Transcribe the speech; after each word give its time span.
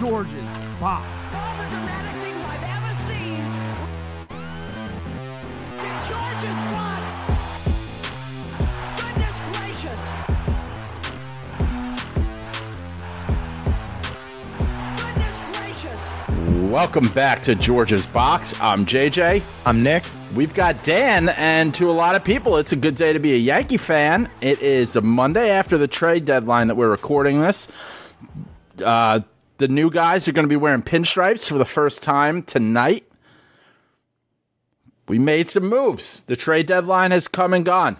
George's 0.00 0.32
Box. 0.80 1.06
all 1.34 1.56
the 1.58 1.68
dramatic 1.68 2.22
things 2.22 2.42
I've 2.46 2.62
ever 2.62 2.94
seen. 3.04 3.44
To 5.76 5.88
George's 6.08 6.58
box. 6.72 7.04
Goodness 8.96 9.36
gracious. 9.52 10.02
Goodness 14.96 15.36
gracious. 15.52 16.70
Welcome 16.70 17.08
back 17.08 17.42
to 17.42 17.54
George's 17.54 18.06
Box. 18.06 18.58
I'm 18.58 18.86
JJ. 18.86 19.42
I'm 19.66 19.82
Nick. 19.82 20.04
We've 20.34 20.54
got 20.54 20.82
Dan, 20.82 21.28
and 21.28 21.74
to 21.74 21.90
a 21.90 21.92
lot 21.92 22.16
of 22.16 22.24
people, 22.24 22.56
it's 22.56 22.72
a 22.72 22.76
good 22.76 22.94
day 22.94 23.12
to 23.12 23.18
be 23.18 23.34
a 23.34 23.38
Yankee 23.38 23.76
fan. 23.76 24.30
It 24.40 24.62
is 24.62 24.94
the 24.94 25.02
Monday 25.02 25.50
after 25.50 25.76
the 25.76 25.88
trade 25.88 26.24
deadline 26.24 26.68
that 26.68 26.76
we're 26.76 26.88
recording 26.88 27.40
this. 27.40 27.68
Uh, 28.82 29.20
the 29.60 29.68
new 29.68 29.90
guys 29.90 30.26
are 30.26 30.32
going 30.32 30.44
to 30.44 30.48
be 30.48 30.56
wearing 30.56 30.82
pinstripes 30.82 31.46
for 31.46 31.58
the 31.58 31.66
first 31.66 32.02
time 32.02 32.42
tonight. 32.42 33.04
We 35.06 35.18
made 35.18 35.50
some 35.50 35.68
moves. 35.68 36.22
The 36.22 36.34
trade 36.34 36.66
deadline 36.66 37.10
has 37.10 37.28
come 37.28 37.52
and 37.52 37.62
gone. 37.64 37.98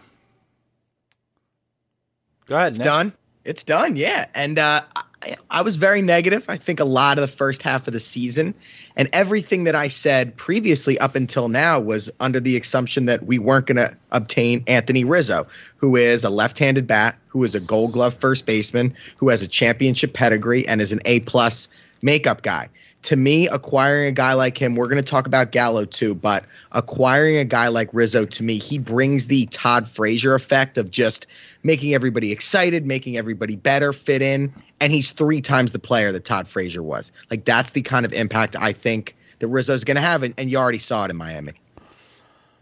Go 2.47 2.57
ahead, 2.57 2.79
Nick. 2.79 2.83
Done. 2.83 3.13
It's 3.45 3.63
done. 3.63 3.97
Yeah. 3.97 4.27
And 4.35 4.59
uh, 4.59 4.81
I, 5.23 5.37
I 5.51 5.63
was 5.63 5.77
very 5.77 6.03
negative. 6.03 6.47
I 6.49 6.57
think 6.57 6.81
a 6.81 6.85
lot 6.85 7.19
of 7.19 7.23
the 7.23 7.37
first 7.37 7.63
half 7.63 7.87
of 7.87 7.93
the 7.93 8.01
season 8.01 8.55
and 8.97 9.09
everything 9.13 9.65
that 9.65 9.75
I 9.75 9.89
said 9.89 10.37
previously 10.37 10.99
up 10.99 11.15
until 11.15 11.49
now 11.49 11.81
was 11.81 12.11
under 12.21 12.41
the 12.41 12.57
assumption 12.57 13.07
that 13.07 13.25
we 13.25 13.39
weren't 13.39 13.67
going 13.67 13.77
to 13.77 13.95
obtain 14.11 14.65
Anthony 14.67 15.05
Rizzo, 15.05 15.47
who 15.77 15.97
is 15.97 16.25
a 16.25 16.31
left-handed 16.31 16.87
bat, 16.87 17.17
who 17.29 17.45
is 17.45 17.55
a 17.55 17.61
Gold 17.61 17.93
Glove 17.93 18.15
first 18.15 18.47
baseman, 18.47 18.95
who 19.19 19.29
has 19.29 19.43
a 19.43 19.49
championship 19.49 20.13
pedigree 20.13 20.67
and 20.67 20.81
is 20.81 20.93
an 20.93 21.01
A 21.05 21.21
plus 21.21 21.69
makeup 22.03 22.43
guy. 22.43 22.69
To 23.05 23.17
me, 23.17 23.49
acquiring 23.49 24.09
a 24.09 24.13
guy 24.13 24.35
like 24.35 24.59
him, 24.59 24.75
we're 24.75 24.89
going 24.89 25.03
to 25.03 25.11
talk 25.11 25.27
about 25.27 25.53
Gallo 25.53 25.87
too, 25.87 26.15
but 26.15 26.45
acquiring 26.71 27.39
a 27.39 27.47
guy 27.47 27.69
like 27.69 27.89
Rizzo 27.95 28.27
to 28.27 28.43
me, 28.43 28.59
he 28.59 28.79
brings 28.79 29.27
the 29.27 29.47
Todd 29.47 29.89
Frazier 29.89 30.35
effect 30.35 30.77
of 30.77 30.91
just 30.91 31.27
making 31.63 31.95
everybody 31.95 32.33
excited, 32.33 32.87
making 32.87 33.17
everybody 33.17 33.57
better, 33.57 33.93
fit 33.93 34.23
in, 34.23 34.53
and 34.81 34.93
he's 34.93 35.11
three 35.11 35.41
times 35.41 35.73
the 35.73 35.79
player 35.79 36.13
that 36.13 36.25
Todd 36.25 36.49
Frazier 36.49 36.83
was. 36.83 37.13
Like 37.31 37.45
that's 37.45 37.71
the 37.71 37.83
kind 37.83 38.07
of 38.07 38.13
impact 38.13 38.57
I 38.59 38.73
think 38.73 39.17
that 39.41 39.49
Rizzo's 39.49 39.85
going 39.85 39.97
to 39.97 40.03
have, 40.03 40.23
and, 40.23 40.35
and 40.39 40.51
you 40.51 40.59
already 40.59 40.79
saw 40.79 41.05
it 41.05 41.11
in 41.11 41.17
Miami. 41.17 41.53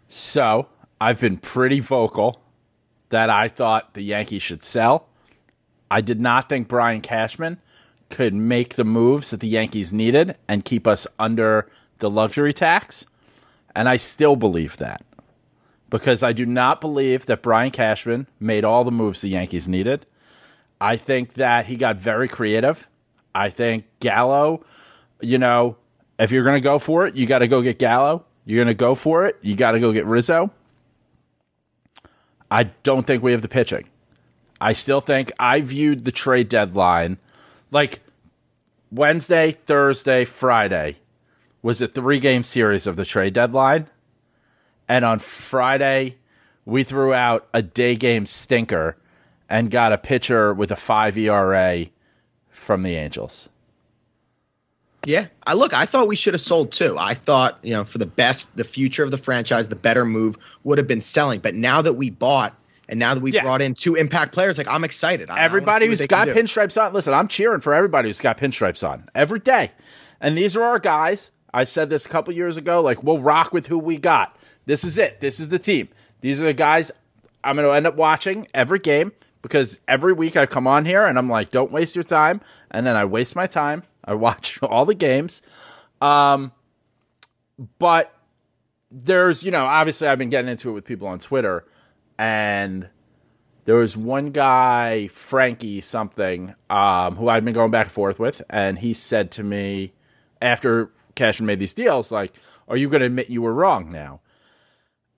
So 0.07 0.67
I've 0.99 1.19
been 1.19 1.37
pretty 1.37 1.79
vocal 1.79 2.41
that 3.09 3.29
I 3.29 3.47
thought 3.47 3.93
the 3.93 4.01
Yankees 4.01 4.41
should 4.41 4.63
sell. 4.63 5.07
I 5.91 6.01
did 6.01 6.21
not 6.21 6.49
think 6.49 6.67
Brian 6.67 7.01
Cashman 7.01 7.59
could 8.09 8.33
make 8.33 8.75
the 8.75 8.83
moves 8.83 9.31
that 9.31 9.39
the 9.39 9.47
Yankees 9.47 9.93
needed 9.93 10.35
and 10.47 10.65
keep 10.65 10.87
us 10.87 11.07
under 11.17 11.69
the 11.99 12.09
luxury 12.09 12.53
tax. 12.53 13.05
And 13.75 13.87
I 13.87 13.97
still 13.97 14.35
believe 14.35 14.77
that 14.77 15.03
because 15.89 16.23
I 16.23 16.33
do 16.33 16.45
not 16.45 16.81
believe 16.81 17.25
that 17.25 17.41
Brian 17.41 17.71
Cashman 17.71 18.27
made 18.39 18.63
all 18.63 18.83
the 18.83 18.91
moves 18.91 19.21
the 19.21 19.29
Yankees 19.29 19.67
needed. 19.67 20.05
I 20.79 20.95
think 20.95 21.33
that 21.33 21.65
he 21.65 21.75
got 21.75 21.97
very 21.97 22.27
creative. 22.27 22.87
I 23.33 23.49
think 23.49 23.85
Gallo, 23.99 24.63
you 25.21 25.37
know, 25.37 25.77
if 26.17 26.31
you're 26.31 26.43
going 26.43 26.57
to 26.57 26.61
go 26.61 26.79
for 26.79 27.05
it, 27.05 27.15
you 27.15 27.25
got 27.25 27.39
to 27.39 27.47
go 27.47 27.61
get 27.61 27.79
Gallo. 27.79 28.25
You're 28.45 28.63
going 28.63 28.75
to 28.75 28.79
go 28.79 28.95
for 28.95 29.25
it, 29.25 29.37
you 29.41 29.55
got 29.55 29.73
to 29.73 29.79
go 29.79 29.91
get 29.91 30.05
Rizzo. 30.05 30.51
I 32.49 32.63
don't 32.83 33.05
think 33.05 33.21
we 33.21 33.31
have 33.31 33.43
the 33.43 33.47
pitching. 33.47 33.89
I 34.59 34.73
still 34.73 35.01
think 35.01 35.31
I 35.37 35.61
viewed 35.61 36.03
the 36.03 36.11
trade 36.11 36.49
deadline 36.49 37.17
like 37.71 37.99
Wednesday, 38.91 39.51
Thursday, 39.51 40.25
Friday 40.25 40.97
was 41.61 41.81
a 41.81 41.87
three 41.87 42.19
game 42.19 42.43
series 42.43 42.87
of 42.87 42.95
the 42.95 43.05
trade 43.05 43.33
deadline. 43.33 43.87
And 44.89 45.05
on 45.05 45.19
Friday, 45.19 46.17
we 46.65 46.83
threw 46.83 47.13
out 47.13 47.47
a 47.53 47.61
day 47.61 47.95
game 47.95 48.25
stinker 48.25 48.97
and 49.47 49.69
got 49.71 49.93
a 49.93 49.97
pitcher 49.97 50.53
with 50.53 50.71
a 50.71 50.75
five 50.75 51.17
ERA 51.17 51.85
from 52.49 52.83
the 52.83 52.95
Angels. 52.95 53.49
Yeah, 55.05 55.27
I 55.47 55.53
look. 55.53 55.73
I 55.73 55.85
thought 55.85 56.07
we 56.09 56.17
should 56.17 56.33
have 56.33 56.41
sold 56.41 56.71
too. 56.73 56.95
I 56.97 57.13
thought, 57.13 57.59
you 57.63 57.71
know, 57.71 57.85
for 57.85 57.99
the 57.99 58.05
best, 58.05 58.55
the 58.57 58.65
future 58.65 59.03
of 59.03 59.11
the 59.11 59.17
franchise, 59.17 59.69
the 59.69 59.75
better 59.77 60.03
move 60.03 60.37
would 60.65 60.77
have 60.77 60.87
been 60.87 60.99
selling. 61.01 61.39
But 61.39 61.55
now 61.55 61.81
that 61.81 61.93
we 61.93 62.09
bought, 62.09 62.53
and 62.89 62.99
now 62.99 63.13
that 63.13 63.21
we've 63.21 63.33
Yeah. 63.33 63.43
brought 63.43 63.61
in 63.61 63.75
two 63.75 63.95
impact 63.95 64.33
players, 64.33 64.57
like 64.57 64.67
I'm 64.67 64.83
excited. 64.83 65.29
I- 65.29 65.37
I 65.37 65.43
Everybody 65.43 65.85
what 65.85 65.99
who's 65.99 66.07
got 66.07 66.27
pinstripes 66.27 66.81
on, 66.81 66.91
listen, 66.91 67.13
I'm 67.13 67.29
cheering 67.29 67.61
for 67.61 67.73
everybody 67.73 68.09
who's 68.09 68.19
got 68.19 68.37
pinstripes 68.37 68.87
on 68.87 69.07
every 69.15 69.39
day. 69.39 69.71
And 70.19 70.37
these 70.37 70.57
are 70.57 70.63
our 70.63 70.79
guys. 70.79 71.31
I 71.53 71.63
said 71.63 71.89
this 71.89 72.05
a 72.05 72.09
couple 72.09 72.33
years 72.33 72.57
ago. 72.57 72.81
Like, 72.81 73.03
we'll 73.03 73.19
rock 73.19 73.53
with 73.53 73.67
who 73.67 73.77
we 73.77 73.97
got. 73.97 74.35
This 74.65 74.83
is 74.83 74.97
it. 74.97 75.19
This 75.19 75.39
is 75.39 75.49
the 75.49 75.59
team. 75.59 75.89
These 76.21 76.41
are 76.41 76.45
the 76.45 76.53
guys 76.53 76.91
I'm 77.43 77.55
going 77.55 77.67
to 77.67 77.73
end 77.73 77.87
up 77.87 77.95
watching 77.95 78.47
every 78.53 78.79
game 78.79 79.11
because 79.41 79.79
every 79.87 80.13
week 80.13 80.35
I 80.35 80.45
come 80.45 80.67
on 80.67 80.85
here 80.85 81.05
and 81.05 81.17
I'm 81.17 81.29
like, 81.29 81.49
don't 81.51 81.71
waste 81.71 81.95
your 81.95 82.03
time. 82.03 82.41
And 82.71 82.85
then 82.85 82.95
I 82.95 83.05
waste 83.05 83.35
my 83.35 83.47
time. 83.47 83.83
I 84.03 84.13
watch 84.13 84.59
all 84.63 84.85
the 84.85 84.95
games. 84.95 85.41
Um, 86.01 86.51
but 87.77 88.13
there's, 88.91 89.43
you 89.43 89.51
know, 89.51 89.65
obviously 89.65 90.07
I've 90.07 90.17
been 90.17 90.29
getting 90.29 90.49
into 90.49 90.69
it 90.69 90.73
with 90.73 90.85
people 90.85 91.07
on 91.07 91.19
Twitter 91.19 91.65
and 92.17 92.89
there 93.65 93.75
was 93.75 93.95
one 93.95 94.31
guy, 94.31 95.07
Frankie 95.09 95.81
something, 95.81 96.55
um, 96.71 97.15
who 97.15 97.29
I'd 97.29 97.45
been 97.45 97.53
going 97.53 97.69
back 97.69 97.85
and 97.85 97.91
forth 97.91 98.19
with, 98.19 98.41
and 98.49 98.79
he 98.79 98.95
said 98.95 99.29
to 99.33 99.43
me 99.43 99.93
after 100.41 100.91
Cashman 101.19 101.45
made 101.45 101.59
these 101.59 101.75
deals, 101.75 102.11
like, 102.11 102.33
"Are 102.67 102.77
you 102.77 102.89
going 102.89 103.01
to 103.01 103.05
admit 103.05 103.29
you 103.29 103.43
were 103.43 103.53
wrong 103.53 103.91
now?" 103.91 104.21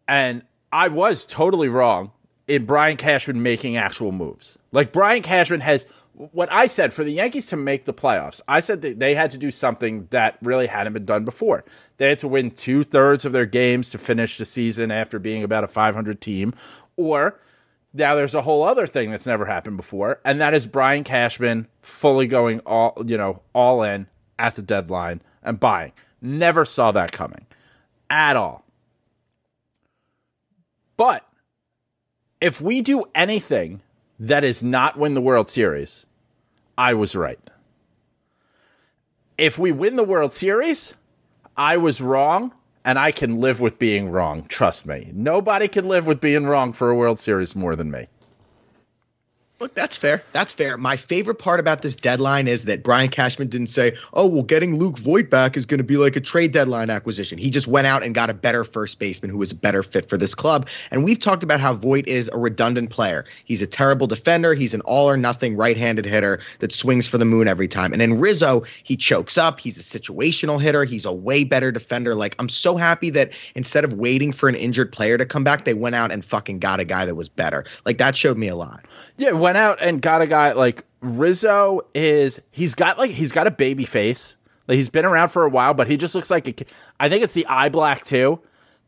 And 0.08 0.44
I 0.74 0.90
was 0.90 1.26
totally 1.26 1.70
wrong 1.70 2.12
in 2.48 2.66
Brian 2.66 2.98
Cashman 2.98 3.42
making 3.42 3.78
actual 3.78 4.12
moves. 4.12 4.58
Like 4.74 4.92
Brian 4.92 5.22
Cashman 5.22 5.62
has 5.62 5.86
what 6.14 6.52
I 6.52 6.68
said 6.68 6.94
for 6.94 7.04
the 7.04 7.14
Yankees 7.14 7.48
to 7.48 7.58
make 7.58 7.86
the 7.86 7.94
playoffs. 7.94 8.42
I 8.48 8.60
said 8.60 8.82
that 8.82 9.00
they 9.00 9.16
had 9.16 9.32
to 9.32 9.38
do 9.38 9.50
something 9.50 10.08
that 10.12 10.38
really 10.42 10.68
hadn't 10.68 10.94
been 10.94 11.06
done 11.06 11.26
before. 11.26 11.64
They 11.98 12.10
had 12.10 12.20
to 12.20 12.28
win 12.28 12.52
two 12.52 12.84
thirds 12.84 13.26
of 13.26 13.32
their 13.32 13.46
games 13.46 13.90
to 13.92 13.98
finish 13.98 14.38
the 14.38 14.46
season 14.46 14.92
after 14.92 15.18
being 15.18 15.44
about 15.44 15.64
a 15.64 15.68
500 15.68 16.22
team, 16.22 16.54
or 16.98 17.40
now 17.94 18.16
there's 18.16 18.36
a 18.36 18.42
whole 18.42 18.64
other 18.64 18.88
thing 18.88 19.12
that's 19.12 19.28
never 19.28 19.46
happened 19.46 19.78
before, 19.78 20.20
and 20.24 20.40
that 20.42 20.54
is 20.54 20.66
Brian 20.66 21.04
Cashman 21.04 21.68
fully 21.82 22.28
going 22.28 22.60
all 22.62 23.02
you 23.06 23.18
know 23.18 23.42
all 23.54 23.84
in 23.84 24.08
at 24.38 24.56
the 24.56 24.62
deadline 24.62 25.22
and 25.44 25.60
buying. 25.60 25.92
Never 26.22 26.66
saw 26.66 26.92
that 26.92 27.12
coming 27.12 27.46
at 28.10 28.36
all. 28.36 28.64
But 30.98 31.26
if 32.40 32.62
we 32.62 32.82
do 32.82 33.06
anything 33.16 33.82
that 34.20 34.44
is 34.44 34.62
not 34.62 34.98
win 34.98 35.14
the 35.14 35.22
World 35.22 35.50
Series, 35.50 36.06
I 36.78 36.94
was 36.94 37.16
right. 37.16 37.40
If 39.38 39.58
we 39.58 39.72
win 39.72 39.96
the 39.96 40.04
World 40.04 40.34
Series, 40.34 40.94
I 41.58 41.78
was 41.78 42.02
wrong, 42.02 42.54
and 42.84 42.98
I 42.98 43.12
can 43.12 43.38
live 43.38 43.62
with 43.62 43.80
being 43.80 44.10
wrong. 44.10 44.44
Trust 44.46 44.88
me. 44.88 45.12
Nobody 45.14 45.68
can 45.68 45.88
live 45.88 46.08
with 46.08 46.20
being 46.20 46.46
wrong 46.46 46.74
for 46.74 46.90
a 46.90 46.96
World 46.96 47.20
Series 47.20 47.56
more 47.56 47.76
than 47.76 47.92
me. 47.92 48.08
Look, 49.62 49.76
that's 49.76 49.96
fair. 49.96 50.24
That's 50.34 50.52
fair. 50.52 50.76
My 50.76 50.98
favorite 50.98 51.36
part 51.36 51.60
about 51.60 51.84
this 51.84 51.96
deadline 51.96 52.48
is 52.48 52.66
that 52.66 52.82
Brian 52.82 53.10
Cashman 53.10 53.48
didn't 53.48 53.68
say, 53.68 53.96
"Oh, 54.12 54.26
well, 54.26 54.42
getting 54.42 54.80
Luke 54.80 54.98
Voit 54.98 55.30
back 55.30 55.56
is 55.56 55.68
going 55.68 55.78
to 55.78 55.84
be 55.84 55.98
like 55.98 56.16
a 56.16 56.20
trade 56.20 56.52
deadline 56.52 56.90
acquisition." 56.90 57.38
He 57.38 57.52
just 57.52 57.68
went 57.68 57.86
out 57.86 58.02
and 58.02 58.16
got 58.16 58.32
a 58.32 58.34
better 58.34 58.64
first 58.64 58.98
baseman 58.98 59.30
who 59.30 59.38
was 59.38 59.52
a 59.52 59.56
better 59.56 59.84
fit 59.84 60.10
for 60.10 60.18
this 60.18 60.34
club. 60.34 60.68
And 60.90 61.04
we've 61.04 61.20
talked 61.20 61.44
about 61.44 61.60
how 61.60 61.76
Voit 61.76 62.08
is 62.08 62.28
a 62.34 62.40
redundant 62.40 62.90
player. 62.90 63.24
He's 63.46 63.62
a 63.62 63.68
terrible 63.68 64.08
defender. 64.08 64.56
He's 64.56 64.74
an 64.74 64.82
all 64.82 65.08
or 65.08 65.16
nothing 65.16 65.56
right-handed 65.56 66.06
hitter 66.06 66.40
that 66.58 66.74
swings 66.74 67.08
for 67.08 67.20
the 67.20 67.26
moon 67.26 67.48
every 67.48 67.68
time. 67.68 67.94
And 67.94 68.02
in 68.02 68.20
Rizzo, 68.20 68.64
he 68.84 68.98
chokes 68.98 69.38
up. 69.38 69.60
He's 69.60 69.78
a 69.78 70.00
situational 70.00 70.60
hitter. 70.60 70.86
He's 70.86 71.06
a 71.06 71.14
way 71.14 71.44
better 71.44 71.72
defender. 71.72 72.16
Like 72.16 72.36
I'm 72.40 72.50
so 72.50 72.78
happy 72.78 73.12
that 73.12 73.30
instead 73.54 73.84
of 73.84 73.94
waiting 73.94 74.32
for 74.32 74.50
an 74.50 74.56
injured 74.56 74.92
player 74.92 75.20
to 75.20 75.26
come 75.28 75.44
back, 75.44 75.66
they 75.66 75.76
went 75.76 75.94
out 75.94 76.12
and 76.12 76.26
fucking 76.26 76.58
got 76.58 76.80
a 76.80 76.84
guy 76.84 77.06
that 77.06 77.14
was 77.14 77.30
better. 77.30 77.64
Like 77.86 78.00
that 78.00 78.16
showed 78.16 78.40
me 78.40 78.48
a 78.48 78.56
lot. 78.56 78.84
Yeah, 79.18 79.34
went 79.52 79.58
out 79.58 79.82
and 79.82 80.02
got 80.02 80.22
a 80.22 80.28
guy 80.28 80.54
like 80.54 80.86
Rizzo 81.02 81.82
is 81.94 82.42
he's 82.52 82.74
got 82.74 82.98
like 82.98 83.12
he's 83.12 83.34
got 83.34 83.48
a 83.48 83.52
baby 83.52 83.84
face. 83.84 84.38
Like 84.66 84.78
he's 84.78 84.88
been 84.88 85.04
around 85.04 85.30
for 85.30 85.44
a 85.44 85.50
while, 85.50 85.74
but 85.74 85.88
he 85.88 85.98
just 85.98 86.16
looks 86.16 86.32
like 86.32 86.48
a 86.48 86.66
I 87.02 87.10
think 87.10 87.22
it's 87.24 87.34
the 87.34 87.46
eye 87.48 87.68
black 87.68 88.06
too. 88.06 88.40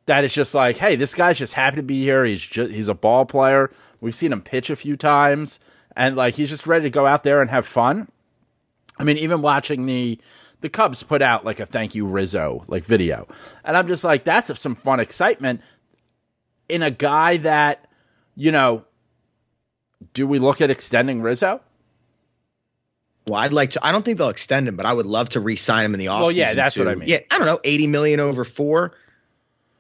That 0.06 0.24
is 0.24 0.33
just 0.33 0.56
like, 0.56 0.77
hey, 0.77 0.95
this 0.95 1.15
guy's 1.15 1.38
just 1.38 1.54
happy 1.54 1.77
to 1.77 1.83
be 1.83 2.01
here. 2.01 2.24
He's 2.24 2.45
just 2.45 2.71
he's 2.71 2.88
a 2.88 2.94
ball 2.94 3.25
player. 3.25 3.69
We've 4.00 4.15
seen 4.15 4.31
him 4.31 4.42
pitch 4.42 4.69
a 4.69 4.75
few 4.77 4.95
times, 4.95 5.60
and 5.98 6.15
like 6.15 6.36
he's 6.36 6.50
just 6.50 6.66
ready 6.66 6.83
to 6.83 6.89
go 6.89 7.06
out 7.06 7.24
there 7.24 7.42
and 7.42 7.50
have 7.50 7.66
fun. 7.68 8.07
I 8.98 9.04
mean, 9.04 9.18
even 9.18 9.42
watching 9.42 9.86
the 9.86 10.18
the 10.62 10.69
Cubs 10.69 11.04
put 11.04 11.21
out 11.21 11.44
like 11.44 11.59
a 11.59 11.66
thank 11.66 11.94
you 11.94 12.07
Rizzo 12.07 12.63
like 12.68 12.86
video, 12.86 13.27
and 13.66 13.75
I'm 13.75 13.88
just 13.88 14.06
like, 14.06 14.24
that's 14.24 14.57
some 14.57 14.75
fun 14.75 15.01
excitement 15.01 15.59
in 16.69 16.81
a 16.83 16.92
guy 16.92 17.38
that 17.38 17.86
you 18.36 18.51
know 18.54 18.86
do 20.13 20.27
we 20.27 20.39
look 20.39 20.61
at 20.61 20.69
extending 20.69 21.21
Rizzo? 21.21 21.61
Well, 23.27 23.39
I'd 23.39 23.53
like 23.53 23.71
to. 23.71 23.85
I 23.85 23.91
don't 23.91 24.03
think 24.03 24.17
they'll 24.17 24.29
extend 24.29 24.67
him, 24.67 24.75
but 24.75 24.85
I 24.85 24.91
would 24.94 25.05
love 25.05 25.29
to 25.29 25.39
re-sign 25.39 25.85
him 25.85 25.94
in 25.94 26.00
the 26.00 26.07
offseason. 26.07 26.21
Well, 26.21 26.31
yeah, 26.31 26.53
that's 26.53 26.75
to- 26.75 26.81
what 26.83 26.89
I 26.89 26.95
mean. 26.95 27.07
Yeah, 27.07 27.19
I 27.31 27.38
don't 27.38 27.47
know, 27.47 27.59
eighty 27.63 27.88
million 27.88 28.19
over 28.19 28.44
four, 28.44 28.91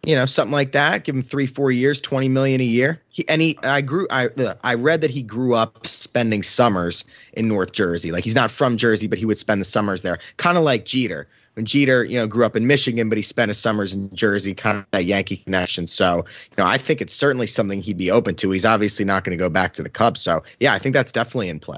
you 0.05 0.15
know, 0.15 0.25
something 0.25 0.53
like 0.53 0.71
that. 0.71 1.03
Give 1.03 1.13
him 1.13 1.23
three, 1.23 1.45
four 1.45 1.69
years, 1.69 1.99
twenty 1.99 2.29
million 2.29 2.61
a 2.61 2.65
year. 2.65 3.01
He 3.09 3.27
and 3.27 3.41
he, 3.41 3.59
I 3.61 3.81
grew. 3.81 4.07
I 4.09 4.29
I 4.63 4.75
read 4.75 5.01
that 5.01 5.09
he 5.09 5.23
grew 5.23 5.55
up 5.55 5.85
spending 5.87 6.41
summers 6.41 7.03
in 7.33 7.49
North 7.49 7.73
Jersey. 7.73 8.13
Like 8.13 8.23
he's 8.23 8.35
not 8.35 8.49
from 8.49 8.77
Jersey, 8.77 9.07
but 9.07 9.17
he 9.19 9.25
would 9.25 9.37
spend 9.37 9.59
the 9.59 9.65
summers 9.65 10.03
there, 10.03 10.19
kind 10.37 10.57
of 10.57 10.63
like 10.63 10.85
Jeter. 10.85 11.27
When 11.53 11.65
Jeter, 11.65 12.03
you 12.03 12.17
know, 12.17 12.27
grew 12.27 12.45
up 12.45 12.55
in 12.55 12.65
Michigan, 12.65 13.09
but 13.09 13.17
he 13.17 13.21
spent 13.21 13.49
his 13.49 13.59
summers 13.59 13.93
in 13.93 14.13
Jersey, 14.15 14.55
kind 14.55 14.79
of 14.79 14.85
that 14.91 15.05
Yankee 15.05 15.37
connection. 15.37 15.85
So, 15.85 16.17
you 16.17 16.63
know, 16.63 16.65
I 16.65 16.77
think 16.77 16.99
it's 16.99 17.13
certainly 17.13 17.45
something 17.45 17.81
he'd 17.81 17.97
be 17.97 18.09
open 18.09 18.35
to. 18.35 18.49
He's 18.51 18.65
obviously 18.65 19.05
not 19.05 19.23
going 19.23 19.37
to 19.37 19.41
go 19.41 19.49
back 19.49 19.73
to 19.73 19.83
the 19.83 19.89
Cubs. 19.89 20.21
So, 20.21 20.43
yeah, 20.59 20.73
I 20.73 20.79
think 20.79 20.95
that's 20.95 21.11
definitely 21.11 21.49
in 21.49 21.59
play. 21.59 21.77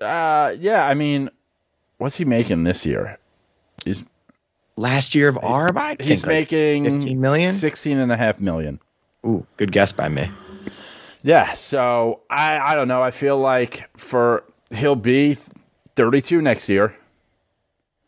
Uh, 0.00 0.54
yeah. 0.58 0.84
I 0.84 0.94
mean, 0.94 1.30
what's 1.98 2.16
he 2.16 2.24
making 2.24 2.64
this 2.64 2.84
year? 2.84 3.18
He's 3.84 4.02
Last 4.78 5.14
year 5.14 5.28
of 5.28 5.36
Arb, 5.36 5.78
I 5.78 5.96
he's 5.98 6.22
like 6.22 6.50
making 6.50 6.84
15 6.84 7.18
million. 7.18 7.52
16 7.52 7.98
and 7.98 8.12
a 8.12 8.16
half 8.16 8.38
million. 8.38 8.78
Ooh, 9.24 9.46
good 9.56 9.72
guess 9.72 9.90
by 9.92 10.10
me. 10.10 10.28
Yeah. 11.22 11.54
So 11.54 12.20
I 12.28 12.58
I 12.58 12.74
don't 12.74 12.86
know. 12.86 13.00
I 13.00 13.10
feel 13.10 13.38
like 13.38 13.88
for 13.96 14.44
he'll 14.74 14.94
be 14.94 15.38
32 15.96 16.42
next 16.42 16.68
year. 16.68 16.94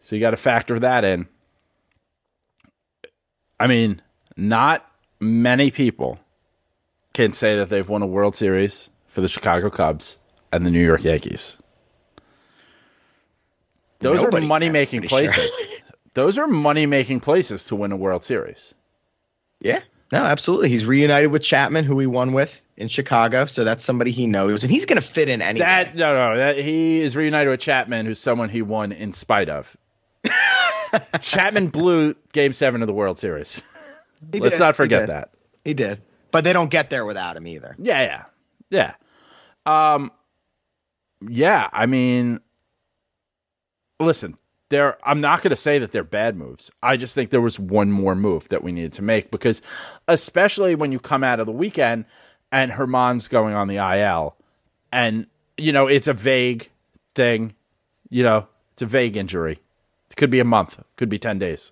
So 0.08 0.16
you 0.16 0.20
got 0.20 0.31
to 0.31 0.38
factor 0.38 0.78
that 0.78 1.05
in. 1.05 1.28
I 3.60 3.66
mean, 3.66 4.00
not 4.38 4.90
many 5.20 5.70
people 5.70 6.19
can 7.12 7.34
say 7.34 7.56
that 7.56 7.69
they've 7.69 7.87
won 7.87 8.00
a 8.00 8.06
World 8.06 8.34
Series 8.34 8.88
for 9.06 9.20
the 9.20 9.28
Chicago 9.28 9.69
Cubs 9.69 10.16
and 10.50 10.64
the 10.64 10.70
New 10.70 10.82
York 10.82 11.05
Yankees. 11.05 11.58
Those 13.99 14.22
Nobody 14.22 14.46
are 14.46 14.49
money 14.49 14.70
making 14.70 15.00
pretty 15.00 15.26
sure. 15.26 15.34
places. 15.34 15.66
Those 16.14 16.38
are 16.38 16.46
money 16.46 16.87
making 16.87 17.20
places 17.20 17.66
to 17.66 17.76
win 17.76 17.93
a 17.93 17.96
World 17.96 18.25
Series. 18.25 18.75
Yeah, 19.60 19.82
no, 20.10 20.25
absolutely. 20.25 20.70
He's 20.70 20.87
reunited 20.87 21.32
with 21.32 21.43
Chapman, 21.43 21.84
who 21.84 21.99
he 21.99 22.06
won 22.06 22.32
with 22.32 22.62
in 22.78 22.88
Chicago. 22.88 23.44
So 23.44 23.62
that's 23.62 23.84
somebody 23.84 24.12
he 24.12 24.26
knows, 24.26 24.64
and 24.64 24.72
he's 24.72 24.87
going 24.87 24.96
to 24.96 25.06
fit 25.06 25.28
in 25.28 25.43
anyway. 25.43 25.66
That 25.66 25.94
no 25.96 26.14
no 26.14 26.38
that 26.38 26.56
he 26.56 27.02
is 27.02 27.14
reunited 27.14 27.50
with 27.50 27.60
Chapman, 27.60 28.06
who's 28.06 28.19
someone 28.19 28.49
he 28.49 28.62
won 28.62 28.90
in 28.90 29.12
spite 29.12 29.50
of. 29.50 29.76
Chapman 31.20 31.69
blew 31.69 32.14
Game 32.32 32.52
Seven 32.52 32.82
of 32.82 32.86
the 32.86 32.94
World 32.94 33.19
Series. 33.19 33.62
He 34.32 34.40
Let's 34.40 34.56
did. 34.56 34.64
not 34.64 34.76
forget 34.76 35.02
did. 35.02 35.08
that. 35.10 35.30
He 35.64 35.75
did, 35.75 36.02
but 36.30 36.44
they 36.44 36.52
don't 36.52 36.70
get 36.70 36.90
there 36.90 37.04
without 37.04 37.36
him 37.36 37.46
either. 37.46 37.76
Yeah, 37.78 38.25
yeah, 38.70 38.94
yeah. 39.66 39.94
Um, 39.94 40.10
yeah. 41.28 41.69
I 41.72 41.86
mean, 41.86 42.40
listen, 44.00 44.36
there. 44.70 44.98
I'm 45.04 45.20
not 45.20 45.42
going 45.42 45.50
to 45.50 45.56
say 45.56 45.78
that 45.78 45.92
they're 45.92 46.04
bad 46.04 46.36
moves. 46.36 46.70
I 46.82 46.96
just 46.96 47.14
think 47.14 47.31
there 47.31 47.40
was 47.40 47.58
one 47.58 47.92
more 47.92 48.14
move 48.14 48.48
that 48.48 48.62
we 48.62 48.72
needed 48.72 48.92
to 48.94 49.02
make 49.02 49.31
because, 49.31 49.62
especially 50.08 50.74
when 50.74 50.90
you 50.92 50.98
come 50.98 51.22
out 51.22 51.40
of 51.40 51.46
the 51.46 51.52
weekend 51.52 52.04
and 52.50 52.72
Germán's 52.72 53.28
going 53.28 53.54
on 53.54 53.69
the 53.69 53.76
IL, 53.76 54.36
and 54.90 55.26
you 55.56 55.72
know 55.72 55.86
it's 55.86 56.08
a 56.08 56.14
vague 56.14 56.70
thing. 57.14 57.54
You 58.08 58.22
know, 58.22 58.48
it's 58.72 58.82
a 58.82 58.86
vague 58.86 59.16
injury. 59.16 59.58
Could 60.19 60.31
be 60.31 60.41
a 60.41 60.44
month. 60.44 60.82
Could 60.97 61.09
be 61.09 61.20
ten 61.20 61.38
days. 61.38 61.70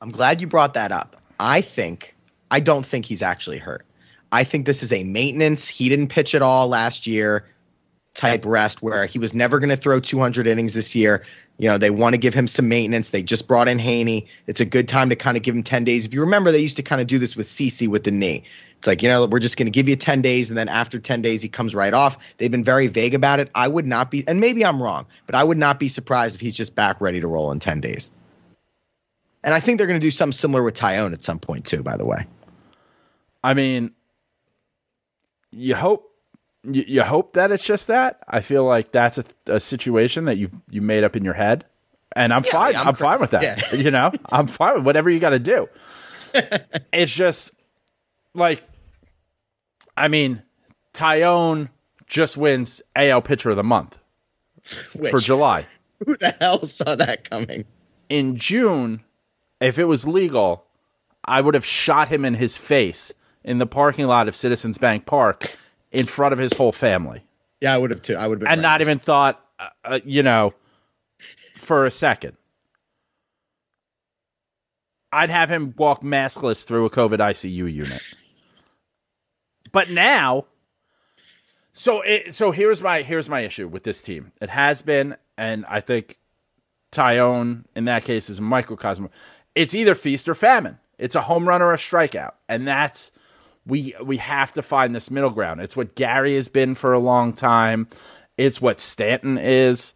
I'm 0.00 0.10
glad 0.10 0.40
you 0.40 0.48
brought 0.48 0.74
that 0.74 0.90
up. 0.90 1.16
I 1.38 1.60
think 1.60 2.16
I 2.50 2.58
don't 2.58 2.84
think 2.84 3.06
he's 3.06 3.22
actually 3.22 3.58
hurt. 3.58 3.86
I 4.32 4.42
think 4.42 4.66
this 4.66 4.82
is 4.82 4.92
a 4.92 5.04
maintenance. 5.04 5.68
He 5.68 5.88
didn't 5.88 6.08
pitch 6.08 6.34
at 6.34 6.42
all 6.42 6.66
last 6.66 7.06
year 7.06 7.46
type 8.14 8.44
rest 8.46 8.80
where 8.80 9.06
he 9.06 9.18
was 9.18 9.34
never 9.34 9.58
going 9.58 9.70
to 9.70 9.76
throw 9.76 10.00
200 10.00 10.46
innings 10.46 10.72
this 10.72 10.94
year. 10.94 11.26
You 11.58 11.68
know, 11.68 11.78
they 11.78 11.90
want 11.90 12.14
to 12.14 12.18
give 12.18 12.34
him 12.34 12.48
some 12.48 12.68
maintenance. 12.68 13.10
They 13.10 13.22
just 13.22 13.46
brought 13.46 13.68
in 13.68 13.78
Heaney. 13.78 14.26
It's 14.46 14.60
a 14.60 14.64
good 14.64 14.88
time 14.88 15.10
to 15.10 15.16
kind 15.16 15.36
of 15.36 15.42
give 15.42 15.54
him 15.54 15.62
10 15.62 15.84
days. 15.84 16.06
If 16.06 16.14
you 16.14 16.22
remember, 16.22 16.50
they 16.50 16.60
used 16.60 16.76
to 16.76 16.82
kind 16.82 17.00
of 17.00 17.06
do 17.06 17.18
this 17.18 17.36
with 17.36 17.46
CC 17.46 17.86
with 17.88 18.04
the 18.04 18.10
knee. 18.10 18.44
It's 18.78 18.86
like, 18.86 19.02
you 19.02 19.08
know, 19.08 19.26
we're 19.26 19.38
just 19.38 19.56
going 19.56 19.66
to 19.66 19.72
give 19.72 19.88
you 19.88 19.96
10 19.96 20.20
days, 20.20 20.50
and 20.50 20.58
then 20.58 20.68
after 20.68 20.98
10 20.98 21.22
days, 21.22 21.42
he 21.42 21.48
comes 21.48 21.74
right 21.74 21.94
off. 21.94 22.18
They've 22.38 22.50
been 22.50 22.64
very 22.64 22.86
vague 22.88 23.14
about 23.14 23.40
it. 23.40 23.50
I 23.54 23.66
would 23.66 23.86
not 23.86 24.10
be, 24.10 24.24
and 24.28 24.40
maybe 24.40 24.64
I'm 24.64 24.82
wrong, 24.82 25.06
but 25.26 25.34
I 25.34 25.42
would 25.42 25.58
not 25.58 25.80
be 25.80 25.88
surprised 25.88 26.34
if 26.34 26.40
he's 26.40 26.54
just 26.54 26.74
back 26.74 27.00
ready 27.00 27.20
to 27.20 27.26
roll 27.26 27.50
in 27.50 27.60
10 27.60 27.80
days. 27.80 28.10
And 29.42 29.54
I 29.54 29.60
think 29.60 29.78
they're 29.78 29.86
going 29.86 30.00
to 30.00 30.06
do 30.06 30.10
something 30.10 30.36
similar 30.36 30.62
with 30.62 30.74
Taillon 30.74 31.12
at 31.12 31.22
some 31.22 31.38
point, 31.38 31.66
too, 31.66 31.82
by 31.82 31.96
the 31.96 32.04
way. 32.04 32.26
I 33.42 33.54
mean, 33.54 33.92
you 35.50 35.74
hope 35.74 36.13
you, 36.64 36.84
you 36.86 37.02
hope 37.02 37.34
that 37.34 37.50
it's 37.52 37.64
just 37.64 37.88
that. 37.88 38.20
I 38.28 38.40
feel 38.40 38.64
like 38.64 38.92
that's 38.92 39.18
a, 39.18 39.24
a 39.46 39.60
situation 39.60 40.26
that 40.26 40.36
you 40.36 40.50
you 40.70 40.82
made 40.82 41.04
up 41.04 41.16
in 41.16 41.24
your 41.24 41.34
head, 41.34 41.64
and 42.14 42.32
I'm 42.32 42.42
fine. 42.42 42.72
yeah, 42.72 42.82
I'm, 42.82 42.88
I'm 42.88 42.94
fine 42.94 43.20
with 43.20 43.30
that. 43.30 43.62
crazy. 43.62 43.84
You 43.84 43.90
know, 43.90 44.12
I'm 44.30 44.46
fine 44.46 44.74
with 44.74 44.86
whatever 44.86 45.10
you 45.10 45.20
got 45.20 45.30
to 45.30 45.38
do. 45.38 45.68
it's 46.92 47.14
just 47.14 47.52
like, 48.34 48.62
I 49.96 50.08
mean, 50.08 50.42
Taillon 50.92 51.68
just 52.06 52.36
wins 52.36 52.82
AL 52.96 53.22
Pitcher 53.22 53.50
of 53.50 53.56
the 53.56 53.64
Month 53.64 53.98
for 55.10 55.18
July. 55.20 55.66
Who 56.06 56.16
the 56.16 56.34
hell 56.40 56.66
saw 56.66 56.96
that 56.96 57.28
coming? 57.30 57.64
in 58.08 58.36
June, 58.36 59.00
if 59.60 59.78
it 59.78 59.84
was 59.84 60.06
legal, 60.06 60.66
I 61.24 61.40
would 61.40 61.54
have 61.54 61.64
shot 61.64 62.08
him 62.08 62.24
in 62.24 62.34
his 62.34 62.56
face 62.56 63.12
in 63.42 63.58
the 63.58 63.66
parking 63.66 64.06
lot 64.06 64.28
of 64.28 64.36
Citizens 64.36 64.78
Bank 64.78 65.06
Park 65.06 65.46
in 65.94 66.06
front 66.06 66.32
of 66.32 66.38
his 66.38 66.52
whole 66.52 66.72
family 66.72 67.22
Yeah, 67.60 67.74
I 67.74 67.78
would 67.78 67.90
have 67.90 68.02
too. 68.02 68.16
I 68.16 68.26
would 68.26 68.36
have 68.36 68.40
been. 68.40 68.52
and 68.52 68.62
not 68.62 68.80
even 68.80 68.98
thought, 68.98 69.40
uh, 69.58 69.68
uh, 69.84 70.00
you 70.04 70.22
know, 70.22 70.52
for 71.56 71.86
a 71.86 71.90
second. 71.90 72.36
I'd 75.12 75.30
have 75.30 75.48
him 75.48 75.74
walk 75.78 76.02
maskless 76.02 76.64
through 76.66 76.86
a 76.86 76.90
COVID 76.90 77.18
ICU 77.18 77.72
unit. 77.72 78.02
But 79.70 79.88
now, 79.88 80.46
so 81.72 82.00
it, 82.02 82.34
so 82.34 82.50
here's 82.50 82.82
my 82.82 83.02
here's 83.02 83.28
my 83.28 83.40
issue 83.40 83.68
with 83.68 83.84
this 83.84 84.02
team. 84.02 84.32
It 84.40 84.48
has 84.50 84.82
been, 84.82 85.16
and 85.38 85.64
I 85.68 85.80
think 85.80 86.18
Taillon 86.90 87.64
in 87.76 87.84
that 87.84 88.04
case 88.04 88.28
is 88.28 88.40
a 88.40 88.42
microcosm. 88.42 89.08
It's 89.54 89.74
either 89.74 89.94
feast 89.94 90.28
or 90.28 90.34
famine. 90.34 90.78
It's 90.98 91.14
a 91.14 91.22
home 91.22 91.48
run 91.48 91.62
or 91.62 91.72
a 91.72 91.76
strikeout, 91.76 92.32
and 92.48 92.66
that's 92.66 93.12
we 93.66 93.94
we 94.02 94.18
have 94.18 94.52
to 94.52 94.62
find 94.62 94.94
this 94.94 95.10
middle 95.10 95.30
ground. 95.30 95.60
It's 95.60 95.76
what 95.76 95.94
Gary 95.94 96.34
has 96.34 96.48
been 96.48 96.74
for 96.74 96.92
a 96.92 96.98
long 96.98 97.32
time. 97.32 97.88
It's 98.36 98.60
what 98.60 98.80
Stanton 98.80 99.38
is. 99.38 99.94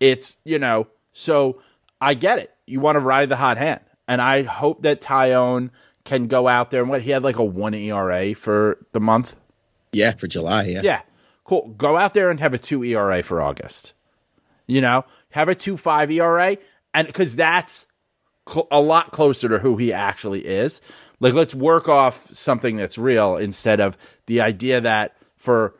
It's 0.00 0.38
you 0.44 0.58
know. 0.58 0.88
So 1.12 1.60
I 2.00 2.14
get 2.14 2.38
it. 2.38 2.54
You 2.66 2.80
want 2.80 2.96
to 2.96 3.00
ride 3.00 3.28
the 3.28 3.36
hot 3.36 3.56
hand, 3.56 3.80
and 4.06 4.20
I 4.20 4.42
hope 4.42 4.82
that 4.82 5.00
Taillon 5.00 5.70
can 6.04 6.26
go 6.26 6.48
out 6.48 6.70
there 6.70 6.82
and 6.82 6.90
what 6.90 7.02
he 7.02 7.10
had 7.10 7.22
like 7.22 7.38
a 7.38 7.44
one 7.44 7.74
ERA 7.74 8.34
for 8.34 8.78
the 8.92 9.00
month. 9.00 9.36
Yeah, 9.92 10.12
for 10.12 10.26
July. 10.26 10.64
Yeah. 10.64 10.80
Yeah, 10.82 11.00
cool. 11.44 11.74
Go 11.76 11.96
out 11.96 12.14
there 12.14 12.30
and 12.30 12.40
have 12.40 12.54
a 12.54 12.58
two 12.58 12.84
ERA 12.84 13.22
for 13.22 13.40
August. 13.40 13.94
You 14.66 14.80
know, 14.80 15.04
have 15.30 15.48
a 15.48 15.54
two 15.54 15.76
five 15.76 16.10
ERA, 16.10 16.58
and 16.92 17.06
because 17.06 17.36
that's 17.36 17.86
cl- 18.48 18.68
a 18.70 18.80
lot 18.80 19.12
closer 19.12 19.48
to 19.48 19.58
who 19.58 19.76
he 19.76 19.92
actually 19.92 20.46
is. 20.46 20.80
Like, 21.20 21.34
let's 21.34 21.54
work 21.54 21.88
off 21.88 22.28
something 22.28 22.76
that's 22.76 22.98
real 22.98 23.36
instead 23.36 23.80
of 23.80 23.96
the 24.26 24.40
idea 24.40 24.80
that 24.80 25.16
for 25.36 25.74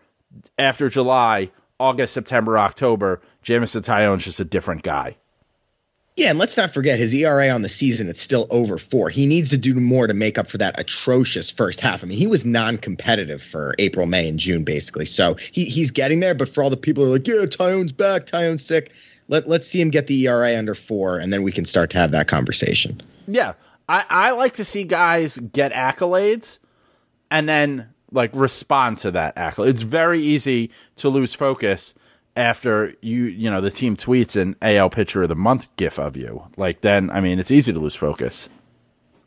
after 0.59 0.89
July, 0.89 1.51
August, 1.79 2.15
September, 2.15 2.59
October, 2.59 3.21
Jameson 3.43 3.83
Taillon's 3.83 4.25
just 4.25 4.41
a 4.41 4.45
different 4.45 4.83
guy. 4.83 5.17
Yeah, 6.17 6.31
and 6.31 6.39
let's 6.39 6.57
not 6.57 6.75
forget 6.75 6.99
his 6.99 7.15
ERA 7.15 7.49
on 7.51 7.63
the 7.63 7.69
season, 7.69 8.09
it's 8.09 8.21
still 8.21 8.49
over 8.51 8.77
four. 8.77 9.09
He 9.09 9.25
needs 9.25 9.51
to 9.51 9.57
do 9.57 9.73
more 9.75 10.09
to 10.09 10.15
make 10.15 10.37
up 10.37 10.49
for 10.49 10.59
that 10.59 10.79
atrocious 10.79 11.49
first 11.49 11.81
half. 11.81 12.03
I 12.03 12.09
mean, 12.09 12.19
he 12.19 12.27
was 12.27 12.45
non 12.45 12.77
competitive 12.77 13.41
for 13.41 13.77
April, 13.79 14.05
May, 14.07 14.29
and 14.29 14.37
June, 14.37 14.65
basically. 14.65 15.05
So 15.05 15.35
he, 15.53 15.65
he's 15.67 15.93
getting 15.93 16.19
there, 16.19 16.35
but 16.35 16.49
for 16.49 16.65
all 16.65 16.71
the 16.71 16.77
people 16.77 17.05
who 17.05 17.11
are 17.11 17.13
like, 17.13 17.29
yeah, 17.29 17.47
Taillon's 17.47 17.93
back, 17.93 18.27
Taillon's 18.27 18.65
sick, 18.65 18.91
let, 19.29 19.49
let's 19.49 19.69
see 19.69 19.81
him 19.81 19.91
get 19.91 20.09
the 20.09 20.27
ERA 20.27 20.59
under 20.59 20.75
four, 20.75 21.19
and 21.19 21.33
then 21.33 21.45
we 21.45 21.53
can 21.53 21.65
start 21.65 21.91
to 21.91 21.99
have 21.99 22.11
that 22.11 22.27
conversation. 22.27 23.01
Yeah. 23.29 23.53
I, 23.89 24.05
I 24.09 24.31
like 24.33 24.55
to 24.55 24.65
see 24.65 24.85
guys 24.85 25.39
get 25.39 25.73
accolades 25.73 26.59
and 27.31 27.49
then 27.49 27.89
like 28.13 28.31
respond 28.35 28.99
to 28.99 29.11
that 29.13 29.37
accolade. 29.37 29.71
It's 29.71 29.83
very 29.83 30.21
easy 30.21 30.71
to 30.97 31.09
lose 31.09 31.35
focus 31.35 31.95
after 32.37 32.95
you 33.03 33.25
you 33.25 33.51
know 33.51 33.61
the 33.61 33.71
team 33.71 33.97
tweets 33.97 34.41
an 34.41 34.55
AL 34.63 34.91
pitcher 34.91 35.23
of 35.23 35.29
the 35.29 35.37
month 35.37 35.75
gif 35.77 35.99
of 35.99 36.17
you. 36.17 36.45
Like 36.57 36.83
then 36.83 37.11
I 37.11 37.21
mean 37.21 37.39
it's 37.39 37.51
easy 37.51 37.73
to 37.73 37.79
lose 37.79 37.97
focus. 37.97 38.49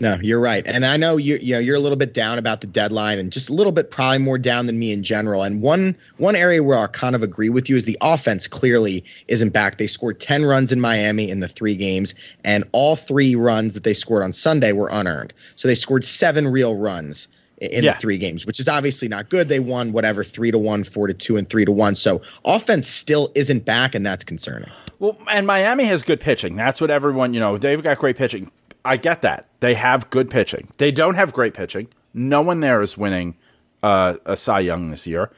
No, 0.01 0.17
you're 0.20 0.39
right, 0.39 0.65
and 0.65 0.84
I 0.84 0.98
know 0.98 1.17
you 1.17 1.38
you 1.39 1.53
know 1.53 1.60
you're 1.60 1.75
a 1.75 1.79
little 1.79 1.96
bit 1.96 2.15
down 2.15 2.39
about 2.39 2.62
the 2.62 2.67
deadline, 2.67 3.20
and 3.20 3.31
just 3.31 3.50
a 3.50 3.53
little 3.53 3.72
bit 3.72 3.91
probably 3.91 4.17
more 4.17 4.39
down 4.39 4.65
than 4.65 4.79
me 4.79 4.91
in 4.91 5.03
general. 5.03 5.43
And 5.43 5.62
one 5.62 5.96
one 6.17 6.36
area 6.36 6.63
where 6.63 6.79
I 6.79 6.88
kind 6.88 7.13
of 7.15 7.22
agree 7.22 7.50
with 7.50 7.70
you 7.70 7.75
is 7.75 7.86
the 7.86 8.00
offense 8.01 8.48
clearly 8.48 9.03
isn't 9.27 9.51
back. 9.51 9.77
They 9.77 9.86
scored 9.86 10.20
ten 10.20 10.43
runs 10.43 10.72
in 10.72 10.81
Miami 10.81 11.29
in 11.29 11.39
the 11.39 11.48
three 11.48 11.75
games, 11.75 12.15
and 12.43 12.63
all 12.72 12.96
three 12.96 13.36
runs 13.36 13.75
that 13.75 13.84
they 13.84 13.93
scored 13.93 14.24
on 14.24 14.34
Sunday 14.34 14.72
were 14.72 14.89
unearned. 14.91 15.34
So 15.55 15.67
they 15.67 15.75
scored 15.75 16.03
seven 16.03 16.48
real 16.48 16.75
runs 16.75 17.27
in 17.60 17.84
Yeah. 17.84 17.93
the 17.93 18.00
three 18.00 18.17
games, 18.17 18.43
which 18.43 18.60
is 18.60 18.67
obviously 18.67 19.08
not 19.08 19.29
good. 19.29 19.50
They 19.50 19.60
won 19.60 19.91
whatever 19.91 20.24
three 20.24 20.50
to 20.50 20.58
one, 20.58 20.84
four 20.84 21.05
to 21.05 21.13
two, 21.13 21.38
and 21.38 21.48
three 21.48 21.63
to 21.63 21.72
one. 21.72 21.93
So 21.96 22.24
offense 22.43 22.88
still 22.88 23.31
isn't 23.36 23.65
back, 23.65 23.93
and 23.93 24.03
that's 24.03 24.24
concerning. 24.24 24.72
Well, 24.98 25.15
and 25.29 25.46
Miami 25.46 25.84
has 25.84 26.01
good 26.01 26.20
pitching. 26.20 26.55
That's 26.55 26.81
what 26.81 26.89
everyone, 26.89 27.36
you 27.36 27.39
know, 27.39 27.58
they've 27.58 27.84
got 27.84 28.00
great 28.00 28.17
pitching. 28.17 28.50
I 28.83 28.97
get 28.97 29.21
that. 29.21 29.47
They 29.59 29.75
have 29.75 30.09
good 30.09 30.29
pitching. 30.29 30.69
They 30.77 30.91
don't 30.91 31.15
have 31.15 31.33
great 31.33 31.53
pitching. 31.53 31.88
No 32.13 32.41
one 32.41 32.59
there 32.59 32.81
is 32.81 32.97
winning 32.97 33.35
uh, 33.83 34.15
a 34.25 34.35
Cy 34.35 34.61
Young 34.61 34.91
this 34.91 35.07
year. 35.07 35.31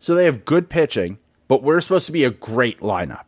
So 0.00 0.14
they 0.14 0.24
have 0.24 0.44
good 0.44 0.68
pitching, 0.68 1.18
but 1.46 1.62
we're 1.62 1.80
supposed 1.80 2.06
to 2.06 2.12
be 2.12 2.24
a 2.24 2.30
great 2.30 2.80
lineup. 2.80 3.26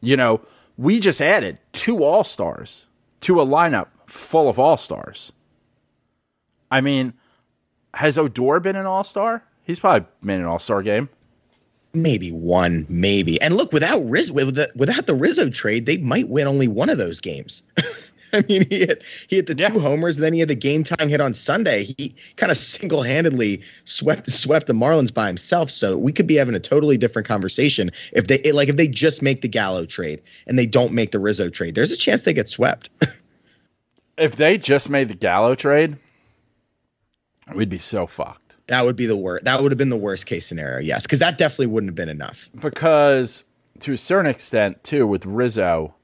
You 0.00 0.16
know, 0.16 0.40
we 0.76 1.00
just 1.00 1.20
added 1.20 1.58
two 1.72 2.04
All 2.04 2.24
Stars 2.24 2.86
to 3.20 3.40
a 3.40 3.46
lineup 3.46 3.88
full 4.06 4.48
of 4.48 4.58
All 4.58 4.76
Stars. 4.76 5.32
I 6.70 6.80
mean, 6.80 7.14
has 7.94 8.18
Odor 8.18 8.60
been 8.60 8.76
an 8.76 8.86
All 8.86 9.04
Star? 9.04 9.44
He's 9.64 9.80
probably 9.80 10.08
been 10.22 10.40
an 10.40 10.46
All 10.46 10.58
Star 10.58 10.82
game. 10.82 11.08
Maybe 11.94 12.32
one, 12.32 12.86
maybe. 12.88 13.40
And 13.42 13.54
look, 13.54 13.72
without 13.72 14.00
Riz, 14.08 14.32
without 14.32 15.06
the 15.06 15.14
Rizzo 15.14 15.50
trade, 15.50 15.84
they 15.84 15.98
might 15.98 16.28
win 16.28 16.46
only 16.46 16.66
one 16.66 16.88
of 16.88 16.96
those 16.96 17.20
games. 17.20 17.62
I 18.34 18.44
mean, 18.48 18.66
he 18.70 18.78
hit 18.80 19.02
he 19.28 19.36
had 19.36 19.46
the 19.46 19.54
Yeah. 19.56 19.68
two 19.68 19.78
homers, 19.80 20.16
and 20.16 20.24
then 20.24 20.32
he 20.32 20.40
had 20.40 20.48
the 20.48 20.54
game 20.54 20.84
time 20.84 21.08
hit 21.08 21.20
on 21.20 21.34
Sunday. 21.34 21.84
He 21.98 22.14
kind 22.36 22.50
of 22.50 22.56
single 22.56 23.02
handedly 23.02 23.62
swept 23.84 24.30
swept 24.30 24.66
the 24.66 24.72
Marlins 24.72 25.12
by 25.12 25.26
himself. 25.26 25.70
So 25.70 25.96
we 25.98 26.12
could 26.12 26.26
be 26.26 26.36
having 26.36 26.54
a 26.54 26.60
totally 26.60 26.96
different 26.96 27.28
conversation 27.28 27.90
if 28.12 28.26
they 28.28 28.52
like 28.52 28.68
if 28.68 28.76
they 28.76 28.88
just 28.88 29.22
make 29.22 29.42
the 29.42 29.48
Gallo 29.48 29.84
trade 29.86 30.22
and 30.46 30.58
they 30.58 30.66
don't 30.66 30.92
make 30.92 31.12
the 31.12 31.18
Rizzo 31.18 31.50
trade. 31.50 31.74
There's 31.74 31.92
a 31.92 31.96
chance 31.96 32.22
they 32.22 32.32
get 32.32 32.48
swept. 32.48 32.88
If 34.18 34.36
they 34.36 34.58
just 34.58 34.90
made 34.90 35.08
the 35.08 35.14
Gallo 35.14 35.54
trade, 35.54 35.96
we'd 37.54 37.70
be 37.70 37.78
so 37.78 38.06
fucked. 38.06 38.56
that 38.68 38.84
would 38.84 38.94
be 38.94 39.06
the 39.06 39.16
worst. 39.16 39.44
That 39.46 39.62
would 39.62 39.72
have 39.72 39.78
been 39.78 39.88
the 39.88 39.96
worst 39.96 40.26
case 40.26 40.46
scenario. 40.46 40.80
Yes, 40.80 41.04
because 41.04 41.18
that 41.20 41.38
definitely 41.38 41.68
wouldn't 41.68 41.88
have 41.88 41.94
been 41.96 42.08
enough. 42.10 42.48
because 42.60 43.44
to 43.80 43.94
a 43.94 43.96
certain 43.96 44.30
extent 44.30 44.84
too 44.84 45.06
with 45.06 45.24
Rizzo, 45.26 45.94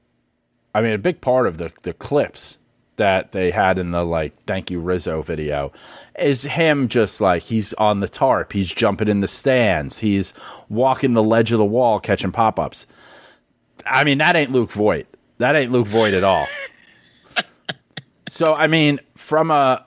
I 0.73 0.81
mean 0.81 0.93
a 0.93 0.99
big 0.99 1.21
part 1.21 1.47
of 1.47 1.57
the 1.57 1.71
the 1.83 1.93
clips 1.93 2.59
that 2.97 3.31
they 3.31 3.51
had 3.51 3.79
in 3.79 3.91
the 3.91 4.03
like 4.03 4.35
thank 4.43 4.69
you 4.69 4.79
Rizzo 4.79 5.21
video 5.21 5.71
is 6.17 6.43
him 6.43 6.87
just 6.87 7.21
like 7.21 7.43
he's 7.43 7.73
on 7.73 8.01
the 8.01 8.09
tarp, 8.09 8.53
he's 8.53 8.71
jumping 8.71 9.07
in 9.07 9.21
the 9.21 9.27
stands, 9.27 9.99
he's 9.99 10.33
walking 10.67 11.13
the 11.13 11.23
ledge 11.23 11.51
of 11.51 11.59
the 11.59 11.65
wall 11.65 11.99
catching 11.99 12.31
pop-ups. 12.31 12.87
I 13.85 14.03
mean 14.03 14.17
that 14.19 14.35
ain't 14.35 14.51
Luke 14.51 14.71
Voit. 14.71 15.07
That 15.37 15.55
ain't 15.55 15.71
Luke 15.71 15.87
Voit 15.87 16.13
at 16.13 16.23
all. 16.23 16.45
so 18.29 18.53
I 18.53 18.67
mean 18.67 18.99
from 19.15 19.49
a 19.49 19.85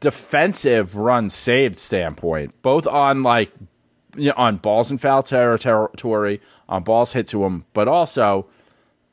defensive 0.00 0.96
run 0.96 1.28
saved 1.28 1.76
standpoint, 1.76 2.60
both 2.62 2.86
on 2.86 3.22
like 3.22 3.52
you 4.16 4.28
know, 4.28 4.34
on 4.36 4.56
balls 4.56 4.90
and 4.90 5.00
foul 5.00 5.22
territory, 5.22 6.40
on 6.68 6.82
balls 6.82 7.12
hit 7.12 7.26
to 7.28 7.44
him, 7.44 7.64
but 7.72 7.88
also 7.88 8.46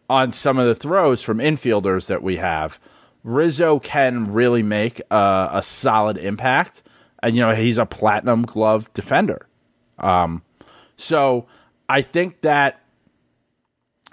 on 0.10 0.32
some 0.32 0.58
of 0.58 0.68
the 0.68 0.76
throws 0.76 1.24
from 1.24 1.40
infielders 1.40 2.08
that 2.08 2.24
we 2.24 2.38
have. 2.38 2.80
Rizzo 3.24 3.80
can 3.80 4.24
really 4.26 4.64
make 4.64 5.02
a, 5.12 5.50
a 5.54 5.64
solid 5.64 6.18
impact, 6.18 6.84
and 7.22 7.36
you 7.36 7.42
know 7.42 7.54
he's 7.54 7.78
a 7.78 7.86
platinum 7.86 8.44
glove 8.44 8.92
defender. 8.94 9.48
Um, 10.00 10.44
so 10.96 11.48
I 11.90 12.02
think 12.02 12.42
that 12.42 12.82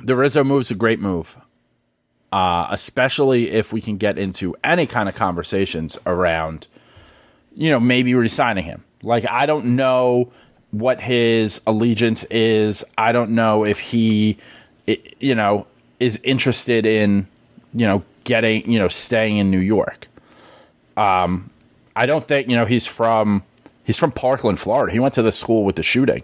the 0.01 0.17
Rizzo 0.17 0.43
move's 0.43 0.71
a 0.71 0.75
great 0.75 1.01
move, 1.01 1.39
uh, 2.33 2.67
especially 2.71 3.51
if 3.51 3.73
we 3.73 3.81
can 3.81 3.97
get 3.97 4.19
into 4.19 4.57
any 4.65 4.87
kind 4.87 5.09
of 5.09 5.15
conversations 5.15 5.97
around 6.07 6.67
you 7.55 7.71
know, 7.71 7.81
maybe 7.81 8.15
resigning 8.15 8.65
him. 8.65 8.85
Like, 9.03 9.25
I 9.29 9.47
don't 9.47 9.77
know 9.77 10.33
what 10.71 11.01
his 11.01 11.61
allegiance 11.67 12.25
is. 12.25 12.85
I 12.99 13.13
don't 13.13 13.31
know 13.31 13.65
if 13.65 13.79
he, 13.79 14.39
you 14.87 15.35
know, 15.35 15.67
is 16.01 16.21
interested 16.23 16.87
in, 16.87 17.27
you 17.73 17.87
know, 17.87 18.03
getting, 18.25 18.71
you 18.71 18.79
know, 18.79 18.89
staying 18.89 19.37
in 19.39 19.51
New 19.51 19.61
York. 19.61 20.09
Um, 20.97 21.49
I 21.97 22.07
don't 22.07 22.27
think, 22.27 22.49
you 22.49 22.57
know, 22.57 22.65
he's 22.65 22.87
from, 22.87 23.43
he's 23.85 23.99
from 23.99 24.13
Parkland, 24.13 24.59
Florida. 24.59 24.93
He 24.93 25.01
went 25.01 25.15
to 25.15 25.23
the 25.23 25.33
school 25.33 25.65
with 25.65 25.77
the 25.77 25.83
shooting. 25.83 26.23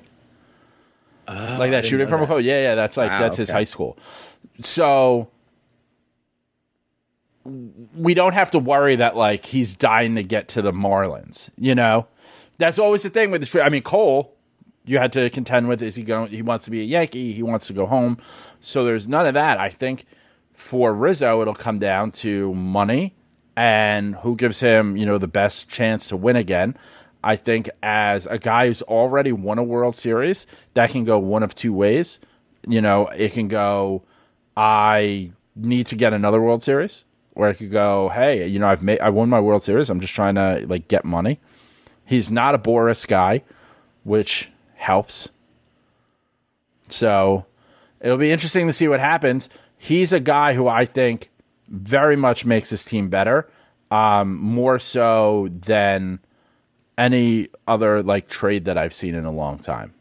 like 1.29 1.71
that 1.71 1.85
shooting 1.85 2.09
from 2.09 2.23
a 2.23 2.41
yeah, 2.41 2.63
yeah, 2.63 2.75
that's 2.75 2.97
like, 2.97 3.11
Wow, 3.11 3.21
that's 3.21 3.37
his 3.37 3.51
high 3.51 3.65
school. 3.65 3.97
So, 4.61 5.29
we 7.45 8.15
don't 8.15 8.35
have 8.35 8.51
to 8.53 8.59
worry 8.59 8.97
that 8.97 9.17
like 9.17 9.47
he's 9.47 9.77
dying 9.77 10.15
to 10.17 10.23
get 10.23 10.49
to 10.49 10.63
the 10.63 10.73
Marlins. 10.73 11.51
You 11.57 11.75
know, 11.75 12.07
that's 12.59 12.79
always 12.79 13.03
the 13.03 13.11
thing 13.11 13.31
with 13.31 13.47
the. 13.47 13.63
I 13.63 13.69
mean, 13.69 13.83
Cole, 13.83 14.35
you 14.85 14.99
had 14.99 15.13
to 15.13 15.31
contend 15.31 15.69
with 15.69 15.83
is 15.83 15.97
he 15.97 16.03
going? 16.03 16.31
He 16.31 16.43
wants 16.43 16.65
to 16.65 16.71
be 16.71 16.81
a 16.81 16.85
Yankee. 16.85 17.33
He 17.33 17.43
wants 17.43 17.67
to 17.69 17.73
go 17.73 17.87
home. 17.87 18.19
So 18.61 18.85
there's 18.85 19.09
none 19.09 19.27
of 19.27 19.35
that. 19.35 19.59
I 19.59 19.69
think 19.69 20.05
for 20.53 20.95
Rizzo, 20.95 21.41
it'll 21.43 21.55
come 21.55 21.79
down 21.79 22.13
to 22.13 22.55
money 22.55 23.15
and 23.57 24.15
who 24.17 24.37
gives 24.37 24.61
him 24.61 24.97
you 24.97 25.05
know 25.05 25.19
the 25.19 25.29
best 25.29 25.69
chance 25.69 26.09
to 26.09 26.17
win 26.17 26.37
again. 26.37 26.77
I 27.23 27.37
think 27.37 27.69
as 27.83 28.27
a 28.27 28.39
guy 28.39 28.67
who's 28.67 28.83
already 28.83 29.33
won 29.33 29.59
a 29.59 29.63
World 29.63 29.95
Series, 29.95 30.47
that 30.75 30.91
can 30.91 31.05
go 31.05 31.19
one 31.19 31.43
of 31.43 31.55
two 31.55 31.73
ways. 31.73 32.21
You 32.67 32.81
know, 32.81 33.09
it 33.09 33.33
can 33.33 33.49
go, 33.49 34.03
I 34.57 35.33
need 35.55 35.87
to 35.89 35.97
get 35.97 36.13
another 36.13 36.41
World 36.41 36.63
Series, 36.63 37.05
or 37.35 37.51
it 37.51 37.57
could 37.57 37.71
go, 37.71 38.09
hey, 38.09 38.47
you 38.47 38.59
know, 38.59 38.69
I've 38.69 38.83
made, 38.83 39.01
I 39.01 39.11
won 39.11 39.29
my 39.29 39.41
World 39.41 39.63
Series. 39.63 39.91
I'm 39.91 40.01
just 40.01 40.15
trying 40.15 40.37
to 40.37 40.65
like 40.67 40.89
get 40.89 41.05
money. 41.05 41.41
He's 42.07 42.31
not 42.31 42.55
a 42.55 42.59
Boras 42.59 43.07
guy, 43.07 43.43
which 44.03 44.51
helps. 44.81 45.29
So 46.89 47.45
it'll 48.01 48.19
be 48.19 48.33
interesting 48.33 48.67
to 48.67 48.73
see 48.73 48.89
what 48.89 48.99
happens. 48.99 49.49
He's 49.77 50.13
a 50.13 50.21
guy 50.21 50.55
who 50.55 50.69
I 50.69 50.85
think 50.85 51.31
very 51.69 52.17
much 52.17 52.45
makes 52.45 52.71
his 52.71 52.85
team 52.85 53.09
better, 53.09 53.49
um, 53.91 54.37
more 54.37 54.79
so 54.79 55.49
than 55.53 56.19
any 56.99 57.49
other 57.67 58.03
like 58.03 58.29
trade 58.29 58.65
that 58.65 58.77
I've 58.77 58.95
seen 58.95 59.15
in 59.15 59.25
a 59.25 59.31
long 59.31 59.59
time. 59.59 59.95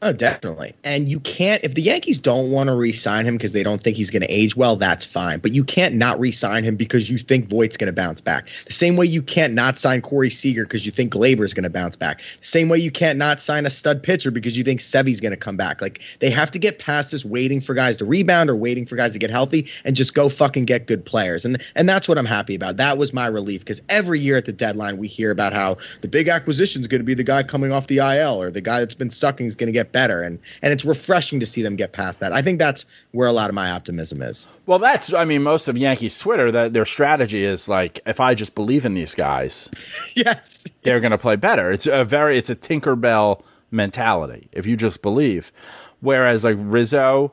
Oh, 0.00 0.12
definitely. 0.12 0.76
And 0.84 1.08
you 1.08 1.18
can't, 1.18 1.64
if 1.64 1.74
the 1.74 1.82
Yankees 1.82 2.20
don't 2.20 2.52
want 2.52 2.68
to 2.68 2.76
re 2.76 2.92
sign 2.92 3.26
him 3.26 3.36
because 3.36 3.50
they 3.50 3.64
don't 3.64 3.80
think 3.80 3.96
he's 3.96 4.12
going 4.12 4.22
to 4.22 4.28
age 4.28 4.54
well, 4.54 4.76
that's 4.76 5.04
fine. 5.04 5.40
But 5.40 5.54
you 5.54 5.64
can't 5.64 5.96
not 5.96 6.20
re 6.20 6.30
sign 6.30 6.62
him 6.62 6.76
because 6.76 7.10
you 7.10 7.18
think 7.18 7.48
Voit's 7.48 7.76
going 7.76 7.88
to 7.88 7.92
bounce 7.92 8.20
back. 8.20 8.48
The 8.66 8.72
same 8.72 8.94
way 8.94 9.06
you 9.06 9.22
can't 9.22 9.54
not 9.54 9.76
sign 9.76 10.00
Corey 10.00 10.30
Seager 10.30 10.62
because 10.62 10.86
you 10.86 10.92
think 10.92 11.12
Gleyber's 11.12 11.52
going 11.52 11.64
to 11.64 11.70
bounce 11.70 11.96
back. 11.96 12.20
The 12.20 12.46
same 12.46 12.68
way 12.68 12.78
you 12.78 12.92
can't 12.92 13.18
not 13.18 13.40
sign 13.40 13.66
a 13.66 13.70
stud 13.70 14.00
pitcher 14.00 14.30
because 14.30 14.56
you 14.56 14.62
think 14.62 14.80
Sevy's 14.80 15.20
going 15.20 15.32
to 15.32 15.36
come 15.36 15.56
back. 15.56 15.82
Like, 15.82 16.00
they 16.20 16.30
have 16.30 16.52
to 16.52 16.60
get 16.60 16.78
past 16.78 17.10
this 17.10 17.24
waiting 17.24 17.60
for 17.60 17.74
guys 17.74 17.96
to 17.96 18.04
rebound 18.04 18.50
or 18.50 18.54
waiting 18.54 18.86
for 18.86 18.94
guys 18.94 19.14
to 19.14 19.18
get 19.18 19.30
healthy 19.30 19.68
and 19.84 19.96
just 19.96 20.14
go 20.14 20.28
fucking 20.28 20.66
get 20.66 20.86
good 20.86 21.04
players. 21.04 21.44
And, 21.44 21.60
and 21.74 21.88
that's 21.88 22.06
what 22.06 22.18
I'm 22.18 22.24
happy 22.24 22.54
about. 22.54 22.76
That 22.76 22.98
was 22.98 23.12
my 23.12 23.26
relief 23.26 23.62
because 23.62 23.82
every 23.88 24.20
year 24.20 24.36
at 24.36 24.44
the 24.44 24.52
deadline, 24.52 24.98
we 24.98 25.08
hear 25.08 25.32
about 25.32 25.52
how 25.52 25.76
the 26.02 26.08
big 26.08 26.28
acquisition 26.28 26.82
is 26.82 26.86
going 26.86 27.00
to 27.00 27.04
be 27.04 27.14
the 27.14 27.24
guy 27.24 27.42
coming 27.42 27.72
off 27.72 27.88
the 27.88 27.98
IL 27.98 28.40
or 28.40 28.52
the 28.52 28.60
guy 28.60 28.78
that's 28.78 28.94
been 28.94 29.10
sucking 29.10 29.46
is 29.46 29.56
going 29.56 29.66
to 29.66 29.72
get 29.72 29.87
better. 29.92 30.22
And 30.22 30.38
and 30.62 30.72
it's 30.72 30.84
refreshing 30.84 31.40
to 31.40 31.46
see 31.46 31.62
them 31.62 31.76
get 31.76 31.92
past 31.92 32.20
that. 32.20 32.32
I 32.32 32.42
think 32.42 32.58
that's 32.58 32.84
where 33.12 33.28
a 33.28 33.32
lot 33.32 33.48
of 33.48 33.54
my 33.54 33.70
optimism 33.70 34.22
is. 34.22 34.46
Well, 34.66 34.78
that's 34.78 35.12
I 35.12 35.24
mean, 35.24 35.42
most 35.42 35.68
of 35.68 35.76
Yankees 35.76 36.18
Twitter 36.18 36.50
that 36.50 36.72
their 36.72 36.84
strategy 36.84 37.44
is 37.44 37.68
like, 37.68 38.00
if 38.06 38.20
I 38.20 38.34
just 38.34 38.54
believe 38.54 38.84
in 38.84 38.94
these 38.94 39.14
guys, 39.14 39.70
yes, 40.14 40.64
they're 40.82 41.00
going 41.00 41.12
to 41.12 41.18
play 41.18 41.36
better. 41.36 41.70
It's 41.70 41.86
a 41.86 42.04
very 42.04 42.38
it's 42.38 42.50
a 42.50 42.56
Tinkerbell 42.56 43.42
mentality. 43.70 44.48
If 44.52 44.66
you 44.66 44.76
just 44.76 45.02
believe, 45.02 45.52
whereas 46.00 46.44
like 46.44 46.56
Rizzo, 46.58 47.32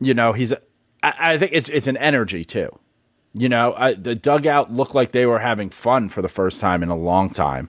you 0.00 0.14
know, 0.14 0.32
he's 0.32 0.52
I, 1.02 1.14
I 1.18 1.38
think 1.38 1.52
it's 1.54 1.70
it's 1.70 1.86
an 1.86 1.96
energy 1.96 2.44
too. 2.44 2.70
You 3.36 3.48
know, 3.48 3.74
I, 3.76 3.94
the 3.94 4.14
dugout 4.14 4.72
looked 4.72 4.94
like 4.94 5.10
they 5.10 5.26
were 5.26 5.40
having 5.40 5.68
fun 5.68 6.08
for 6.08 6.22
the 6.22 6.28
first 6.28 6.60
time 6.60 6.84
in 6.84 6.88
a 6.88 6.96
long 6.96 7.30
time. 7.30 7.68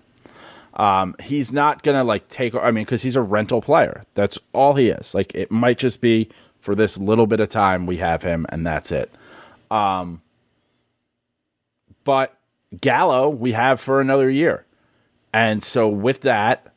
Um, 0.76 1.16
he's 1.24 1.54
not 1.54 1.84
gonna 1.84 2.04
like 2.04 2.28
take. 2.28 2.54
I 2.56 2.72
mean, 2.72 2.84
because 2.84 3.02
he's 3.02 3.16
a 3.16 3.22
rental 3.22 3.62
player. 3.62 4.04
That's 4.14 4.38
all 4.54 4.76
he 4.76 4.90
is. 4.90 5.14
Like 5.14 5.34
it 5.34 5.52
might 5.52 5.78
just 5.78 6.02
be 6.02 6.30
for 6.60 6.76
this 6.76 6.98
little 6.98 7.28
bit 7.28 7.40
of 7.40 7.50
time 7.50 7.86
we 7.86 7.98
have 7.98 8.24
him, 8.24 8.46
and 8.50 8.66
that's 8.66 8.92
it. 8.92 9.12
Um, 9.72 10.22
but 12.04 12.38
Gallo 12.82 13.30
we 13.30 13.54
have 13.54 13.80
for 13.80 14.02
another 14.02 14.30
year, 14.30 14.66
and 15.34 15.64
so 15.64 15.88
with 15.88 16.22
that, 16.22 16.74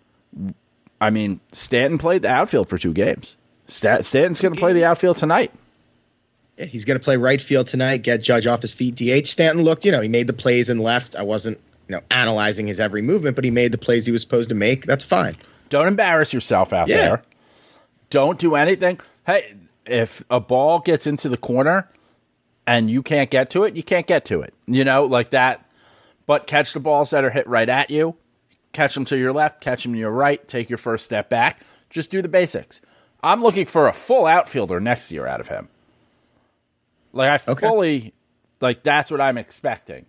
I 1.01 1.11
mean, 1.11 1.41
Stanton 1.53 1.99
played 1.99 2.23
the 2.23 2.31
outfield 2.31 2.69
for 2.69 2.79
two 2.79 2.93
games. 2.93 3.37
Stat- 3.67 4.07
Stanton's 4.07 4.41
gonna 4.41 4.55
play 4.55 4.73
the 4.73 4.85
outfield 4.85 5.17
tonight. 5.19 5.53
Yeah, 6.59 6.67
he's 6.67 6.85
going 6.85 6.99
to 6.99 7.05
play 7.05 7.17
right 7.17 7.41
field 7.41 7.69
tonight, 7.69 7.99
get 8.03 8.21
Judge 8.21 8.47
off 8.49 8.63
his 8.63 8.73
feet. 8.73 8.97
DH 8.97 9.29
Stanton 9.29 9.63
looked, 9.63 9.85
you 9.85 9.93
know, 9.93 10.01
he 10.01 10.09
made 10.09 10.27
the 10.27 10.33
plays 10.33 10.69
and 10.69 10.81
left. 10.81 11.15
I 11.15 11.23
wasn't, 11.23 11.61
you 11.89 11.97
know, 11.97 12.03
analyzing 12.11 12.67
his 12.67 12.79
every 12.81 13.03
movement, 13.03 13.35
but 13.35 13.45
he 13.45 13.51
made 13.51 13.73
the 13.73 13.79
plays 13.79 14.07
he 14.07 14.13
was 14.13 14.23
supposed 14.23 14.49
to 14.51 14.55
make. 14.55 14.87
That's 14.87 15.05
fine. 15.05 15.35
Don't 15.69 15.89
embarrass 15.89 16.33
yourself 16.33 16.73
out 16.73 16.89
Yeah. 16.89 16.97
there. 16.97 17.23
Don't 18.11 18.39
do 18.39 18.55
anything. 18.55 19.01
Hey, 19.27 19.55
if 19.87 20.25
a 20.31 20.41
ball 20.41 20.79
gets 20.81 21.07
into 21.07 21.29
the 21.29 21.37
corner 21.37 21.89
and 22.67 22.91
you 22.91 23.03
can't 23.03 23.31
get 23.31 23.51
to 23.51 23.65
it, 23.65 23.75
you 23.77 23.83
can't 23.83 24.07
get 24.07 24.25
to 24.27 24.41
it. 24.43 24.55
You 24.67 24.85
know, 24.85 25.05
like 25.05 25.31
that. 25.31 25.65
But 26.27 26.47
catch 26.47 26.73
the 26.75 26.81
balls 26.81 27.11
that 27.11 27.25
are 27.25 27.31
hit 27.31 27.47
right 27.47 27.69
at 27.69 27.91
you. 27.91 28.17
Catch 28.73 28.95
them 28.95 29.07
to 29.07 29.17
your 29.17 29.33
left, 29.33 29.63
catch 29.63 29.83
them 29.83 29.95
to 29.95 29.99
your 29.99 30.13
right, 30.13 30.47
take 30.47 30.69
your 30.69 30.77
first 30.79 31.07
step 31.07 31.31
back. 31.31 31.61
Just 31.89 32.11
do 32.11 32.21
the 32.21 32.29
basics. 32.29 32.83
I'm 33.23 33.43
looking 33.43 33.65
for 33.67 33.89
a 33.89 33.93
full 33.95 34.27
outfielder 34.27 34.79
next 34.79 35.11
year 35.11 35.27
out 35.27 35.41
of 35.41 35.49
him. 35.49 35.69
Like 37.13 37.31
I 37.31 37.51
Okay. 37.53 37.67
fully 37.67 38.15
like 38.61 38.83
that's 38.83 39.11
what 39.11 39.21
I'm 39.21 39.39
expecting. 39.39 40.05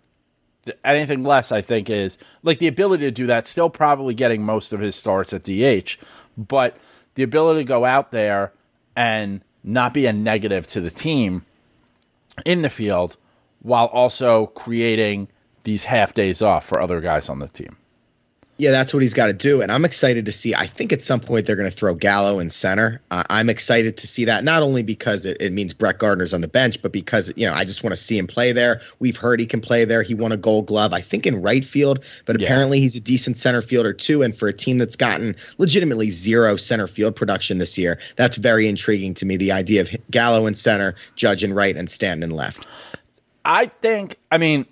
Th- 0.64 0.76
Anything 0.84 1.22
less, 1.22 1.52
I 1.52 1.62
think, 1.62 1.88
is 1.90 2.18
like 2.42 2.58
the 2.58 2.68
ability 2.68 3.04
to 3.04 3.10
do 3.10 3.26
that. 3.26 3.46
Still, 3.46 3.70
probably 3.70 4.14
getting 4.14 4.42
most 4.42 4.72
of 4.72 4.80
his 4.80 4.96
starts 4.96 5.32
at 5.32 5.44
DH, 5.44 5.96
but 6.36 6.76
the 7.14 7.22
ability 7.22 7.60
to 7.60 7.64
go 7.64 7.84
out 7.84 8.12
there 8.12 8.52
and 8.96 9.42
not 9.62 9.94
be 9.94 10.06
a 10.06 10.12
negative 10.12 10.66
to 10.68 10.80
the 10.80 10.90
team 10.90 11.44
in 12.44 12.62
the 12.62 12.70
field, 12.70 13.16
while 13.60 13.86
also 13.86 14.46
creating 14.46 15.28
these 15.64 15.84
half 15.84 16.14
days 16.14 16.40
off 16.40 16.64
for 16.64 16.80
other 16.80 17.00
guys 17.00 17.28
on 17.28 17.38
the 17.38 17.48
team. 17.48 17.76
Yeah, 18.60 18.72
that's 18.72 18.92
what 18.92 19.00
he's 19.00 19.14
got 19.14 19.28
to 19.28 19.32
do. 19.32 19.62
And 19.62 19.72
I'm 19.72 19.86
excited 19.86 20.26
to 20.26 20.32
see. 20.32 20.54
I 20.54 20.66
think 20.66 20.92
at 20.92 21.00
some 21.00 21.18
point 21.18 21.46
they're 21.46 21.56
going 21.56 21.70
to 21.70 21.74
throw 21.74 21.94
Gallo 21.94 22.40
in 22.40 22.50
center. 22.50 23.00
Uh, 23.10 23.22
I'm 23.30 23.48
excited 23.48 23.96
to 23.96 24.06
see 24.06 24.26
that, 24.26 24.44
not 24.44 24.62
only 24.62 24.82
because 24.82 25.24
it, 25.24 25.38
it 25.40 25.50
means 25.50 25.72
Brett 25.72 25.98
Gardner's 25.98 26.34
on 26.34 26.42
the 26.42 26.48
bench, 26.48 26.82
but 26.82 26.92
because, 26.92 27.32
you 27.36 27.46
know, 27.46 27.54
I 27.54 27.64
just 27.64 27.82
want 27.82 27.94
to 27.94 28.00
see 28.00 28.18
him 28.18 28.26
play 28.26 28.52
there. 28.52 28.82
We've 28.98 29.16
heard 29.16 29.40
he 29.40 29.46
can 29.46 29.62
play 29.62 29.86
there. 29.86 30.02
He 30.02 30.14
won 30.14 30.30
a 30.30 30.36
gold 30.36 30.66
glove, 30.66 30.92
I 30.92 31.00
think, 31.00 31.26
in 31.26 31.40
right 31.40 31.64
field, 31.64 32.00
but 32.26 32.38
Yeah. 32.38 32.48
apparently 32.48 32.80
he's 32.80 32.96
a 32.96 33.00
decent 33.00 33.38
center 33.38 33.62
fielder, 33.62 33.94
too. 33.94 34.20
And 34.22 34.36
for 34.36 34.46
a 34.46 34.52
team 34.52 34.76
that's 34.76 34.96
gotten 34.96 35.36
legitimately 35.56 36.10
zero 36.10 36.56
center 36.56 36.86
field 36.86 37.16
production 37.16 37.56
this 37.56 37.78
year, 37.78 37.98
that's 38.16 38.36
very 38.36 38.68
intriguing 38.68 39.14
to 39.14 39.24
me. 39.24 39.38
The 39.38 39.52
idea 39.52 39.80
of 39.80 39.90
Gallo 40.10 40.44
in 40.46 40.54
center, 40.54 40.96
Judge 41.16 41.42
in 41.42 41.54
right, 41.54 41.74
and 41.74 41.90
Stanton 41.90 42.24
in 42.24 42.36
left. 42.36 42.66
I 43.42 43.66
think, 43.66 44.16
I 44.30 44.36
mean, 44.36 44.66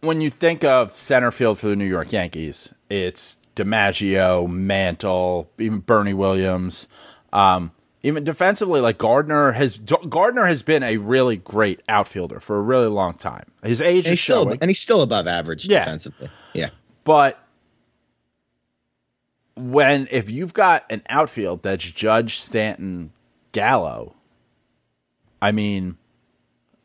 when 0.00 0.20
you 0.20 0.30
think 0.30 0.64
of 0.64 0.90
center 0.92 1.30
field 1.30 1.58
for 1.58 1.68
the 1.68 1.76
New 1.76 1.86
York 1.86 2.12
Yankees, 2.12 2.72
it's 2.88 3.38
DiMaggio, 3.56 4.48
Mantle, 4.48 5.50
even 5.58 5.80
Bernie 5.80 6.14
Williams. 6.14 6.88
Um, 7.32 7.72
even 8.02 8.22
defensively, 8.24 8.80
like 8.80 8.96
Gardner 8.98 9.52
has 9.52 9.76
Gardner 9.78 10.46
has 10.46 10.62
been 10.62 10.82
a 10.84 10.96
really 10.98 11.36
great 11.36 11.80
outfielder 11.88 12.38
for 12.40 12.56
a 12.56 12.62
really 12.62 12.86
long 12.86 13.14
time. 13.14 13.44
His 13.62 13.82
age 13.82 14.06
And 14.06 14.14
is 14.14 14.20
still, 14.20 14.44
showing, 14.44 14.58
and 14.60 14.70
he's 14.70 14.78
still 14.78 15.02
above 15.02 15.26
average 15.26 15.66
Yeah. 15.66 15.80
defensively. 15.84 16.28
Yeah. 16.54 16.70
but 17.04 17.42
when 19.56 20.06
if 20.12 20.30
you've 20.30 20.54
got 20.54 20.84
an 20.90 21.02
outfield 21.08 21.62
that's 21.64 21.84
Judge, 21.90 22.38
Stanton, 22.38 23.10
Gallo, 23.52 24.14
I 25.42 25.50
mean, 25.52 25.96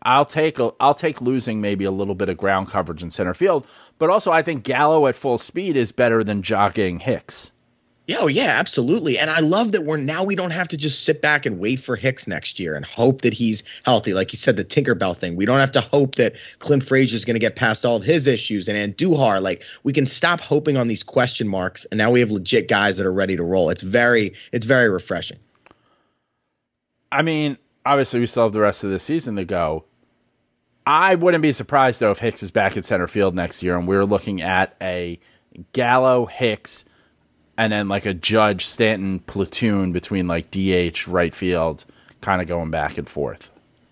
I'll 0.04 0.26
take 0.26 0.60
a, 0.60 0.72
I'll 0.80 0.94
take 0.94 1.22
losing 1.22 1.62
maybe 1.62 1.86
a 1.86 1.92
little 1.92 2.16
bit 2.16 2.30
of 2.30 2.38
ground 2.38 2.70
coverage 2.70 3.02
in 3.02 3.10
center 3.10 3.34
field, 3.34 3.66
but 3.98 4.10
also 4.10 4.32
I 4.32 4.42
think 4.42 4.64
Gallo 4.64 5.08
at 5.08 5.16
full 5.16 5.38
speed 5.38 5.76
is 5.76 5.92
better 5.92 6.24
than 6.24 6.42
jogging 6.42 7.00
Hicks. 7.00 7.52
Yeah, 8.06 8.18
oh 8.20 8.28
yeah, 8.28 8.60
absolutely. 8.60 9.18
And 9.18 9.30
I 9.30 9.40
love 9.40 9.72
that 9.72 9.86
we're 9.86 9.96
now 9.96 10.26
we 10.26 10.36
don't 10.36 10.52
have 10.52 10.68
to 10.70 10.78
just 10.78 11.06
sit 11.06 11.22
back 11.22 11.46
and 11.46 11.58
wait 11.58 11.80
for 11.80 11.96
Hicks 11.96 12.28
next 12.28 12.60
year 12.60 12.76
and 12.76 12.86
hope 12.86 13.22
that 13.22 13.32
he's 13.34 13.64
healthy. 13.86 14.14
Like 14.14 14.34
you 14.34 14.38
said, 14.38 14.58
the 14.58 14.66
Tinkerbell 14.66 15.18
thing. 15.18 15.38
We 15.38 15.46
don't 15.46 15.60
have 15.60 15.72
to 15.72 15.82
hope 15.82 16.16
that 16.16 16.34
Clint 16.60 16.84
Frazier 16.86 17.16
is 17.16 17.24
going 17.24 17.36
to 17.36 17.40
get 17.40 17.56
past 17.56 17.86
all 17.86 17.96
of 17.96 18.04
his 18.04 18.28
issues 18.28 18.68
and 18.68 18.78
Andujar. 18.78 19.42
Like 19.42 19.64
we 19.84 19.94
can 19.94 20.06
stop 20.06 20.42
hoping 20.42 20.76
on 20.76 20.90
these 20.90 21.02
question 21.02 21.48
marks, 21.48 21.86
and 21.86 21.98
now 21.98 22.12
we 22.12 22.20
have 22.20 22.30
legit 22.30 22.68
guys 22.68 22.98
that 22.98 23.06
are 23.06 23.14
ready 23.14 23.38
to 23.38 23.44
roll. 23.44 23.70
It's 23.70 23.84
very, 23.84 24.34
it's 24.52 24.66
very 24.66 24.90
refreshing. 24.90 25.40
I 27.10 27.22
mean, 27.22 27.58
obviously 27.86 28.20
we 28.20 28.26
still 28.26 28.44
have 28.44 28.52
the 28.52 28.60
rest 28.60 28.84
of 28.84 28.90
the 28.90 29.00
season 29.00 29.38
to 29.38 29.46
go. 29.46 29.86
I 30.86 31.16
wouldn't 31.16 31.42
be 31.42 31.52
surprised 31.52 32.00
though 32.00 32.12
if 32.12 32.20
Hicks 32.20 32.44
is 32.44 32.52
back 32.52 32.76
in 32.76 32.84
center 32.84 33.08
field 33.08 33.36
next 33.36 33.64
year 33.64 33.78
and 33.78 33.88
we're 33.88 34.06
looking 34.06 34.42
at 34.42 34.76
a 34.82 35.20
Gallo 35.72 36.26
Hicks 36.26 36.86
and 37.58 37.72
then 37.72 37.88
like 37.88 38.06
a 38.06 38.14
Judge 38.14 38.66
Stanton 38.66 39.20
platoon 39.20 39.94
between 39.94 40.28
like 40.28 40.52
DH 40.52 41.08
right 41.08 41.34
field 41.34 41.86
kind 42.22 42.42
of 42.42 42.48
going 42.48 42.72
back 42.72 42.98
and 42.98 43.08
forth. 43.08 43.52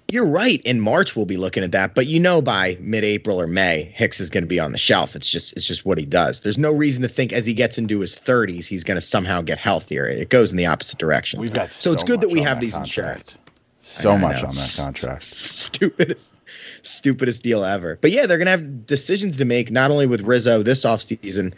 You're 0.10 0.28
right. 0.28 0.62
In 0.64 0.82
March 0.82 1.16
we'll 1.16 1.26
be 1.26 1.38
looking 1.38 1.64
at 1.64 1.72
that, 1.72 1.96
but 1.96 2.08
you 2.08 2.20
know 2.20 2.42
by 2.42 2.78
mid-April 2.82 3.40
or 3.40 3.48
May, 3.48 3.94
Hicks 3.96 4.20
is 4.20 4.30
going 4.30 4.44
to 4.44 4.48
be 4.48 4.60
on 4.60 4.74
the 4.74 4.78
shelf. 4.78 5.16
It's 5.16 5.30
just 5.30 5.54
it's 5.54 5.66
just 5.66 5.86
what 5.86 5.98
he 5.98 6.06
does. 6.06 6.42
There's 6.42 6.58
no 6.58 6.74
reason 6.74 7.04
to 7.04 7.08
think 7.08 7.32
as 7.32 7.46
he 7.46 7.54
gets 7.54 7.78
into 7.78 8.02
his 8.02 8.18
30s 8.18 8.66
he's 8.66 8.84
going 8.84 8.98
to 8.98 9.02
somehow 9.02 9.42
get 9.42 9.58
healthier. 9.58 10.06
It 10.08 10.30
goes 10.30 10.52
in 10.52 10.58
the 10.58 10.66
opposite 10.66 11.00
direction. 11.00 11.40
We've 11.40 11.54
got 11.54 11.72
so, 11.72 11.92
so, 11.92 11.94
it's 11.94 12.04
good 12.04 12.20
that 12.20 12.28
much 12.28 12.34
we 12.34 12.42
on 12.42 12.48
have 12.48 12.58
that 12.58 12.62
these 12.62 12.74
contract. 12.74 13.20
insurance. 13.20 13.38
So 13.80 14.18
much 14.18 14.44
on 14.44 14.50
that 14.50 14.74
contract. 14.78 15.24
stupidest 15.24 16.36
stupidest 16.84 17.44
deal 17.44 17.63
ever. 17.63 17.98
But 18.00 18.12
yeah, 18.12 18.26
they're 18.26 18.38
gonna 18.38 18.52
have 18.52 18.86
decisions 18.86 19.38
to 19.38 19.46
make 19.46 19.72
not 19.72 19.91
only 19.91 20.08
with 20.08 20.22
Rizzo 20.22 20.63
this 20.63 20.84
offseason, 20.84 21.54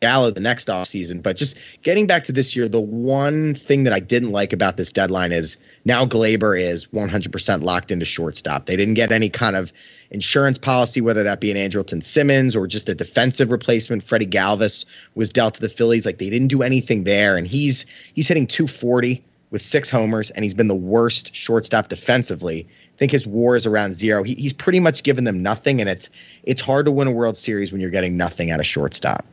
Gallo 0.00 0.30
the 0.30 0.40
next 0.40 0.68
offseason, 0.68 1.22
but 1.22 1.36
just 1.36 1.56
getting 1.82 2.06
back 2.06 2.24
to 2.24 2.32
this 2.32 2.54
year, 2.54 2.68
the 2.68 2.80
one 2.80 3.54
thing 3.54 3.84
that 3.84 3.92
I 3.92 4.00
didn't 4.00 4.30
like 4.30 4.52
about 4.52 4.76
this 4.76 4.92
deadline 4.92 5.32
is 5.32 5.56
now 5.84 6.06
Gleyber 6.06 6.60
is 6.60 6.86
100% 6.86 7.62
locked 7.62 7.90
into 7.90 8.04
shortstop. 8.04 8.66
They 8.66 8.76
didn't 8.76 8.94
get 8.94 9.10
any 9.10 9.28
kind 9.28 9.56
of 9.56 9.72
insurance 10.10 10.58
policy, 10.58 11.00
whether 11.00 11.24
that 11.24 11.40
be 11.40 11.50
an 11.50 11.56
Andrelton 11.56 12.02
Simmons 12.02 12.54
or 12.56 12.66
just 12.66 12.88
a 12.88 12.94
defensive 12.94 13.50
replacement. 13.50 14.04
Freddie 14.04 14.26
Galvis 14.26 14.84
was 15.14 15.30
dealt 15.30 15.54
to 15.54 15.60
the 15.60 15.68
Phillies. 15.68 16.06
Like 16.06 16.18
they 16.18 16.30
didn't 16.30 16.48
do 16.48 16.62
anything 16.62 17.04
there, 17.04 17.36
and 17.36 17.46
he's 17.46 17.86
he's 18.14 18.28
hitting 18.28 18.46
240 18.46 19.24
with 19.50 19.62
six 19.62 19.90
homers, 19.90 20.30
and 20.30 20.44
he's 20.44 20.54
been 20.54 20.68
the 20.68 20.74
worst 20.74 21.34
shortstop 21.34 21.88
defensively. 21.88 22.68
Think 22.98 23.12
his 23.12 23.26
WAR 23.26 23.56
is 23.56 23.64
around 23.64 23.94
zero. 23.94 24.22
He, 24.22 24.34
he's 24.34 24.52
pretty 24.52 24.80
much 24.80 25.02
given 25.04 25.24
them 25.24 25.42
nothing, 25.42 25.80
and 25.80 25.88
it's 25.88 26.10
it's 26.42 26.60
hard 26.60 26.86
to 26.86 26.92
win 26.92 27.08
a 27.08 27.12
World 27.12 27.36
Series 27.36 27.72
when 27.72 27.80
you're 27.80 27.90
getting 27.90 28.16
nothing 28.16 28.50
out 28.50 28.60
of 28.60 28.66
shortstop. 28.66 29.24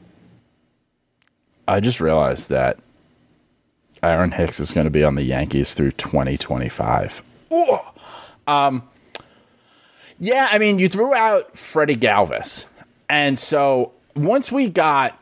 I 1.67 1.79
just 1.79 1.99
realized 1.99 2.49
that 2.49 2.77
Aaron 4.03 4.31
Hicks 4.31 4.59
is 4.59 4.71
going 4.71 4.85
to 4.85 4.91
be 4.91 5.03
on 5.03 5.15
the 5.15 5.23
Yankees 5.23 5.73
through 5.73 5.93
2025. 5.93 7.23
Ooh. 7.51 7.77
Um, 8.47 8.83
yeah, 10.19 10.47
I 10.51 10.59
mean, 10.59 10.77
you 10.77 10.87
threw 10.87 11.13
out 11.15 11.57
Freddie 11.57 11.95
Galvis. 11.95 12.67
And 13.09 13.37
so 13.39 13.93
once 14.15 14.51
we 14.51 14.69
got 14.69 15.19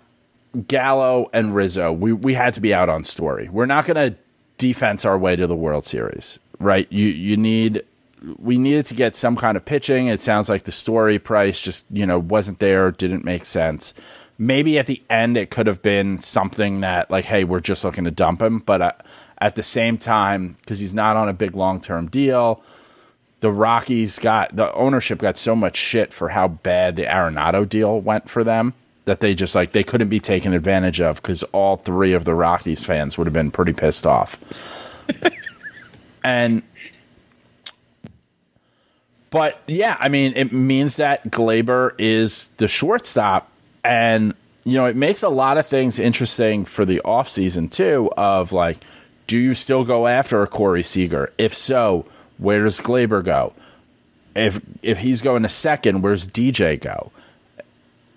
Gallo 0.68 1.30
and 1.32 1.56
Rizzo, 1.56 1.94
we, 1.94 2.12
we 2.12 2.34
had 2.34 2.54
to 2.56 2.62
be 2.62 2.74
out 2.74 2.90
on 2.90 3.06
Story. 3.06 3.48
We're 3.50 3.66
not 3.66 3.86
going 3.86 4.12
to 4.12 4.20
defense 4.58 5.06
our 5.06 5.18
way 5.18 5.36
to 5.36 5.48
the 5.48 5.56
World 5.56 5.86
Series, 5.86 6.40
right? 6.60 6.90
You 6.92 7.08
you 7.08 7.38
need 7.38 7.84
we 8.38 8.58
needed 8.58 8.86
to 8.86 8.94
get 8.94 9.16
some 9.16 9.36
kind 9.36 9.58
of 9.58 9.66
pitching. 9.66 10.08
It 10.08 10.22
sounds 10.22 10.50
like 10.50 10.64
the 10.64 10.72
Story 10.72 11.20
price 11.20 11.62
just 11.62 11.86
you 11.92 12.06
know 12.06 12.20
wasn't 12.20 12.60
there, 12.60 12.92
didn't 12.92 13.26
make 13.26 13.46
sense. 13.46 13.94
Maybe 14.38 14.78
at 14.78 14.88
the 14.88 15.02
end 15.10 15.38
it 15.38 15.52
could 15.52 15.68
have 15.68 15.82
been 15.82 16.18
something 16.18 16.82
that 16.82 17.12
like, 17.12 17.26
hey, 17.26 17.44
we're 17.44 17.60
just 17.60 17.84
looking 17.84 18.04
to 18.06 18.12
dump 18.12 18.42
him, 18.42 18.60
but 18.60 18.82
uh, 18.82 18.92
at 19.40 19.56
the 19.56 19.64
same 19.64 19.98
time, 19.98 20.56
because 20.60 20.80
he's 20.80 20.94
not 20.94 21.16
on 21.16 21.30
a 21.30 21.34
big 21.34 21.56
long 21.56 21.82
term 21.82 22.08
deal. 22.08 22.64
The 23.42 23.52
Rockies 23.52 24.20
got 24.20 24.56
the 24.56 24.74
ownership 24.74 25.20
got 25.20 25.38
so 25.38 25.56
much 25.56 25.76
shit 25.76 26.14
for 26.14 26.30
how 26.30 26.48
bad 26.48 26.96
the 26.96 27.06
Arenado 27.06 27.68
deal 27.68 28.00
went 28.00 28.30
for 28.30 28.44
them 28.44 28.74
that 29.06 29.20
they 29.20 29.36
just 29.36 29.56
like 29.56 29.72
they 29.72 29.84
couldn't 29.84 30.10
be 30.10 30.20
taken 30.20 30.54
advantage 30.54 31.02
of 31.02 31.18
because 31.18 31.44
all 31.52 31.78
three 31.78 32.14
of 32.14 32.24
the 32.24 32.34
Rockies 32.34 32.86
fans 32.86 33.18
would 33.18 33.28
have 33.28 33.34
been 33.34 33.52
pretty 33.52 33.74
pissed 33.74 34.06
off. 34.06 34.38
and 36.24 36.64
but 39.34 39.60
yeah, 39.66 39.98
I 40.00 40.10
mean 40.10 40.34
it 40.36 40.54
means 40.54 40.98
that 40.98 41.24
Gleyber 41.26 41.94
is 41.98 42.50
the 42.58 42.68
shortstop 42.68 43.50
and 43.84 44.36
you 44.64 44.76
know 44.76 44.86
it 44.86 44.96
makes 44.96 45.24
a 45.24 45.30
lot 45.30 45.58
of 45.58 45.66
things 45.66 45.98
interesting 45.98 46.66
for 46.66 46.86
the 46.86 47.02
offseason 47.04 47.72
too 47.72 48.12
of 48.16 48.52
like 48.54 48.78
do 49.26 49.40
you 49.40 49.56
still 49.56 49.84
go 49.84 50.06
after 50.06 50.44
a 50.44 50.48
Corey 50.48 50.84
Seager? 50.84 51.34
If 51.40 51.56
so, 51.56 52.06
where 52.38 52.64
does 52.64 52.80
Gleyber 52.80 53.24
go? 53.24 53.54
If 54.36 54.62
if 54.84 55.00
he's 55.00 55.24
going 55.24 55.42
to 55.42 55.50
second, 55.50 56.04
where's 56.04 56.28
DJ 56.28 56.80
go? 56.80 57.12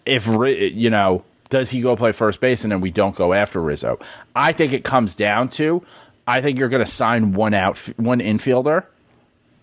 If 0.05 0.27
you 0.27 0.91
know, 0.91 1.25
does 1.49 1.71
he 1.71 1.81
go 1.81 1.97
play 1.97 2.13
first 2.13 2.43
base 2.43 2.63
and 2.63 2.73
then 2.73 2.83
we 2.83 2.91
don't 2.91 3.17
go 3.17 3.33
after 3.33 3.59
Rizzo? 3.59 3.99
I 4.35 4.53
think 4.53 4.75
it 4.75 4.85
comes 4.85 5.15
down 5.15 5.49
to 5.51 5.83
I 6.27 6.43
think 6.43 6.59
you're 6.59 6.69
going 6.69 6.85
to 6.85 6.91
sign 6.91 7.33
one 7.33 7.55
out 7.55 7.79
one 7.97 8.21
infielder, 8.21 8.85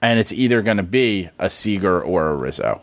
and 0.03 0.19
it's 0.19 0.33
either 0.33 0.61
going 0.61 0.77
to 0.77 0.83
be 0.83 1.29
a 1.39 1.49
Seager 1.49 1.99
or 2.01 2.27
a 2.27 2.35
Rizzo. 2.35 2.81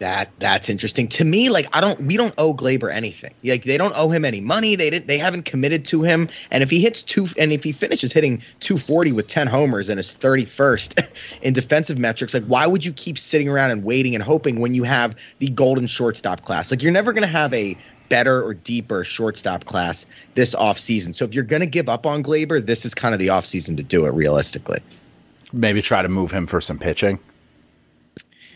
That 0.00 0.30
that's 0.38 0.68
interesting 0.68 1.06
to 1.08 1.24
me. 1.24 1.50
Like 1.50 1.68
I 1.72 1.80
don't, 1.80 2.00
we 2.00 2.16
don't 2.16 2.34
owe 2.36 2.52
Gleyber 2.52 2.92
anything. 2.92 3.32
Like 3.44 3.62
they 3.62 3.78
don't 3.78 3.92
owe 3.94 4.08
him 4.08 4.24
any 4.24 4.40
money. 4.40 4.74
They 4.74 4.90
didn't. 4.90 5.06
They 5.06 5.18
haven't 5.18 5.44
committed 5.44 5.84
to 5.86 6.02
him. 6.02 6.28
And 6.50 6.62
if 6.62 6.70
he 6.70 6.80
hits 6.80 7.02
two, 7.02 7.28
and 7.38 7.52
if 7.52 7.62
he 7.62 7.70
finishes 7.70 8.12
hitting 8.12 8.42
240 8.60 9.12
with 9.12 9.28
10 9.28 9.46
homers 9.46 9.88
and 9.88 10.00
is 10.00 10.08
31st 10.08 11.06
in 11.42 11.52
defensive 11.52 11.98
metrics, 11.98 12.34
like 12.34 12.44
why 12.46 12.66
would 12.66 12.84
you 12.84 12.92
keep 12.92 13.16
sitting 13.16 13.48
around 13.48 13.70
and 13.70 13.84
waiting 13.84 14.14
and 14.14 14.24
hoping 14.24 14.60
when 14.60 14.74
you 14.74 14.82
have 14.82 15.14
the 15.38 15.48
golden 15.48 15.86
shortstop 15.86 16.44
class? 16.44 16.70
Like 16.70 16.82
you're 16.82 16.92
never 16.92 17.12
going 17.12 17.22
to 17.22 17.28
have 17.28 17.54
a 17.54 17.76
better 18.08 18.42
or 18.42 18.52
deeper 18.52 19.04
shortstop 19.04 19.64
class 19.64 20.06
this 20.34 20.54
offseason. 20.54 21.14
So 21.14 21.24
if 21.24 21.34
you're 21.34 21.44
going 21.44 21.60
to 21.60 21.66
give 21.66 21.88
up 21.88 22.04
on 22.04 22.22
Gleyber, 22.22 22.64
this 22.64 22.84
is 22.84 22.94
kind 22.94 23.14
of 23.14 23.20
the 23.20 23.28
offseason 23.28 23.76
to 23.76 23.82
do 23.82 24.06
it 24.06 24.10
realistically. 24.10 24.80
Maybe 25.54 25.80
try 25.80 26.02
to 26.02 26.08
move 26.08 26.32
him 26.32 26.46
for 26.46 26.60
some 26.60 26.78
pitching. 26.78 27.20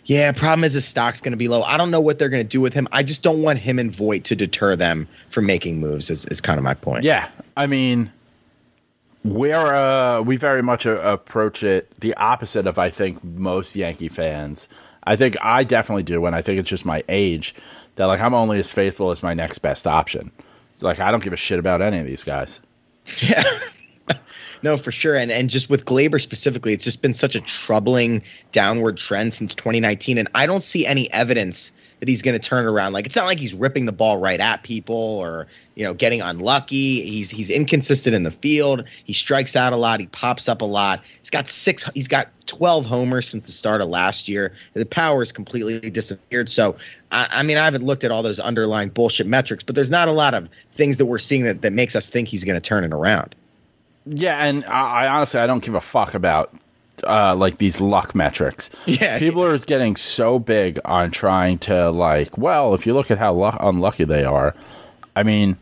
Yeah, 0.05 0.33
problem 0.33 0.65
is 0.65 0.73
his 0.73 0.87
stock's 0.87 1.21
going 1.21 1.33
to 1.33 1.37
be 1.39 1.49
low. 1.49 1.63
I 1.63 1.77
don't 1.77 1.91
know 1.91 2.01
what 2.01 2.19
they're 2.19 2.31
going 2.31 2.43
to 2.43 2.49
do 2.49 2.63
with 2.63 2.73
him. 2.73 2.89
I 2.93 3.03
just 3.03 3.23
don't 3.23 3.43
want 3.43 3.59
him 3.59 3.79
and 3.79 3.93
Voit 3.93 4.25
to 4.25 4.35
deter 4.35 4.75
them 4.75 5.07
from 5.29 5.45
making 5.45 5.81
moves. 5.81 6.09
Is, 6.09 6.25
is 6.27 6.41
kind 6.41 6.59
of 6.59 6.65
my 6.65 6.73
point. 6.75 7.05
Yeah, 7.05 7.29
I 7.59 7.67
mean, 7.67 8.11
we're 9.23 9.75
uh, 9.75 10.23
we 10.23 10.37
very 10.37 10.63
much 10.63 10.87
uh, 10.87 10.93
approach 10.93 11.63
it 11.63 11.93
the 12.01 12.15
opposite 12.15 12.67
of 12.67 12.79
I 12.79 12.89
think 12.89 13.23
most 13.23 13.77
Yankee 13.77 14.09
fans. 14.09 14.69
I 15.05 15.15
think 15.15 15.37
I 15.43 15.63
definitely 15.63 16.05
do, 16.05 16.25
and 16.25 16.35
I 16.35 16.43
think 16.43 16.59
it's 16.59 16.71
just 16.71 16.87
my 16.87 17.05
age 17.09 17.55
that 17.97 18.07
like 18.07 18.21
I'm 18.21 18.35
only 18.35 18.59
as 18.59 18.73
faithful 18.73 19.11
as 19.11 19.23
my 19.23 19.35
next 19.35 19.59
best 19.59 19.87
option. 19.87 20.31
Like 20.81 21.01
I 21.01 21.11
don't 21.11 21.23
give 21.23 21.35
a 21.35 21.37
shit 21.37 21.59
about 21.59 21.83
any 21.83 21.99
of 21.99 22.07
these 22.07 22.25
guys. 22.25 22.61
Yeah. 23.23 23.43
No, 24.63 24.77
for 24.77 24.93
sure. 24.93 25.17
And 25.17 25.31
and 25.31 25.49
just 25.51 25.71
with 25.71 25.85
Gleyber 25.85 26.21
specifically, 26.21 26.73
it's 26.73 26.85
just 26.85 27.03
been 27.03 27.15
such 27.15 27.35
a 27.35 27.41
troubling 27.41 28.23
downward 28.53 28.97
trend 28.97 29.33
since 29.33 29.55
2019. 29.55 30.19
And 30.19 30.29
I 30.35 30.47
don't 30.47 30.65
see 30.65 30.87
any 30.87 31.11
evidence 31.13 31.73
that 32.01 32.09
he's 32.09 32.23
going 32.23 32.39
to 32.39 32.49
turn 32.49 32.67
around. 32.67 32.93
Like 32.93 33.07
it's 33.07 33.17
not 33.17 33.25
like 33.25 33.39
he's 33.39 33.55
ripping 33.55 33.87
the 33.87 33.93
ball 33.93 34.19
right 34.19 34.39
at 34.39 34.63
people 34.63 34.97
or 34.97 35.47
you 35.75 35.85
know 35.85 35.95
getting 35.95 36.21
unlucky. 36.21 37.05
He's 37.05 37.31
he's 37.31 37.51
inconsistent 37.51 38.15
in 38.15 38.23
the 38.23 38.31
field. 38.31 38.85
He 39.05 39.13
strikes 39.13 39.57
out 39.57 39.73
a 39.73 39.77
lot. 39.77 40.01
He 40.01 40.07
pops 40.07 40.49
up 40.49 40.63
a 40.63 40.65
lot. 40.65 41.03
He's 41.19 41.31
got 41.31 41.49
six. 41.49 41.85
He's 41.95 42.09
got 42.09 42.29
12 42.47 42.87
homers 42.87 43.29
since 43.29 43.47
the 43.47 43.53
start 43.53 43.81
of 43.81 43.89
last 43.89 44.29
year. 44.29 44.55
The 44.75 44.87
power 44.87 45.21
has 45.21 45.33
completely 45.33 45.91
disappeared. 45.91 46.49
So 46.49 46.77
I, 47.11 47.29
I 47.31 47.43
mean 47.43 47.57
I 47.57 47.65
haven't 47.65 47.85
looked 47.85 48.05
at 48.05 48.11
all 48.11 48.23
those 48.23 48.41
underlying 48.41 48.91
bullshit 48.91 49.27
metrics, 49.27 49.65
but 49.65 49.75
there's 49.75 49.91
not 49.91 50.09
a 50.09 50.13
lot 50.13 50.35
of 50.35 50.49
things 50.75 50.99
that 50.99 51.07
we're 51.07 51.19
seeing 51.19 51.45
that 51.45 51.63
that 51.63 51.73
makes 51.73 51.97
us 51.97 52.09
think 52.09 52.29
he's 52.29 52.45
going 52.45 52.57
to 52.57 52.61
turn 52.61 52.85
it 52.85 52.93
around. 52.93 53.35
Yeah, 54.11 54.37
and 54.45 54.65
I, 54.65 55.05
I 55.05 55.09
honestly 55.09 55.41
I 55.41 55.47
don't 55.47 55.63
give 55.63 55.75
a 55.75 55.81
fuck 55.81 56.15
about 56.15 56.55
uh, 57.07 57.35
like 57.35 57.59
these 57.59 57.81
luck 57.81 58.15
metrics. 58.15 58.71
Yeah. 58.87 59.19
people 59.19 59.45
are 59.45 59.59
getting 59.59 59.97
so 59.97 60.39
big 60.39 60.79
on 60.85 61.11
trying 61.11 61.59
to 61.61 61.91
like. 61.91 62.37
Well, 62.39 62.75
if 62.75 62.87
you 62.87 62.95
look 62.95 63.11
at 63.11 63.19
how 63.19 63.35
lu- 63.35 63.51
unlucky 63.61 64.05
they 64.05 64.25
are, 64.25 64.55
I 65.15 65.23
mean, 65.23 65.57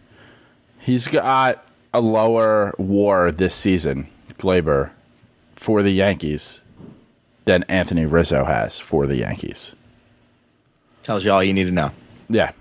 he's 0.78 1.08
got 1.08 1.64
a 1.92 2.00
lower 2.00 2.74
WAR 2.78 3.30
this 3.32 3.54
season, 3.54 4.06
Gleyber, 4.38 4.90
for 5.56 5.82
the 5.82 5.90
Yankees 5.92 6.60
than 7.46 7.64
Anthony 7.64 8.04
Rizzo 8.06 8.44
has 8.44 8.78
for 8.78 9.06
the 9.06 9.16
Yankees. 9.16 9.74
Tells 11.02 11.24
you 11.24 11.30
all 11.30 11.42
you 11.42 11.52
need 11.54 11.64
to 11.64 11.70
know. 11.70 11.90
Yeah. 12.28 12.52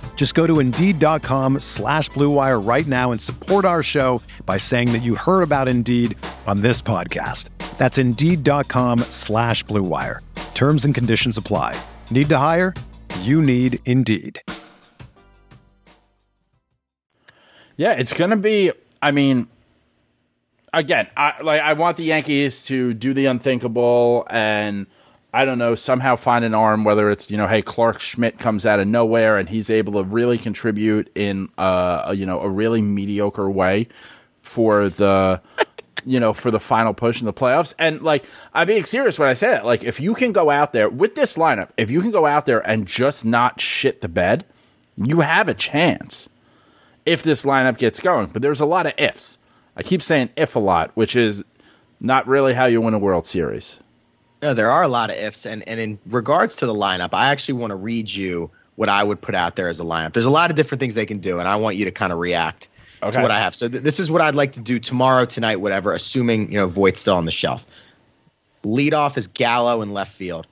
Just 0.21 0.35
go 0.35 0.45
to 0.45 0.59
Indeed.com 0.59 1.61
slash 1.61 2.11
BlueWire 2.11 2.63
right 2.63 2.85
now 2.85 3.11
and 3.11 3.19
support 3.19 3.65
our 3.65 3.81
show 3.81 4.21
by 4.45 4.59
saying 4.59 4.93
that 4.93 5.01
you 5.01 5.15
heard 5.15 5.41
about 5.41 5.67
Indeed 5.67 6.15
on 6.45 6.61
this 6.61 6.79
podcast. 6.79 7.49
That's 7.79 7.97
Indeed.com 7.97 8.99
slash 9.09 9.65
BlueWire. 9.65 10.19
Terms 10.53 10.85
and 10.85 10.93
conditions 10.93 11.39
apply. 11.39 11.75
Need 12.11 12.29
to 12.29 12.37
hire? 12.37 12.75
You 13.21 13.41
need 13.41 13.79
Indeed. 13.87 14.39
Yeah, 17.77 17.93
it's 17.93 18.13
gonna 18.13 18.37
be. 18.37 18.71
I 19.01 19.09
mean, 19.09 19.47
again, 20.71 21.07
I 21.17 21.41
like. 21.41 21.61
I 21.61 21.73
want 21.73 21.97
the 21.97 22.03
Yankees 22.03 22.61
to 22.65 22.93
do 22.93 23.15
the 23.15 23.25
unthinkable, 23.25 24.27
and 24.29 24.85
I 25.33 25.45
don't 25.45 25.57
know 25.57 25.75
somehow 25.75 26.15
find 26.15 26.43
an 26.43 26.53
arm. 26.53 26.83
Whether 26.83 27.09
it's 27.09 27.31
you 27.31 27.37
know, 27.37 27.47
hey, 27.47 27.61
Clarke 27.61 27.99
Schmidt 27.99 28.39
comes 28.39 28.65
out 28.65 28.79
of 28.79 28.87
nowhere 28.87 29.37
and 29.37 29.47
he's 29.47 29.69
able 29.69 29.93
to 29.93 30.03
really 30.03 30.37
contribute 30.37 31.09
in 31.15 31.49
uh, 31.57 32.13
you 32.15 32.25
know 32.25 32.41
a 32.41 32.49
really 32.49 32.81
mediocre 32.81 33.49
way 33.49 33.87
for 34.41 34.89
the. 34.89 35.41
You 36.03 36.19
know, 36.19 36.33
for 36.33 36.49
the 36.49 36.59
final 36.59 36.95
push 36.95 37.19
in 37.19 37.27
the 37.27 37.33
playoffs. 37.33 37.75
And 37.77 38.01
like, 38.01 38.25
I'm 38.55 38.65
being 38.65 38.85
serious 38.85 39.19
when 39.19 39.29
I 39.29 39.33
say 39.33 39.49
that. 39.49 39.67
Like, 39.67 39.83
if 39.83 39.99
you 39.99 40.15
can 40.15 40.31
go 40.31 40.49
out 40.49 40.73
there 40.73 40.89
with 40.89 41.13
this 41.13 41.37
lineup, 41.37 41.69
if 41.77 41.91
you 41.91 42.01
can 42.01 42.09
go 42.09 42.25
out 42.25 42.47
there 42.47 42.59
and 42.67 42.87
just 42.87 43.23
not 43.23 43.61
shit 43.61 44.01
the 44.01 44.07
bed, 44.07 44.43
you 44.97 45.19
have 45.19 45.47
a 45.47 45.53
chance 45.53 46.27
if 47.05 47.21
this 47.21 47.45
lineup 47.45 47.77
gets 47.77 47.99
going. 47.99 48.27
But 48.27 48.41
there's 48.41 48.61
a 48.61 48.65
lot 48.65 48.87
of 48.87 48.93
ifs. 48.97 49.37
I 49.75 49.83
keep 49.83 50.01
saying 50.01 50.29
if 50.35 50.55
a 50.55 50.59
lot, 50.59 50.89
which 50.95 51.15
is 51.15 51.45
not 51.99 52.25
really 52.25 52.53
how 52.53 52.65
you 52.65 52.81
win 52.81 52.95
a 52.95 52.99
World 52.99 53.27
Series. 53.27 53.79
No, 54.41 54.53
there 54.53 54.69
are 54.71 54.83
a 54.83 54.87
lot 54.87 55.09
of 55.09 55.17
ifs, 55.17 55.45
and 55.45 55.67
and 55.67 55.79
in 55.79 55.99
regards 56.07 56.55
to 56.57 56.65
the 56.65 56.73
lineup, 56.73 57.09
I 57.13 57.29
actually 57.29 57.55
want 57.55 57.71
to 57.71 57.75
read 57.75 58.11
you 58.11 58.49
what 58.75 58.89
I 58.89 59.03
would 59.03 59.21
put 59.21 59.35
out 59.35 59.55
there 59.55 59.69
as 59.69 59.79
a 59.79 59.83
lineup. 59.83 60.13
There's 60.13 60.25
a 60.25 60.31
lot 60.31 60.49
of 60.49 60.55
different 60.55 60.79
things 60.79 60.95
they 60.95 61.05
can 61.05 61.19
do, 61.19 61.39
and 61.39 61.47
I 61.47 61.55
want 61.57 61.75
you 61.75 61.85
to 61.85 61.91
kind 61.91 62.11
of 62.11 62.19
react 62.19 62.67
Okay. 63.03 63.15
to 63.17 63.21
what 63.21 63.31
I 63.31 63.39
have. 63.39 63.53
So 63.53 63.67
th- 63.67 63.83
this 63.83 63.99
is 63.99 64.09
what 64.09 64.21
I'd 64.21 64.35
like 64.35 64.53
to 64.53 64.59
do 64.59 64.79
tomorrow, 64.79 65.25
tonight, 65.25 65.57
whatever. 65.57 65.93
Assuming 65.93 66.51
you 66.51 66.57
know 66.57 66.67
Voit's 66.67 66.99
still 67.01 67.15
on 67.15 67.25
the 67.25 67.31
shelf. 67.31 67.65
Lead 68.63 68.93
off 68.93 69.17
is 69.17 69.27
Gallo 69.27 69.81
in 69.81 69.93
left 69.93 70.13
field. 70.13 70.47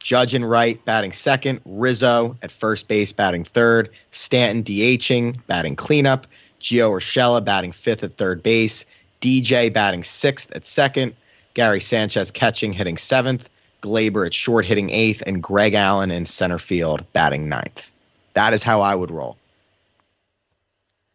Judge 0.00 0.34
and 0.34 0.48
right, 0.48 0.84
batting 0.84 1.12
second, 1.12 1.60
Rizzo 1.64 2.36
at 2.42 2.52
first 2.52 2.88
base 2.88 3.12
batting 3.12 3.42
third, 3.44 3.88
Stanton 4.10 4.62
DHing 4.62 5.38
batting 5.46 5.76
cleanup, 5.76 6.26
Gio 6.60 6.90
Urshela 6.90 7.42
batting 7.42 7.72
fifth 7.72 8.04
at 8.04 8.16
third 8.18 8.42
base, 8.42 8.84
DJ 9.22 9.72
batting 9.72 10.04
sixth 10.04 10.52
at 10.52 10.66
second, 10.66 11.14
Gary 11.54 11.80
Sanchez 11.80 12.30
catching 12.30 12.72
hitting 12.72 12.98
seventh, 12.98 13.48
Gleyber 13.82 14.26
at 14.26 14.34
short 14.34 14.64
hitting 14.64 14.90
eighth, 14.90 15.22
and 15.26 15.42
Greg 15.42 15.74
Allen 15.74 16.10
in 16.10 16.26
center 16.26 16.58
field 16.58 17.04
batting 17.12 17.48
ninth. 17.48 17.90
That 18.34 18.52
is 18.52 18.62
how 18.62 18.80
I 18.80 18.94
would 18.94 19.10
roll. 19.10 19.36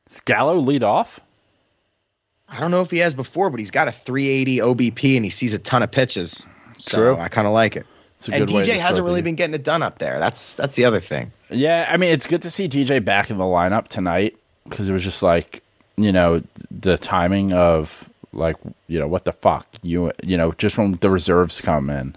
Does 0.07 0.21
Gallo 0.21 0.55
lead 0.55 0.83
off? 0.83 1.19
I 2.47 2.59
don't 2.59 2.71
know 2.71 2.81
if 2.81 2.89
he 2.89 2.97
has 2.99 3.13
before, 3.13 3.49
but 3.49 3.59
he's 3.59 3.71
got 3.71 3.87
a 3.87 3.91
380 3.91 4.57
OBP 4.57 5.15
and 5.15 5.23
he 5.23 5.29
sees 5.29 5.53
a 5.53 5.59
ton 5.59 5.83
of 5.83 5.91
pitches. 5.91 6.45
So 6.79 6.97
True. 6.97 7.17
I 7.17 7.27
kind 7.27 7.45
of 7.45 7.53
like 7.53 7.75
it. 7.75 7.85
It's 8.15 8.27
a 8.27 8.33
And 8.33 8.47
good 8.47 8.55
way 8.55 8.63
to 8.63 8.69
DJ 8.69 8.73
start 8.75 8.87
hasn't 8.87 9.05
really 9.05 9.21
been 9.21 9.35
getting 9.35 9.53
it 9.53 9.63
done 9.63 9.83
up 9.83 9.99
there. 9.99 10.19
That's 10.19 10.55
that's 10.55 10.75
the 10.75 10.85
other 10.85 10.99
thing. 10.99 11.31
Yeah, 11.49 11.87
I 11.89 11.97
mean, 11.97 12.11
it's 12.11 12.27
good 12.27 12.41
to 12.41 12.49
see 12.49 12.67
DJ 12.67 13.03
back 13.03 13.29
in 13.29 13.37
the 13.37 13.43
lineup 13.43 13.87
tonight 13.87 14.35
because 14.63 14.89
it 14.89 14.93
was 14.93 15.03
just 15.03 15.21
like, 15.21 15.63
you 15.95 16.11
know, 16.11 16.41
the 16.71 16.97
timing 16.97 17.53
of 17.53 18.08
like, 18.33 18.55
you 18.87 18.99
know, 18.99 19.07
what 19.07 19.25
the 19.25 19.33
fuck 19.33 19.67
you, 19.81 20.11
you 20.23 20.37
know, 20.37 20.51
just 20.53 20.77
when 20.77 20.93
the 20.93 21.09
reserves 21.09 21.61
come 21.61 21.89
in, 21.89 22.15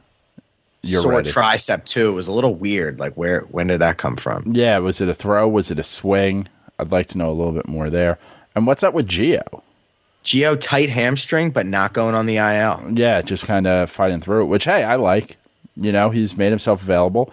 you're 0.83 1.03
Sore 1.03 1.13
ready. 1.13 1.31
tricep 1.31 1.85
too. 1.85 2.09
It 2.09 2.13
was 2.13 2.27
a 2.27 2.33
little 2.33 2.55
weird. 2.55 2.99
Like 2.99 3.15
where 3.15 3.43
when 3.43 3.69
did 3.69 3.81
that 3.81 3.99
come 3.99 4.17
from? 4.17 4.53
yeah, 4.55 4.79
was 4.79 5.01
it 5.01 5.09
a 5.09 5.15
throw? 5.15 5.49
Was 5.49 5.71
it 5.71 5.79
a 5.79 5.85
swing? 5.85 6.49
I'd 6.79 6.91
like 6.91 7.07
to 7.09 7.19
know 7.19 7.31
a 7.31 7.33
little 7.33 7.53
bit 7.53 7.69
more 7.69 7.89
there. 7.91 8.19
And 8.55 8.67
what's 8.67 8.83
up 8.83 8.93
with 8.93 9.09
Gio? 9.09 9.63
Gio 10.25 10.61
tight 10.61 10.89
hamstring, 10.89 11.51
but 11.51 11.67
not 11.67 11.93
going 11.93 12.15
on 12.15 12.27
the 12.27 12.37
IL. 12.37 12.93
Yeah, 12.95 13.23
just 13.23 13.47
kind 13.47 13.67
of 13.67 13.91
fighting 13.91 14.21
through 14.21 14.45
it, 14.45 14.47
which 14.47 14.65
hey, 14.65 14.85
I 14.85 14.97
like. 14.97 15.37
You 15.77 15.93
know, 15.93 16.11
he's 16.11 16.37
made 16.37 16.51
himself 16.51 16.83
available. 16.83 17.33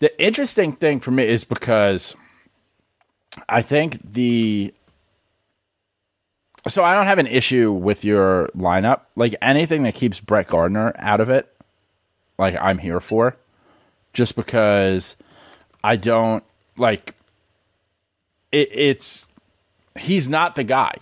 The 0.00 0.20
interesting 0.20 0.72
thing 0.72 0.98
for 0.98 1.10
me 1.12 1.28
is 1.28 1.44
because 1.44 2.16
I 3.48 3.62
think 3.62 3.98
the 4.02 4.74
so 6.68 6.84
I 6.84 6.94
don't 6.94 7.06
have 7.06 7.18
an 7.18 7.26
issue 7.26 7.72
with 7.72 8.04
your 8.04 8.48
lineup. 8.56 9.00
Like 9.16 9.34
anything 9.42 9.82
that 9.82 9.94
keeps 9.94 10.20
Brett 10.20 10.46
Gardner 10.46 10.94
out 10.98 11.20
of 11.20 11.30
it, 11.30 11.52
like 12.38 12.56
I'm 12.60 12.78
here 12.78 13.00
for. 13.00 13.36
Just 14.12 14.36
because 14.36 15.16
I 15.82 15.96
don't 15.96 16.44
like 16.76 17.14
it, 18.52 18.68
it's 18.72 19.26
he's 19.98 20.28
not 20.28 20.54
the 20.54 20.64
guy. 20.64 20.94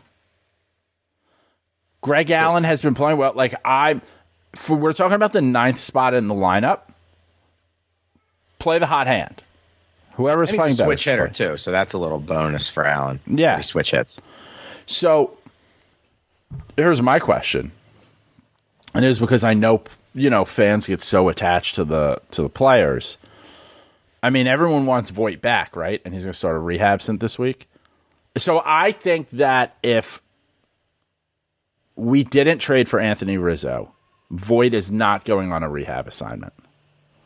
Greg 2.00 2.30
Allen 2.30 2.64
has 2.64 2.80
been 2.80 2.94
playing 2.94 3.18
well. 3.18 3.32
Like 3.34 3.54
I'm, 3.64 4.00
for 4.54 4.76
we're 4.76 4.92
talking 4.92 5.16
about 5.16 5.32
the 5.32 5.42
ninth 5.42 5.78
spot 5.78 6.14
in 6.14 6.28
the 6.28 6.34
lineup. 6.34 6.80
Play 8.58 8.78
the 8.78 8.86
hot 8.86 9.06
hand. 9.06 9.42
Whoever's 10.14 10.50
playing 10.50 10.74
a 10.74 10.76
better. 10.76 10.88
switch 10.88 11.04
hitter 11.04 11.28
too, 11.28 11.56
so 11.56 11.70
that's 11.70 11.94
a 11.94 11.98
little 11.98 12.18
bonus 12.18 12.68
for 12.68 12.84
Allen. 12.84 13.20
Yeah. 13.26 13.60
Switch 13.60 13.90
hits. 13.90 14.20
So 14.86 15.36
here's 16.76 17.02
my 17.02 17.18
question, 17.18 17.72
and 18.94 19.04
it 19.04 19.08
is 19.08 19.18
because 19.18 19.44
I 19.44 19.54
know 19.54 19.82
you 20.14 20.30
know 20.30 20.44
fans 20.44 20.86
get 20.86 21.00
so 21.00 21.28
attached 21.28 21.74
to 21.76 21.84
the 21.84 22.20
to 22.32 22.42
the 22.42 22.48
players. 22.48 23.18
I 24.22 24.30
mean, 24.30 24.46
everyone 24.46 24.84
wants 24.86 25.10
Voit 25.10 25.40
back, 25.40 25.74
right? 25.74 26.00
And 26.04 26.12
he's 26.12 26.24
going 26.24 26.32
to 26.32 26.38
start 26.38 26.54
a 26.56 26.58
rehab 26.58 27.00
stint 27.00 27.20
this 27.20 27.38
week. 27.38 27.68
So 28.36 28.60
I 28.64 28.92
think 28.92 29.30
that 29.30 29.76
if 29.82 30.20
we 31.96 32.22
didn't 32.24 32.58
trade 32.58 32.86
for 32.88 33.00
Anthony 33.00 33.38
Rizzo, 33.38 33.92
Voit 34.30 34.74
is 34.74 34.92
not 34.92 35.24
going 35.24 35.52
on 35.52 35.62
a 35.62 35.70
rehab 35.70 36.06
assignment. 36.06 36.52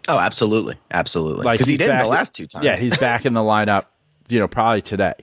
Oh, 0.06 0.18
absolutely, 0.18 0.76
absolutely. 0.92 1.44
Like 1.44 1.54
Because 1.58 1.66
he 1.68 1.76
did 1.76 1.88
back- 1.88 2.02
the 2.02 2.08
last 2.08 2.34
two 2.34 2.46
times. 2.46 2.64
Yeah, 2.64 2.76
he's 2.76 2.96
back 2.96 3.26
in 3.26 3.34
the 3.34 3.40
lineup. 3.40 3.87
You 4.28 4.38
know, 4.38 4.48
probably 4.48 4.82
today. 4.82 5.14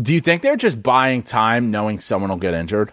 Do 0.00 0.14
you 0.14 0.20
think 0.20 0.42
they're 0.42 0.56
just 0.56 0.82
buying 0.82 1.22
time, 1.22 1.70
knowing 1.70 1.98
someone 1.98 2.30
will 2.30 2.38
get 2.38 2.54
injured? 2.54 2.92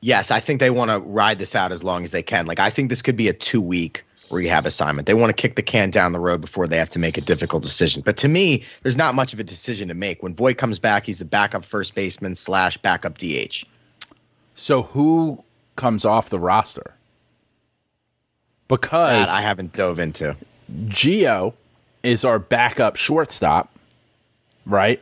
Yes, 0.00 0.30
I 0.30 0.40
think 0.40 0.60
they 0.60 0.70
want 0.70 0.90
to 0.90 0.98
ride 0.98 1.38
this 1.38 1.54
out 1.54 1.72
as 1.72 1.82
long 1.82 2.04
as 2.04 2.10
they 2.10 2.22
can. 2.22 2.46
Like 2.46 2.58
I 2.58 2.68
think 2.68 2.90
this 2.90 3.00
could 3.00 3.16
be 3.16 3.28
a 3.28 3.32
two 3.32 3.60
week 3.60 4.04
rehab 4.30 4.66
assignment. 4.66 5.06
They 5.06 5.14
want 5.14 5.34
to 5.34 5.40
kick 5.40 5.56
the 5.56 5.62
can 5.62 5.90
down 5.90 6.12
the 6.12 6.20
road 6.20 6.40
before 6.40 6.66
they 6.66 6.76
have 6.76 6.90
to 6.90 6.98
make 6.98 7.16
a 7.16 7.20
difficult 7.22 7.62
decision. 7.62 8.02
But 8.04 8.18
to 8.18 8.28
me, 8.28 8.64
there's 8.82 8.96
not 8.96 9.14
much 9.14 9.32
of 9.32 9.40
a 9.40 9.44
decision 9.44 9.88
to 9.88 9.94
make. 9.94 10.22
When 10.22 10.34
Voit 10.34 10.58
comes 10.58 10.78
back, 10.78 11.06
he's 11.06 11.18
the 11.18 11.24
backup 11.24 11.64
first 11.64 11.94
baseman 11.94 12.34
slash 12.34 12.76
backup 12.78 13.16
DH. 13.16 13.64
So 14.54 14.82
who 14.82 15.42
comes 15.76 16.04
off 16.04 16.28
the 16.28 16.38
roster? 16.38 16.94
Because 18.68 19.28
That 19.28 19.38
I 19.38 19.40
haven't 19.40 19.72
dove 19.72 19.98
into. 19.98 20.36
Gio 20.86 21.54
is 22.02 22.24
our 22.24 22.38
backup 22.38 22.96
shortstop, 22.96 23.70
right? 24.66 25.00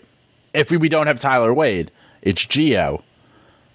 If 0.55 0.71
we, 0.71 0.77
we 0.77 0.89
don't 0.89 1.07
have 1.07 1.21
Tyler 1.21 1.53
Wade, 1.53 1.91
it's 2.21 2.45
Gio, 2.45 3.03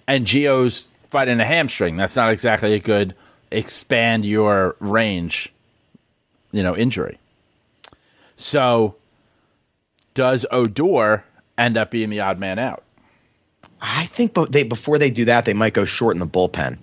and 0.06 0.24
Gio's 0.24 0.86
fighting 1.08 1.40
a 1.40 1.44
hamstring. 1.44 1.96
That's 1.96 2.16
not 2.16 2.30
exactly 2.30 2.74
a 2.74 2.78
good 2.78 3.14
expand 3.50 4.26
your 4.26 4.76
range, 4.78 5.52
you 6.52 6.62
know, 6.62 6.76
injury. 6.76 7.18
So, 8.36 8.94
does 10.14 10.46
Odor 10.50 11.24
end 11.56 11.76
up 11.76 11.90
being 11.90 12.10
the 12.10 12.20
odd 12.20 12.38
man 12.38 12.58
out? 12.58 12.84
I 13.80 14.06
think 14.06 14.34
but 14.34 14.52
they 14.52 14.62
before 14.62 14.98
they 14.98 15.10
do 15.10 15.24
that, 15.24 15.44
they 15.44 15.54
might 15.54 15.72
go 15.72 15.84
short 15.84 16.14
in 16.14 16.20
the 16.20 16.26
bullpen. 16.26 16.78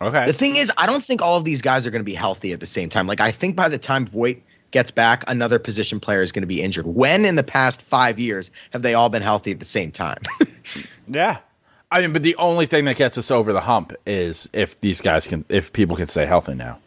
Okay. 0.00 0.26
The 0.26 0.32
thing 0.32 0.56
is, 0.56 0.72
I 0.76 0.86
don't 0.86 1.02
think 1.02 1.22
all 1.22 1.36
of 1.36 1.44
these 1.44 1.62
guys 1.62 1.86
are 1.86 1.90
going 1.90 2.00
to 2.00 2.06
be 2.06 2.14
healthy 2.14 2.52
at 2.52 2.60
the 2.60 2.66
same 2.66 2.88
time. 2.88 3.06
Like 3.06 3.20
I 3.20 3.30
think 3.30 3.56
by 3.56 3.68
the 3.68 3.78
time 3.78 4.06
Voit 4.06 4.38
gets 4.74 4.90
back, 4.90 5.24
another 5.26 5.58
position 5.58 5.98
player 6.00 6.20
is 6.20 6.30
going 6.32 6.42
to 6.42 6.46
be 6.46 6.60
injured. 6.60 6.84
When 6.86 7.24
in 7.24 7.36
the 7.36 7.42
past 7.42 7.80
five 7.80 8.18
years 8.18 8.50
have 8.72 8.82
they 8.82 8.92
all 8.92 9.08
been 9.08 9.22
healthy 9.22 9.52
at 9.52 9.58
the 9.58 9.64
same 9.64 9.90
time? 9.90 10.18
Yeah. 11.08 11.38
I 11.90 12.00
mean, 12.00 12.12
but 12.14 12.22
the 12.22 12.34
only 12.36 12.66
thing 12.66 12.86
that 12.86 12.96
gets 12.96 13.18
us 13.18 13.30
over 13.30 13.52
the 13.52 13.60
hump 13.60 13.92
is 14.06 14.48
if 14.54 14.80
these 14.80 15.00
guys 15.02 15.26
can, 15.26 15.44
if 15.50 15.72
people 15.72 15.96
can 15.96 16.06
stay 16.08 16.24
healthy 16.26 16.54
now. 16.54 16.78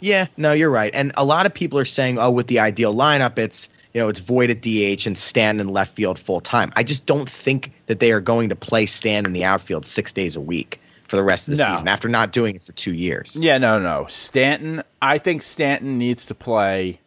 yeah, 0.00 0.26
no, 0.36 0.52
you're 0.52 0.70
right. 0.70 0.90
And 0.94 1.12
a 1.16 1.24
lot 1.24 1.44
of 1.46 1.52
people 1.54 1.78
are 1.78 1.84
saying, 1.84 2.18
oh, 2.18 2.30
with 2.30 2.46
the 2.46 2.58
ideal 2.60 2.94
lineup, 2.94 3.38
it's 3.38 3.68
you 3.92 4.00
know 4.00 4.08
it's 4.08 4.20
Voit 4.20 4.50
at 4.50 4.62
DH 4.62 5.06
and 5.06 5.16
Stand 5.16 5.60
in 5.60 5.68
left 5.68 5.94
field 5.94 6.18
full 6.18 6.40
time. 6.40 6.72
I 6.74 6.82
just 6.82 7.04
don't 7.06 7.28
think 7.28 7.72
that 7.86 8.00
they 8.00 8.12
are 8.12 8.20
going 8.20 8.48
to 8.48 8.56
play 8.56 8.86
Stand 8.86 9.26
in 9.26 9.34
the 9.34 9.44
outfield 9.44 9.84
six 9.86 10.12
days 10.14 10.34
a 10.36 10.40
week 10.40 10.80
for 11.06 11.16
the 11.16 11.22
rest 11.22 11.48
of 11.48 11.56
the 11.56 11.62
No. 11.62 11.72
season 11.74 11.86
after 11.88 12.08
not 12.08 12.32
doing 12.32 12.56
it 12.56 12.62
for 12.62 12.72
two 12.72 12.94
years. 12.94 13.36
Yeah, 13.38 13.58
no, 13.58 13.78
no. 13.78 14.06
Stanton, 14.08 14.82
I 15.02 15.18
think 15.18 15.42
Stanton 15.42 15.98
needs 15.98 16.26
to 16.26 16.34
play. 16.34 16.98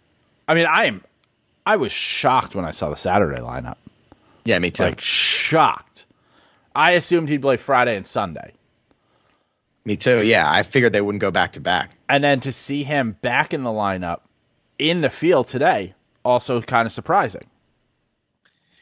I 0.50 0.56
mean, 0.56 0.66
I 0.66 0.86
am, 0.86 1.04
I 1.68 1.76
was 1.76 1.92
shocked 1.92 2.56
when 2.56 2.66
I 2.66 2.72
saw 2.72 2.90
the 2.90 2.96
Saturday 2.96 3.40
lineup. 3.40 3.78
Yeah, 4.46 4.58
me 4.58 4.72
too. 4.72 4.84
Like, 4.84 5.00
shocked. 5.00 6.08
I 6.76 6.94
assumed 6.94 7.30
he'd 7.30 7.44
play 7.44 7.56
Friday 7.58 7.96
and 7.96 8.06
Sunday. 8.06 8.54
me 9.86 9.96
too. 9.96 10.26
Yeah, 10.26 10.52
I 10.52 10.64
figured 10.64 10.92
they 10.92 11.02
wouldn't 11.02 11.22
go 11.22 11.30
back 11.30 11.52
to 11.52 11.60
back. 11.60 11.92
And 12.10 12.24
then 12.24 12.40
to 12.40 12.52
see 12.52 12.84
him 12.84 13.18
back 13.22 13.54
in 13.54 13.62
the 13.62 13.70
lineup 13.70 14.22
in 14.80 15.02
the 15.02 15.10
field 15.12 15.48
today, 15.48 15.94
also 16.26 16.62
kind 16.62 16.88
of 16.88 16.92
surprising. 16.92 17.46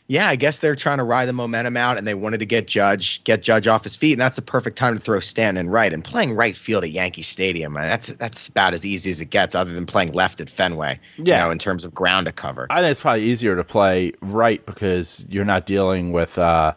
Yeah, 0.09 0.29
I 0.29 0.37
guess 0.37 0.59
they're 0.59 0.75
trying 0.75 0.99
to 0.99 1.03
ride 1.03 1.25
the 1.25 1.33
momentum 1.33 1.75
out, 1.75 1.97
and 1.97 2.07
they 2.07 2.13
wanted 2.13 2.37
to 2.39 2.45
get 2.45 2.65
Judge 2.67 3.21
get 3.25 3.41
Judge 3.43 3.67
off 3.67 3.83
his 3.83 3.95
feet, 3.95 4.13
and 4.13 4.21
that's 4.21 4.37
the 4.37 4.41
perfect 4.41 4.77
time 4.77 4.95
to 4.95 5.01
throw 5.01 5.19
Stanton 5.19 5.65
in 5.65 5.69
right. 5.71 5.91
And 5.91 6.01
playing 6.03 6.33
right 6.33 6.55
field 6.55 6.85
at 6.85 6.91
Yankee 6.91 7.23
Stadium, 7.23 7.73
man, 7.73 7.87
that's 7.87 8.07
that's 8.13 8.47
about 8.47 8.73
as 8.73 8.85
easy 8.85 9.11
as 9.11 9.19
it 9.19 9.25
gets, 9.25 9.53
other 9.53 9.73
than 9.73 9.85
playing 9.85 10.13
left 10.13 10.39
at 10.39 10.49
Fenway. 10.49 10.99
Yeah. 11.17 11.23
you 11.23 11.43
know, 11.45 11.51
in 11.51 11.59
terms 11.59 11.83
of 11.83 11.93
ground 11.93 12.27
to 12.27 12.31
cover. 12.31 12.67
I 12.69 12.81
think 12.81 12.91
it's 12.91 13.01
probably 13.01 13.23
easier 13.23 13.57
to 13.57 13.63
play 13.65 14.13
right 14.21 14.65
because 14.65 15.25
you're 15.29 15.43
not 15.45 15.65
dealing 15.65 16.13
with 16.13 16.37
uh, 16.37 16.73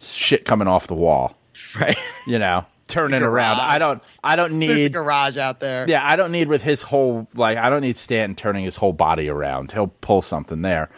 shit 0.00 0.44
coming 0.44 0.66
off 0.66 0.88
the 0.88 0.94
wall. 0.94 1.38
right, 1.80 1.96
You 2.26 2.40
know, 2.40 2.66
turning 2.88 3.22
around. 3.22 3.60
I 3.60 3.78
don't. 3.78 4.02
I 4.24 4.34
don't 4.34 4.58
there's 4.58 4.72
a 4.72 4.74
need. 4.74 4.92
garage 4.92 5.36
out 5.38 5.60
there. 5.60 5.86
Yeah, 5.88 6.04
I 6.04 6.16
don't 6.16 6.32
need 6.32 6.48
with 6.48 6.62
his 6.64 6.82
whole 6.82 7.28
like. 7.34 7.56
I 7.56 7.70
don't 7.70 7.82
need 7.82 7.96
Stanton 7.98 8.34
turning 8.34 8.64
his 8.64 8.74
whole 8.76 8.92
body 8.92 9.28
around. 9.28 9.70
He'll 9.70 9.86
pull 10.00 10.22
something 10.22 10.62
there. 10.62 10.90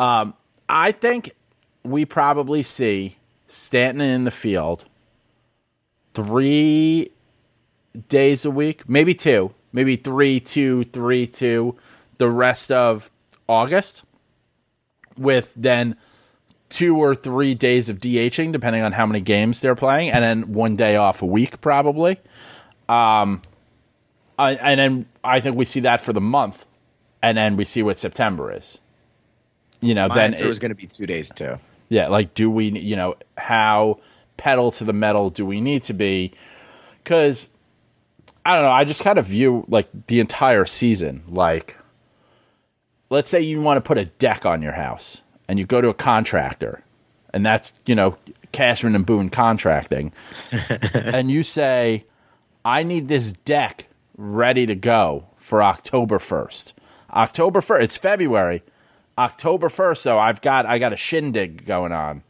Um, 0.00 0.34
I 0.72 0.90
think 0.90 1.32
we 1.84 2.06
probably 2.06 2.62
see 2.62 3.16
Stanton 3.46 4.00
in 4.00 4.24
the 4.24 4.30
field 4.30 4.86
three 6.14 7.10
days 8.08 8.46
a 8.46 8.50
week, 8.50 8.88
maybe 8.88 9.14
two, 9.14 9.52
maybe 9.74 9.96
three, 9.96 10.40
two, 10.40 10.84
three, 10.84 11.26
two, 11.26 11.76
the 12.16 12.30
rest 12.30 12.72
of 12.72 13.10
August, 13.46 14.04
with 15.18 15.52
then 15.54 15.94
two 16.70 16.96
or 16.96 17.14
three 17.14 17.54
days 17.54 17.90
of 17.90 17.98
DHing, 17.98 18.50
depending 18.50 18.82
on 18.82 18.92
how 18.92 19.04
many 19.04 19.20
games 19.20 19.60
they're 19.60 19.74
playing, 19.74 20.10
and 20.10 20.24
then 20.24 20.54
one 20.54 20.74
day 20.74 20.96
off 20.96 21.20
a 21.20 21.26
week, 21.26 21.60
probably. 21.60 22.12
Um, 22.88 23.42
I, 24.38 24.54
and 24.54 24.80
then 24.80 25.06
I 25.22 25.40
think 25.40 25.54
we 25.54 25.66
see 25.66 25.80
that 25.80 26.00
for 26.00 26.14
the 26.14 26.20
month, 26.22 26.64
and 27.22 27.36
then 27.36 27.56
we 27.56 27.66
see 27.66 27.82
what 27.82 27.98
September 27.98 28.50
is. 28.50 28.80
You 29.82 29.94
know, 29.94 30.08
My 30.08 30.14
then 30.14 30.32
answer 30.34 30.46
it- 30.46 30.48
was 30.48 30.58
going 30.58 30.70
to 30.70 30.74
be 30.76 30.86
two 30.86 31.04
days 31.06 31.28
too. 31.34 31.58
yeah, 31.90 32.08
like 32.08 32.32
do 32.34 32.48
we, 32.50 32.70
you 32.70 32.96
know, 32.96 33.16
how 33.36 33.98
pedal 34.38 34.70
to 34.72 34.84
the 34.84 34.92
metal 34.94 35.28
do 35.28 35.44
we 35.44 35.60
need 35.60 35.82
to 35.84 35.92
be? 35.92 36.32
Because 37.02 37.48
I 38.46 38.54
don't 38.54 38.64
know. 38.64 38.70
I 38.70 38.84
just 38.84 39.04
kind 39.04 39.18
of 39.18 39.26
view 39.26 39.64
like 39.68 39.88
the 40.06 40.18
entire 40.20 40.64
season 40.64 41.22
like 41.28 41.76
let's 43.10 43.30
say 43.30 43.40
you 43.40 43.60
want 43.60 43.76
to 43.76 43.80
put 43.86 43.98
a 43.98 44.04
deck 44.06 44.46
on 44.46 44.62
your 44.62 44.72
house 44.72 45.22
and 45.48 45.58
you 45.58 45.66
go 45.66 45.80
to 45.80 45.88
a 45.88 45.94
contractor 45.94 46.82
and 47.34 47.44
that's, 47.44 47.82
you 47.86 47.94
know, 47.94 48.16
Cashman 48.52 48.94
and 48.94 49.04
Boone 49.06 49.28
contracting 49.28 50.12
and 50.94 51.30
you 51.30 51.42
say 51.42 52.04
I 52.64 52.82
need 52.84 53.08
this 53.08 53.32
deck 53.32 53.86
ready 54.16 54.66
to 54.66 54.74
go 54.74 55.26
for 55.38 55.62
October 55.62 56.18
1st. 56.18 56.72
October 57.12 57.60
1st, 57.60 57.82
it's 57.82 57.96
February. 57.96 58.62
October 59.18 59.68
1st 59.68 60.04
though, 60.04 60.18
I've 60.18 60.40
got 60.40 60.66
I 60.66 60.78
got 60.78 60.92
a 60.92 60.96
shindig 60.96 61.66
going 61.66 61.92
on. 61.92 62.22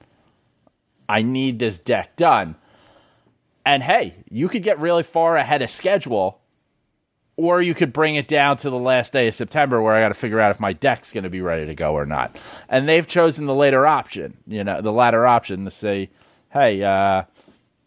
I 1.08 1.22
need 1.22 1.58
this 1.58 1.78
deck 1.78 2.16
done. 2.16 2.56
And 3.64 3.82
hey, 3.82 4.16
you 4.30 4.48
could 4.48 4.62
get 4.62 4.78
really 4.78 5.02
far 5.02 5.36
ahead 5.36 5.62
of 5.62 5.70
schedule, 5.70 6.40
or 7.36 7.62
you 7.62 7.74
could 7.74 7.92
bring 7.92 8.16
it 8.16 8.26
down 8.26 8.56
to 8.58 8.70
the 8.70 8.78
last 8.78 9.12
day 9.12 9.28
of 9.28 9.34
September 9.34 9.80
where 9.80 9.94
I 9.94 10.00
got 10.00 10.08
to 10.08 10.14
figure 10.14 10.40
out 10.40 10.50
if 10.50 10.60
my 10.60 10.72
deck's 10.72 11.12
going 11.12 11.24
to 11.24 11.30
be 11.30 11.40
ready 11.40 11.66
to 11.66 11.74
go 11.74 11.94
or 11.94 12.06
not. 12.06 12.36
And 12.68 12.88
they've 12.88 13.06
chosen 13.06 13.46
the 13.46 13.54
later 13.54 13.86
option, 13.86 14.36
you 14.46 14.64
know, 14.64 14.80
the 14.80 14.92
latter 14.92 15.26
option 15.26 15.64
to 15.64 15.70
say, 15.70 16.10
hey, 16.50 16.82
uh, 16.82 17.22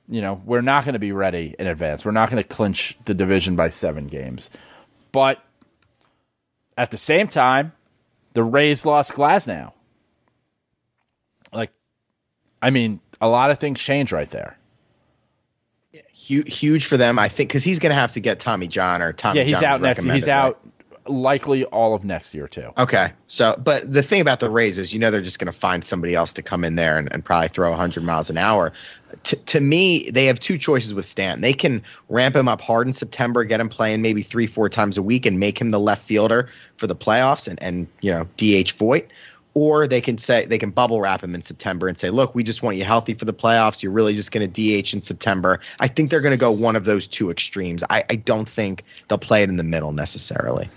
you 0.08 0.22
know, 0.22 0.42
we're 0.46 0.62
not 0.62 0.86
going 0.86 0.94
to 0.94 1.00
be 1.00 1.12
ready 1.12 1.56
in 1.58 1.68
advance. 1.68 2.06
We're 2.06 2.12
not 2.12 2.30
going 2.30 2.42
to 2.42 2.48
clinch 2.48 2.98
the 3.06 3.14
division 3.14 3.56
by 3.56 3.70
seven 3.70 4.08
games. 4.08 4.50
But 5.12 5.44
at 6.78 6.92
the 6.92 6.98
same 6.98 7.28
time, 7.28 7.74
the 8.36 8.44
Rays 8.44 8.86
lost 8.86 9.14
Glasnow. 9.14 9.72
Like, 11.52 11.72
I 12.62 12.70
mean, 12.70 13.00
a 13.20 13.28
lot 13.28 13.50
of 13.50 13.58
things 13.58 13.82
change 13.82 14.12
right 14.12 14.30
there. 14.30 14.60
Huge, 16.14 16.54
huge 16.54 16.86
for 16.86 16.98
them, 16.98 17.18
I 17.18 17.30
think, 17.30 17.50
because 17.50 17.64
he's 17.64 17.80
going 17.80 17.92
to 17.92 17.96
have 17.96 18.12
to 18.12 18.20
get 18.20 18.40
Tommy 18.40 18.68
John 18.68 19.02
or 19.02 19.14
Tommy. 19.14 19.40
Yeah, 19.40 19.46
he's 19.46 19.60
John 19.60 19.74
out 19.76 19.82
next. 19.82 20.04
He's 20.04 20.28
right? 20.28 20.34
out 20.34 20.60
likely 21.08 21.64
all 21.66 21.94
of 21.94 22.04
next 22.04 22.34
year 22.34 22.48
too. 22.48 22.72
Okay. 22.78 23.14
So, 23.28 23.56
but 23.64 23.92
the 23.92 24.04
thing 24.04 24.22
about 24.22 24.40
the 24.40 24.50
Rays 24.50 24.78
is, 24.78 24.92
you 24.92 25.00
know, 25.00 25.12
they're 25.12 25.22
just 25.22 25.40
going 25.40 25.52
to 25.52 25.58
find 25.58 25.86
somebody 25.86 26.16
else 26.16 26.34
to 26.34 26.42
come 26.42 26.64
in 26.66 26.76
there 26.76 26.98
and, 26.98 27.12
and 27.14 27.24
probably 27.24 27.50
throw 27.50 27.70
100 27.70 28.04
miles 28.04 28.30
an 28.30 28.38
hour. 28.38 28.74
T- 29.24 29.38
to 29.38 29.60
me, 29.60 30.10
they 30.10 30.26
have 30.26 30.40
two 30.40 30.58
choices 30.58 30.94
with 30.94 31.06
Stanton. 31.06 31.42
They 31.42 31.54
can 31.54 31.84
ramp 32.10 32.36
him 32.36 32.48
up 32.48 32.62
hard 32.62 32.88
in 32.88 32.94
September, 32.94 33.44
get 33.44 33.60
him 33.60 33.70
playing 33.70 34.02
maybe 34.02 34.22
three, 34.22 34.48
four 34.48 34.70
times 34.70 34.98
a 34.98 35.02
week, 35.02 35.26
and 35.26 35.40
make 35.40 35.60
him 35.60 35.72
the 35.72 35.80
left 35.80 36.04
fielder 36.04 36.50
for 36.78 36.88
the 36.88 36.96
playoffs 36.96 37.48
and, 37.48 37.62
and 37.62 37.88
you 38.02 38.12
know, 38.12 38.28
DH 38.38 38.72
Voit. 38.72 39.08
Or 39.54 39.88
they 39.88 40.02
can 40.02 40.18
say 40.18 40.46
they 40.46 40.58
can 40.58 40.70
bubble 40.70 41.00
wrap 41.00 41.24
him 41.24 41.34
in 41.34 41.42
September 41.42 41.88
and 41.88 41.98
say, 41.98 42.10
"Look, 42.10 42.36
we 42.36 42.44
just 42.44 42.62
want 42.62 42.76
you 42.76 42.84
healthy 42.84 43.14
for 43.14 43.24
the 43.24 43.34
playoffs. 43.34 43.82
You're 43.82 43.94
really 43.94 44.14
just 44.14 44.34
going 44.34 44.52
to 44.52 44.82
DH 44.82 44.94
in 44.94 45.02
September." 45.02 45.62
I 45.80 45.88
think 45.88 46.10
they're 46.10 46.20
going 46.20 46.34
to 46.34 46.38
go 46.38 46.52
one 46.52 46.76
of 46.76 46.84
those 46.84 47.08
two 47.08 47.32
extremes. 47.32 47.82
I, 47.90 48.04
I 48.10 48.16
don't 48.18 48.50
think 48.50 48.84
they'll 49.08 49.18
play 49.18 49.44
it 49.44 49.50
in 49.50 49.56
the 49.56 49.64
middle 49.64 49.94
necessarily. 49.94 50.70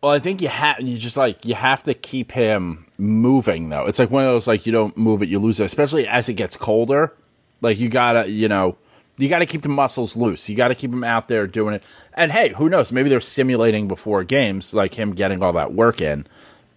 Well, 0.00 0.12
I 0.12 0.20
think 0.20 0.40
you 0.40 0.46
have 0.46 0.80
you 0.80 0.96
just 0.98 1.16
like 1.16 1.44
you 1.44 1.56
have 1.56 1.82
to 1.82 1.94
keep 1.94 2.30
him 2.30 2.86
moving 2.98 3.68
though. 3.68 3.86
It's 3.86 3.98
like 3.98 4.10
one 4.10 4.24
of 4.24 4.28
those 4.28 4.46
like 4.46 4.66
you 4.66 4.72
don't 4.72 4.96
move 4.96 5.22
it, 5.22 5.28
you 5.28 5.38
lose 5.38 5.60
it, 5.60 5.64
especially 5.64 6.06
as 6.06 6.28
it 6.28 6.34
gets 6.34 6.56
colder. 6.56 7.14
Like 7.60 7.78
you 7.78 7.88
gotta, 7.88 8.28
you 8.28 8.48
know, 8.48 8.76
you 9.16 9.28
gotta 9.28 9.46
keep 9.46 9.62
the 9.62 9.68
muscles 9.68 10.16
loose. 10.16 10.48
You 10.48 10.56
gotta 10.56 10.74
keep 10.74 10.90
them 10.90 11.04
out 11.04 11.28
there 11.28 11.46
doing 11.46 11.74
it. 11.74 11.82
And 12.14 12.32
hey, 12.32 12.50
who 12.50 12.68
knows? 12.68 12.92
Maybe 12.92 13.08
they're 13.08 13.20
simulating 13.20 13.88
before 13.88 14.24
games, 14.24 14.74
like 14.74 14.94
him 14.94 15.12
getting 15.12 15.42
all 15.42 15.52
that 15.52 15.72
work 15.72 16.00
in. 16.00 16.26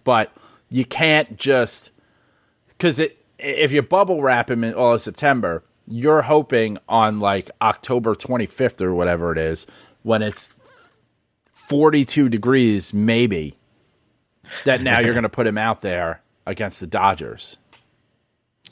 But 0.04 0.32
you 0.70 0.84
can't 0.84 1.36
just 1.36 1.90
because 2.68 2.98
it 2.98 3.18
if 3.38 3.72
you 3.72 3.82
bubble 3.82 4.22
wrap 4.22 4.50
him 4.50 4.62
in 4.64 4.74
all 4.74 4.94
of 4.94 5.02
September, 5.02 5.64
you're 5.86 6.22
hoping 6.22 6.78
on 6.88 7.18
like 7.18 7.50
October 7.60 8.14
25th 8.14 8.80
or 8.80 8.94
whatever 8.94 9.32
it 9.32 9.38
is 9.38 9.66
when 10.02 10.22
it's 10.22 10.52
42 11.46 12.28
degrees 12.28 12.94
maybe 12.94 13.56
that 14.64 14.82
now 14.82 15.00
you're 15.00 15.14
going 15.14 15.22
to 15.22 15.28
put 15.28 15.46
him 15.46 15.58
out 15.58 15.80
there 15.82 16.20
against 16.46 16.80
the 16.80 16.86
Dodgers. 16.86 17.56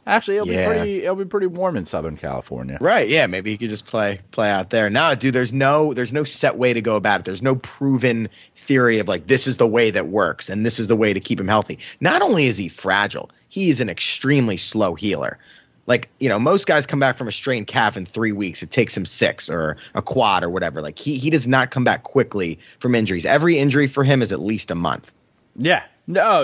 Actually, 0.07 0.38
it'll 0.38 0.49
Yeah. 0.49 0.69
be 0.69 0.75
pretty 0.75 1.03
it'll 1.03 1.16
be 1.16 1.25
pretty 1.27 1.47
warm 1.47 1.77
in 1.77 1.85
Southern 1.85 2.16
California. 2.16 2.79
Right. 2.81 3.09
Yeah. 3.09 3.27
Maybe 3.27 3.51
he 3.51 3.59
could 3.59 3.69
just 3.69 3.87
play 3.87 4.21
play 4.31 4.51
out 4.51 4.71
there. 4.71 4.88
No, 4.88 5.14
dude. 5.14 5.35
There's 5.35 5.53
no 5.53 5.93
there's 5.95 6.12
no 6.12 6.25
set 6.25 6.57
way 6.57 6.73
to 6.73 6.81
go 6.81 6.97
about 6.97 7.21
it. 7.21 7.27
There's 7.27 7.43
no 7.43 7.57
proven 7.57 8.29
theory 8.57 8.99
of 8.99 9.09
like 9.09 9.27
this 9.27 9.47
is 9.47 9.59
the 9.59 9.66
way 9.66 9.90
that 9.90 10.09
works 10.09 10.49
and 10.49 10.64
this 10.64 10.79
is 10.81 10.87
the 10.88 10.97
way 10.97 11.12
to 11.12 11.21
keep 11.21 11.38
him 11.38 11.49
healthy. 11.49 11.79
Not 12.01 12.23
only 12.23 12.47
is 12.47 12.57
he 12.57 12.69
fragile, 12.69 13.31
he 13.51 13.69
is 13.69 13.81
an 13.81 13.88
extremely 13.90 14.57
slow 14.57 14.95
healer. 14.95 15.38
Like 15.87 16.09
you 16.19 16.29
know, 16.31 16.38
most 16.38 16.66
guys 16.66 16.87
come 16.87 16.99
back 17.01 17.19
from 17.19 17.29
a 17.29 17.33
strained 17.33 17.66
calf 17.66 17.97
in 17.97 18.07
three 18.07 18.33
weeks. 18.33 18.62
It 18.62 18.71
takes 18.71 18.97
him 18.97 19.05
six 19.05 19.51
or 19.51 19.77
a 19.95 20.01
quad 20.03 20.43
or 20.45 20.51
whatever. 20.51 20.81
Like 20.81 20.99
he 20.99 21.19
he 21.19 21.29
does 21.31 21.47
not 21.47 21.71
come 21.71 21.85
back 21.85 22.05
quickly 22.05 22.59
from 22.79 22.95
injuries. 22.95 23.27
Every 23.27 23.59
injury 23.59 23.87
for 23.87 24.03
him 24.03 24.23
is 24.23 24.33
at 24.33 24.40
least 24.40 24.71
a 24.71 24.75
month. 24.75 25.12
Yeah. 25.61 25.85
No, 26.07 26.42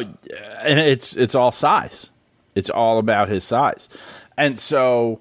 and 0.62 0.78
it's 0.78 1.16
it's 1.16 1.34
all 1.34 1.50
size. 1.50 2.10
It's 2.54 2.70
all 2.70 2.98
about 2.98 3.28
his 3.28 3.42
size. 3.42 3.88
And 4.36 4.58
so 4.58 5.20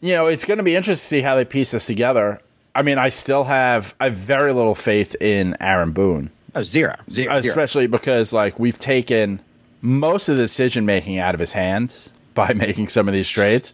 you 0.00 0.14
know, 0.14 0.26
it's 0.26 0.44
going 0.44 0.58
to 0.58 0.64
be 0.64 0.74
interesting 0.76 1.02
to 1.02 1.08
see 1.08 1.20
how 1.20 1.34
they 1.34 1.44
piece 1.44 1.70
this 1.70 1.86
together. 1.86 2.40
I 2.74 2.82
mean, 2.82 2.98
I 2.98 3.08
still 3.08 3.44
have 3.44 3.94
I 4.00 4.04
have 4.04 4.16
very 4.16 4.52
little 4.52 4.74
faith 4.74 5.16
in 5.20 5.56
Aaron 5.60 5.92
Boone. 5.92 6.30
Oh, 6.54 6.62
zero, 6.62 6.96
zero, 7.10 7.40
zero. 7.40 7.50
especially 7.50 7.86
because 7.86 8.32
like 8.32 8.58
we've 8.58 8.78
taken 8.78 9.40
most 9.82 10.28
of 10.28 10.36
the 10.36 10.42
decision 10.42 10.84
making 10.84 11.18
out 11.18 11.34
of 11.34 11.40
his 11.40 11.52
hands 11.52 12.12
by 12.34 12.52
making 12.54 12.88
some 12.88 13.08
of 13.08 13.14
these 13.14 13.28
trades, 13.28 13.72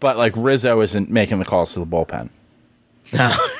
but 0.00 0.16
like 0.16 0.32
Rizzo 0.36 0.80
isn't 0.80 1.10
making 1.10 1.38
the 1.38 1.44
calls 1.44 1.72
to 1.74 1.80
the 1.80 1.86
bullpen. 1.86 2.30
No, 3.12 3.36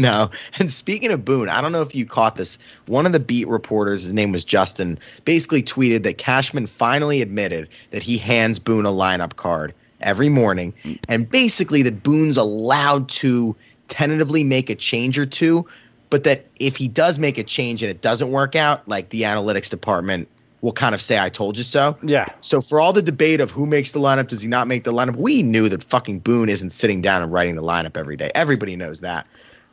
no. 0.10 0.30
And 0.58 0.72
speaking 0.72 1.12
of 1.12 1.24
Boone, 1.24 1.48
I 1.48 1.60
don't 1.60 1.72
know 1.72 1.82
if 1.82 1.94
you 1.94 2.06
caught 2.06 2.36
this. 2.36 2.58
One 2.86 3.06
of 3.06 3.12
the 3.12 3.20
beat 3.20 3.46
reporters, 3.48 4.02
his 4.02 4.12
name 4.12 4.32
was 4.32 4.44
Justin, 4.44 4.98
basically 5.24 5.62
tweeted 5.62 6.04
that 6.04 6.16
Cashman 6.18 6.66
finally 6.66 7.20
admitted 7.20 7.68
that 7.90 8.02
he 8.02 8.16
hands 8.16 8.58
Boone 8.58 8.86
a 8.86 8.90
lineup 8.90 9.36
card 9.36 9.74
every 10.00 10.30
morning, 10.30 10.72
and 11.08 11.28
basically 11.28 11.82
that 11.82 12.02
Boone's 12.02 12.38
allowed 12.38 13.10
to 13.10 13.54
tentatively 13.88 14.42
make 14.42 14.70
a 14.70 14.74
change 14.74 15.18
or 15.18 15.26
two, 15.26 15.66
but 16.08 16.24
that 16.24 16.46
if 16.58 16.76
he 16.76 16.88
does 16.88 17.18
make 17.18 17.36
a 17.36 17.44
change 17.44 17.82
and 17.82 17.90
it 17.90 18.00
doesn't 18.00 18.30
work 18.30 18.56
out, 18.56 18.88
like 18.88 19.10
the 19.10 19.22
analytics 19.22 19.68
department 19.68 20.28
will 20.62 20.72
kind 20.72 20.94
of 20.94 21.02
say, 21.02 21.18
I 21.18 21.28
told 21.28 21.58
you 21.58 21.64
so. 21.64 21.96
Yeah. 22.02 22.26
So 22.40 22.60
for 22.60 22.80
all 22.80 22.92
the 22.92 23.02
debate 23.02 23.40
of 23.40 23.50
who 23.50 23.66
makes 23.66 23.92
the 23.92 24.00
lineup, 24.00 24.28
does 24.28 24.40
he 24.40 24.48
not 24.48 24.66
make 24.66 24.84
the 24.84 24.92
lineup? 24.92 25.16
We 25.16 25.42
knew 25.42 25.68
that 25.68 25.82
fucking 25.84 26.20
Boone 26.20 26.48
isn't 26.48 26.70
sitting 26.70 27.00
down 27.00 27.22
and 27.22 27.32
writing 27.32 27.56
the 27.56 27.62
lineup 27.62 27.96
every 27.96 28.16
day. 28.16 28.30
Everybody 28.34 28.76
knows 28.76 29.00
that. 29.00 29.26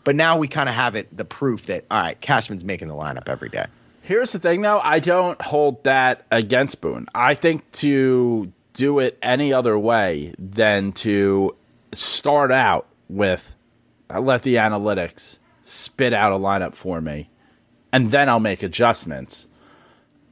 But 0.07 0.15
now 0.15 0.37
we 0.37 0.47
kind 0.47 0.69
of 0.69 0.75
have 0.75 0.95
it 0.95 1.17
the 1.17 1.25
proof 1.25 1.65
that 1.65 1.83
all 1.91 2.01
right, 2.01 2.21
Cashman's 2.21 2.63
making 2.63 2.87
the 2.87 2.93
lineup 2.93 3.27
every 3.27 3.49
day. 3.49 3.65
Here's 4.03 4.31
the 4.31 4.39
thing 4.39 4.61
though, 4.61 4.79
I 4.79 4.99
don't 4.99 5.41
hold 5.41 5.83
that 5.83 6.25
against 6.31 6.79
Boone. 6.79 7.07
I 7.13 7.33
think 7.33 7.69
to 7.73 8.53
do 8.71 8.99
it 8.99 9.19
any 9.21 9.51
other 9.51 9.77
way 9.77 10.33
than 10.39 10.93
to 10.93 11.57
start 11.91 12.53
out 12.53 12.87
with 13.09 13.53
uh, 14.09 14.21
let 14.21 14.43
the 14.43 14.55
analytics 14.55 15.39
spit 15.61 16.13
out 16.13 16.31
a 16.31 16.37
lineup 16.37 16.73
for 16.73 17.01
me 17.01 17.29
and 17.91 18.09
then 18.09 18.29
I'll 18.29 18.39
make 18.39 18.63
adjustments. 18.63 19.49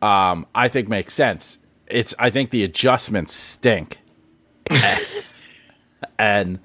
Um, 0.02 0.48
I 0.56 0.70
think 0.70 0.88
makes 0.88 1.12
sense. 1.12 1.60
It's 1.88 2.16
I 2.18 2.30
think 2.30 2.52
the 2.52 2.64
adjustments 2.64 3.34
stink. 3.34 4.00
and 6.18 6.60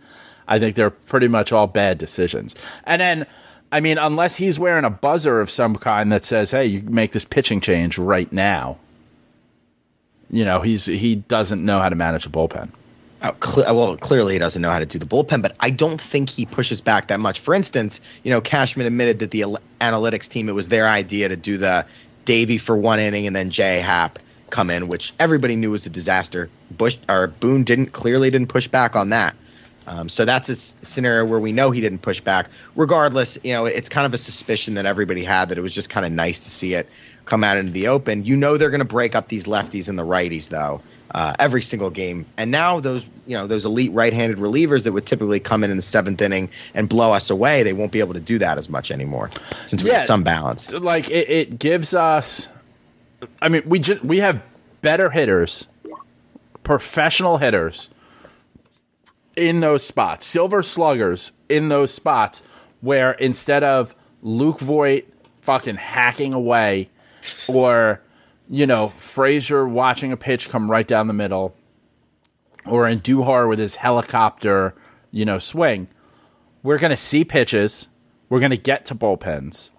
I 0.51 0.59
think 0.59 0.77
they're 0.77 0.91
pretty 0.91 1.29
much 1.29 1.53
all 1.53 1.67
bad 1.67 1.97
decisions. 1.97 2.55
And 2.85 3.01
then 3.01 3.27
I 3.73 3.81
mean, 3.81 3.99
unless 3.99 4.37
he's 4.37 4.59
wearing 4.59 4.85
a 4.85 4.91
buzzer 4.91 5.41
of 5.41 5.51
some 5.51 5.77
kind 5.77 6.13
that 6.13 6.25
says, 6.25 6.51
"Hey, 6.51 6.67
you 6.67 6.83
make 6.83 7.13
this 7.13 7.25
pitching 7.25 7.61
change 7.61 7.99
right 7.99 8.31
now," 8.33 8.79
you 10.31 10.45
know, 10.45 10.61
he's 10.61 10.87
he 10.87 11.15
doesn't 11.15 11.65
know 11.65 11.81
how 11.81 11.89
to 11.89 11.95
manage 11.97 12.27
a 12.27 12.31
bullpen. 12.31 12.71
Uh, 13.23 13.31
oh, 13.31 13.33
cle- 13.39 13.77
well, 13.77 13.97
clearly 13.97 14.33
he 14.33 14.39
doesn't 14.39 14.63
know 14.63 14.71
how 14.71 14.79
to 14.79 14.87
do 14.87 14.99
the 14.99 15.07
bullpen, 15.07 15.43
but 15.43 15.55
I 15.61 15.71
don't 15.71 16.01
think 16.01 16.31
he 16.31 16.47
pushes 16.47 16.81
back 16.81 17.09
that 17.09 17.21
much. 17.21 17.39
For 17.39 17.55
instance, 17.55 18.01
you 18.25 18.31
know, 18.31 18.41
Cashman 18.41 18.87
admitted 18.87 19.21
that 19.21 19.31
the 19.31 19.43
al- 19.43 19.59
analytics 19.81 20.29
team 20.29 20.49
it 20.49 20.55
was 20.55 20.69
their 20.69 20.87
idea 20.87 21.29
to 21.29 21.37
do 21.37 21.57
the 21.57 21.87
Deivi 22.27 22.61
for 22.61 22.77
one 22.77 22.99
inning 22.99 23.27
and 23.27 23.37
then 23.37 23.51
Jay 23.51 23.79
Happ 23.79 24.19
come 24.51 24.71
in, 24.71 24.89
which 24.89 25.13
everybody 25.21 25.55
knew 25.55 25.71
was 25.71 25.87
a 25.87 25.91
disaster. 25.91 26.49
Bush 26.73 26.97
or 27.09 27.29
Boone 27.29 27.63
didn't 27.63 27.93
clearly 27.93 28.31
didn't 28.31 28.49
push 28.49 28.67
back 28.67 28.97
on 28.97 29.11
that. 29.11 29.37
Um, 29.91 30.09
so 30.09 30.25
that's 30.25 30.49
a 30.49 30.53
s- 30.53 30.75
scenario 30.83 31.25
where 31.27 31.41
we 31.41 31.51
know 31.53 31.71
he 31.73 31.81
didn't 31.81 31.99
push 31.99 32.21
back. 32.21 32.47
Regardless, 32.77 33.37
you 33.43 33.53
know, 33.53 33.67
it's 33.67 33.89
kind 33.89 34.07
of 34.07 34.15
a 34.15 34.19
suspicion 34.19 34.75
that 34.75 34.87
everybody 34.87 35.25
had 35.25 35.49
that 35.49 35.59
it 35.59 35.63
was 35.63 35.75
just 35.75 35.91
kind 35.91 36.07
of 36.07 36.13
nice 36.13 36.39
to 36.41 36.49
see 36.49 36.75
it 36.75 36.89
come 37.27 37.43
out 37.43 37.57
into 37.57 37.73
the 37.73 37.89
open. 37.89 38.25
You 38.25 38.37
know 38.37 38.57
they're 38.57 38.71
going 38.71 38.79
to 38.81 38.85
break 38.87 39.15
up 39.17 39.29
these 39.29 39.45
lefties 39.47 39.89
and 39.89 39.99
the 39.99 40.05
righties 40.05 40.49
though 40.49 40.81
uh, 41.15 41.35
every 41.41 41.61
single 41.61 41.91
game. 41.91 42.25
And 42.37 42.53
now 42.53 42.79
those 42.79 43.05
you 43.27 43.37
know 43.37 43.49
those 43.49 43.65
elite 43.65 43.91
right-handed 43.93 44.39
relievers 44.39 44.85
that 44.85 44.93
would 44.93 45.07
typically 45.07 45.41
come 45.41 45.65
in 45.65 45.73
in 45.73 45.77
the 45.77 45.83
seventh 45.83 46.23
inning 46.23 46.49
and 46.75 46.89
blow 46.89 47.13
us 47.13 47.29
away, 47.29 47.65
they 47.65 47.73
won't 47.73 47.91
be 47.91 47.99
able 47.99 48.15
to 48.15 48.21
do 48.21 48.39
that 48.39 48.59
as 48.59 48.69
much 48.71 48.93
anymore 48.93 49.29
since 49.67 49.83
we 49.83 49.91
Yeah. 49.91 49.97
have 49.99 50.07
some 50.07 50.23
balance. 50.23 50.71
Like 50.73 51.11
it, 51.11 51.29
it 51.29 51.59
gives 51.59 51.95
us. 51.95 52.47
I 53.43 53.49
mean, 53.49 53.63
we 53.67 53.81
just 53.81 54.05
we 54.05 54.19
have 54.19 54.41
better 54.83 55.11
hitters, 55.11 55.67
professional 56.63 57.39
hitters 57.39 57.91
in 59.41 59.61
those 59.61 59.85
spots, 59.85 60.27
silver 60.27 60.63
sluggers 60.63 61.33
in 61.49 61.71
those 61.71 61.93
spots 61.93 62.43
where 62.83 63.13
instead 63.13 63.65
of 63.65 63.95
Luke 64.23 64.61
Voit 64.61 65.09
fucking 65.41 65.77
hacking 65.77 66.35
away 66.35 66.91
or, 67.49 68.03
you 68.51 68.67
know, 68.67 68.91
Frazier 68.91 69.67
watching 69.67 70.13
a 70.13 70.17
pitch 70.17 70.51
come 70.51 70.71
right 70.71 70.87
down 70.87 71.07
the 71.07 71.15
middle 71.15 71.57
or 72.67 72.87
in 72.87 73.01
Duhar 73.01 73.49
with 73.49 73.59
his 73.59 73.77
helicopter, 73.77 74.75
you 75.11 75.25
know, 75.25 75.39
swing, 75.39 75.89
we're 76.63 76.79
going 76.79 76.91
to 76.91 76.97
see 76.97 77.25
pitches. 77.25 77.89
We're 78.29 78.41
going 78.41 78.51
to 78.51 78.59
get 78.59 78.85
to 78.87 78.95
bullpens. 78.95 79.71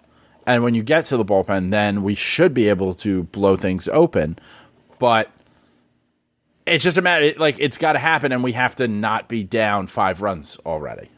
And 0.44 0.64
when 0.64 0.74
you 0.74 0.82
get 0.82 1.06
to 1.06 1.16
the 1.16 1.24
bullpen, 1.24 1.70
then 1.70 2.02
we 2.02 2.16
should 2.16 2.52
be 2.52 2.68
able 2.68 2.94
to 2.94 3.22
blow 3.24 3.56
things 3.56 3.88
open. 3.88 4.40
But 4.98 5.30
it's 6.66 6.84
just 6.84 6.96
a 6.96 7.02
matter, 7.02 7.32
like, 7.38 7.56
it's 7.58 7.78
got 7.78 7.94
to 7.94 7.98
happen, 7.98 8.32
and 8.32 8.42
we 8.42 8.52
have 8.52 8.76
to 8.76 8.88
not 8.88 9.28
be 9.28 9.44
down 9.44 9.86
five 9.86 10.22
runs 10.22 10.58
already. 10.64 11.08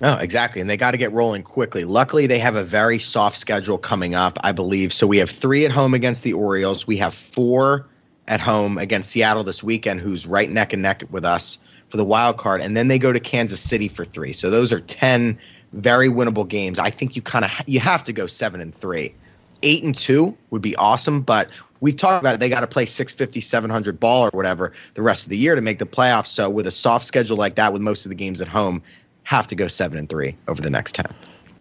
No, 0.00 0.18
exactly. 0.18 0.60
And 0.60 0.68
they 0.68 0.76
got 0.76 0.90
to 0.90 0.98
get 0.98 1.12
rolling 1.12 1.42
quickly. 1.42 1.84
Luckily, 1.84 2.26
they 2.26 2.38
have 2.38 2.54
a 2.54 2.64
very 2.64 2.98
soft 2.98 3.36
schedule 3.38 3.78
coming 3.78 4.14
up, 4.14 4.38
I 4.42 4.52
believe. 4.52 4.92
So 4.92 5.06
we 5.06 5.18
have 5.18 5.30
three 5.30 5.64
at 5.64 5.70
home 5.70 5.94
against 5.94 6.22
the 6.22 6.34
Orioles. 6.34 6.86
We 6.86 6.98
have 6.98 7.14
four 7.14 7.86
at 8.28 8.40
home 8.40 8.76
against 8.76 9.10
Seattle 9.10 9.44
this 9.44 9.62
weekend, 9.62 10.00
who's 10.00 10.26
right 10.26 10.50
neck 10.50 10.74
and 10.74 10.82
neck 10.82 11.02
with 11.10 11.24
us 11.24 11.58
for 11.88 11.96
the 11.96 12.04
wild 12.04 12.36
card. 12.36 12.60
And 12.60 12.76
then 12.76 12.88
they 12.88 12.98
go 12.98 13.12
to 13.12 13.20
Kansas 13.20 13.60
City 13.60 13.88
for 13.88 14.04
three. 14.04 14.34
So 14.34 14.50
those 14.50 14.70
are 14.72 14.80
10 14.80 15.38
very 15.72 16.08
winnable 16.08 16.46
games. 16.46 16.78
I 16.78 16.90
think 16.90 17.16
you 17.16 17.22
kind 17.22 17.44
of 17.44 17.50
you 17.66 17.80
have 17.80 18.04
to 18.04 18.12
go 18.12 18.26
seven 18.26 18.60
and 18.60 18.74
three. 18.74 19.14
Eight 19.62 19.82
and 19.82 19.94
two 19.94 20.36
would 20.50 20.62
be 20.62 20.76
awesome, 20.76 21.22
but 21.22 21.48
we've 21.80 21.96
talked 21.96 22.22
about 22.22 22.34
it. 22.34 22.40
They 22.40 22.48
got 22.48 22.60
to 22.60 22.66
play 22.66 22.86
650, 22.86 23.40
700 23.40 24.00
ball 24.00 24.26
or 24.26 24.30
whatever 24.32 24.72
the 24.94 25.02
rest 25.02 25.24
of 25.24 25.30
the 25.30 25.38
year 25.38 25.54
to 25.54 25.60
make 25.60 25.78
the 25.78 25.86
playoffs. 25.86 26.26
So 26.28 26.50
with 26.50 26.66
a 26.66 26.70
soft 26.70 27.04
schedule 27.04 27.36
like 27.36 27.56
that, 27.56 27.72
with 27.72 27.82
most 27.82 28.04
of 28.06 28.10
the 28.10 28.14
games 28.14 28.40
at 28.40 28.48
home, 28.48 28.82
have 29.24 29.46
to 29.48 29.54
go 29.54 29.68
seven 29.68 29.98
and 29.98 30.08
three 30.08 30.36
over 30.48 30.62
the 30.62 30.70
next 30.70 30.94
10. 30.94 31.06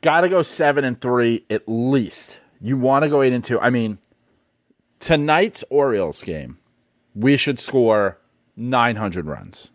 Got 0.02 0.22
to 0.22 0.30
go 0.30 0.44
seven 0.44 0.84
and 0.86 1.00
three 1.00 1.44
at 1.50 1.64
least. 1.68 2.40
You 2.62 2.78
want 2.78 3.04
to 3.04 3.10
go 3.10 3.22
eight 3.22 3.34
and 3.34 3.44
two. 3.44 3.60
I 3.60 3.70
mean, 3.70 3.98
tonight's 5.00 5.64
Orioles 5.70 6.22
game, 6.22 6.58
we 7.16 7.38
should 7.38 7.60
score 7.60 8.20
900 8.56 9.26
runs. 9.26 9.72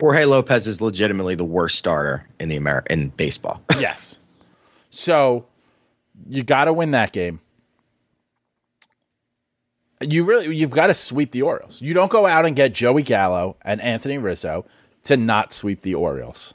Jorge 0.00 0.24
Lopez 0.24 0.66
is 0.66 0.80
legitimately 0.80 1.34
the 1.34 1.44
worst 1.44 1.78
starter 1.78 2.26
in 2.40 2.48
the 2.48 2.56
Amer- 2.56 2.84
in 2.90 3.08
baseball. 3.10 3.62
Yes. 3.78 4.16
So 4.90 5.46
you 6.28 6.42
got 6.42 6.66
to 6.66 6.72
win 6.72 6.92
that 6.92 7.12
game. 7.12 7.40
You 10.10 10.24
really 10.24 10.54
you've 10.54 10.70
got 10.70 10.88
to 10.88 10.94
sweep 10.94 11.30
the 11.32 11.42
Orioles. 11.42 11.80
You 11.82 11.94
don't 11.94 12.10
go 12.10 12.26
out 12.26 12.46
and 12.46 12.54
get 12.54 12.74
Joey 12.74 13.02
Gallo 13.02 13.56
and 13.62 13.80
Anthony 13.80 14.18
Rizzo 14.18 14.64
to 15.04 15.16
not 15.16 15.52
sweep 15.52 15.82
the 15.82 15.94
Orioles. 15.94 16.54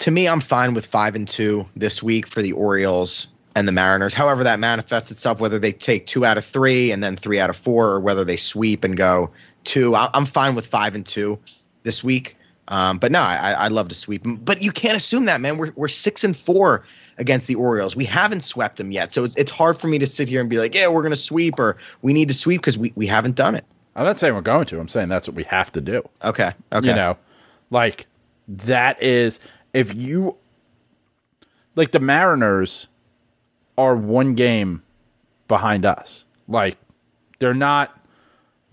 to 0.00 0.10
me, 0.10 0.26
I'm 0.28 0.40
fine 0.40 0.74
with 0.74 0.86
five 0.86 1.14
and 1.14 1.28
two 1.28 1.66
this 1.76 2.02
week 2.02 2.26
for 2.26 2.42
the 2.42 2.52
Orioles 2.52 3.28
and 3.54 3.68
the 3.68 3.72
Mariners. 3.72 4.14
However, 4.14 4.44
that 4.44 4.58
manifests 4.58 5.10
itself 5.10 5.38
whether 5.40 5.58
they 5.58 5.72
take 5.72 6.06
two 6.06 6.24
out 6.24 6.38
of 6.38 6.44
three 6.44 6.90
and 6.90 7.02
then 7.02 7.16
three 7.16 7.38
out 7.38 7.50
of 7.50 7.56
four, 7.56 7.88
or 7.88 8.00
whether 8.00 8.24
they 8.24 8.36
sweep 8.36 8.82
and 8.82 8.96
go 8.96 9.30
two. 9.64 9.94
I'm 9.94 10.26
fine 10.26 10.54
with 10.54 10.66
five 10.66 10.94
and 10.94 11.06
two 11.06 11.38
this 11.84 12.02
week. 12.02 12.36
Um, 12.68 12.98
but 12.98 13.12
no, 13.12 13.20
I, 13.20 13.52
I 13.52 13.68
love 13.68 13.88
to 13.88 13.94
sweep. 13.94 14.22
But 14.24 14.62
you 14.62 14.72
can't 14.72 14.96
assume 14.96 15.26
that, 15.26 15.40
man. 15.40 15.56
We're 15.56 15.72
we're 15.76 15.88
six 15.88 16.24
and 16.24 16.36
four 16.36 16.84
against 17.18 17.46
the 17.46 17.54
Orioles. 17.54 17.96
We 17.96 18.04
haven't 18.04 18.42
swept 18.42 18.76
them 18.78 18.90
yet, 18.92 19.12
so 19.12 19.24
it's 19.24 19.36
it's 19.36 19.50
hard 19.50 19.78
for 19.78 19.88
me 19.88 19.98
to 19.98 20.06
sit 20.06 20.28
here 20.28 20.40
and 20.40 20.48
be 20.48 20.58
like, 20.58 20.74
yeah, 20.74 20.88
we're 20.88 21.02
gonna 21.02 21.16
sweep 21.16 21.58
or 21.58 21.76
we 22.02 22.12
need 22.12 22.28
to 22.28 22.34
sweep 22.34 22.60
because 22.60 22.78
we 22.78 22.92
we 22.94 23.06
haven't 23.06 23.36
done 23.36 23.54
it. 23.54 23.64
I'm 23.94 24.04
not 24.04 24.18
saying 24.18 24.34
we're 24.34 24.40
going 24.40 24.66
to. 24.66 24.80
I'm 24.80 24.88
saying 24.88 25.08
that's 25.08 25.28
what 25.28 25.36
we 25.36 25.44
have 25.44 25.70
to 25.72 25.80
do. 25.80 26.08
Okay, 26.24 26.52
okay. 26.72 26.88
You 26.88 26.94
know, 26.94 27.18
like 27.70 28.06
that 28.48 29.02
is 29.02 29.40
if 29.72 29.94
you 29.94 30.36
like 31.76 31.92
the 31.92 32.00
Mariners 32.00 32.88
are 33.76 33.96
one 33.96 34.34
game 34.34 34.82
behind 35.48 35.84
us. 35.84 36.24
Like 36.48 36.78
they're 37.38 37.54
not 37.54 37.98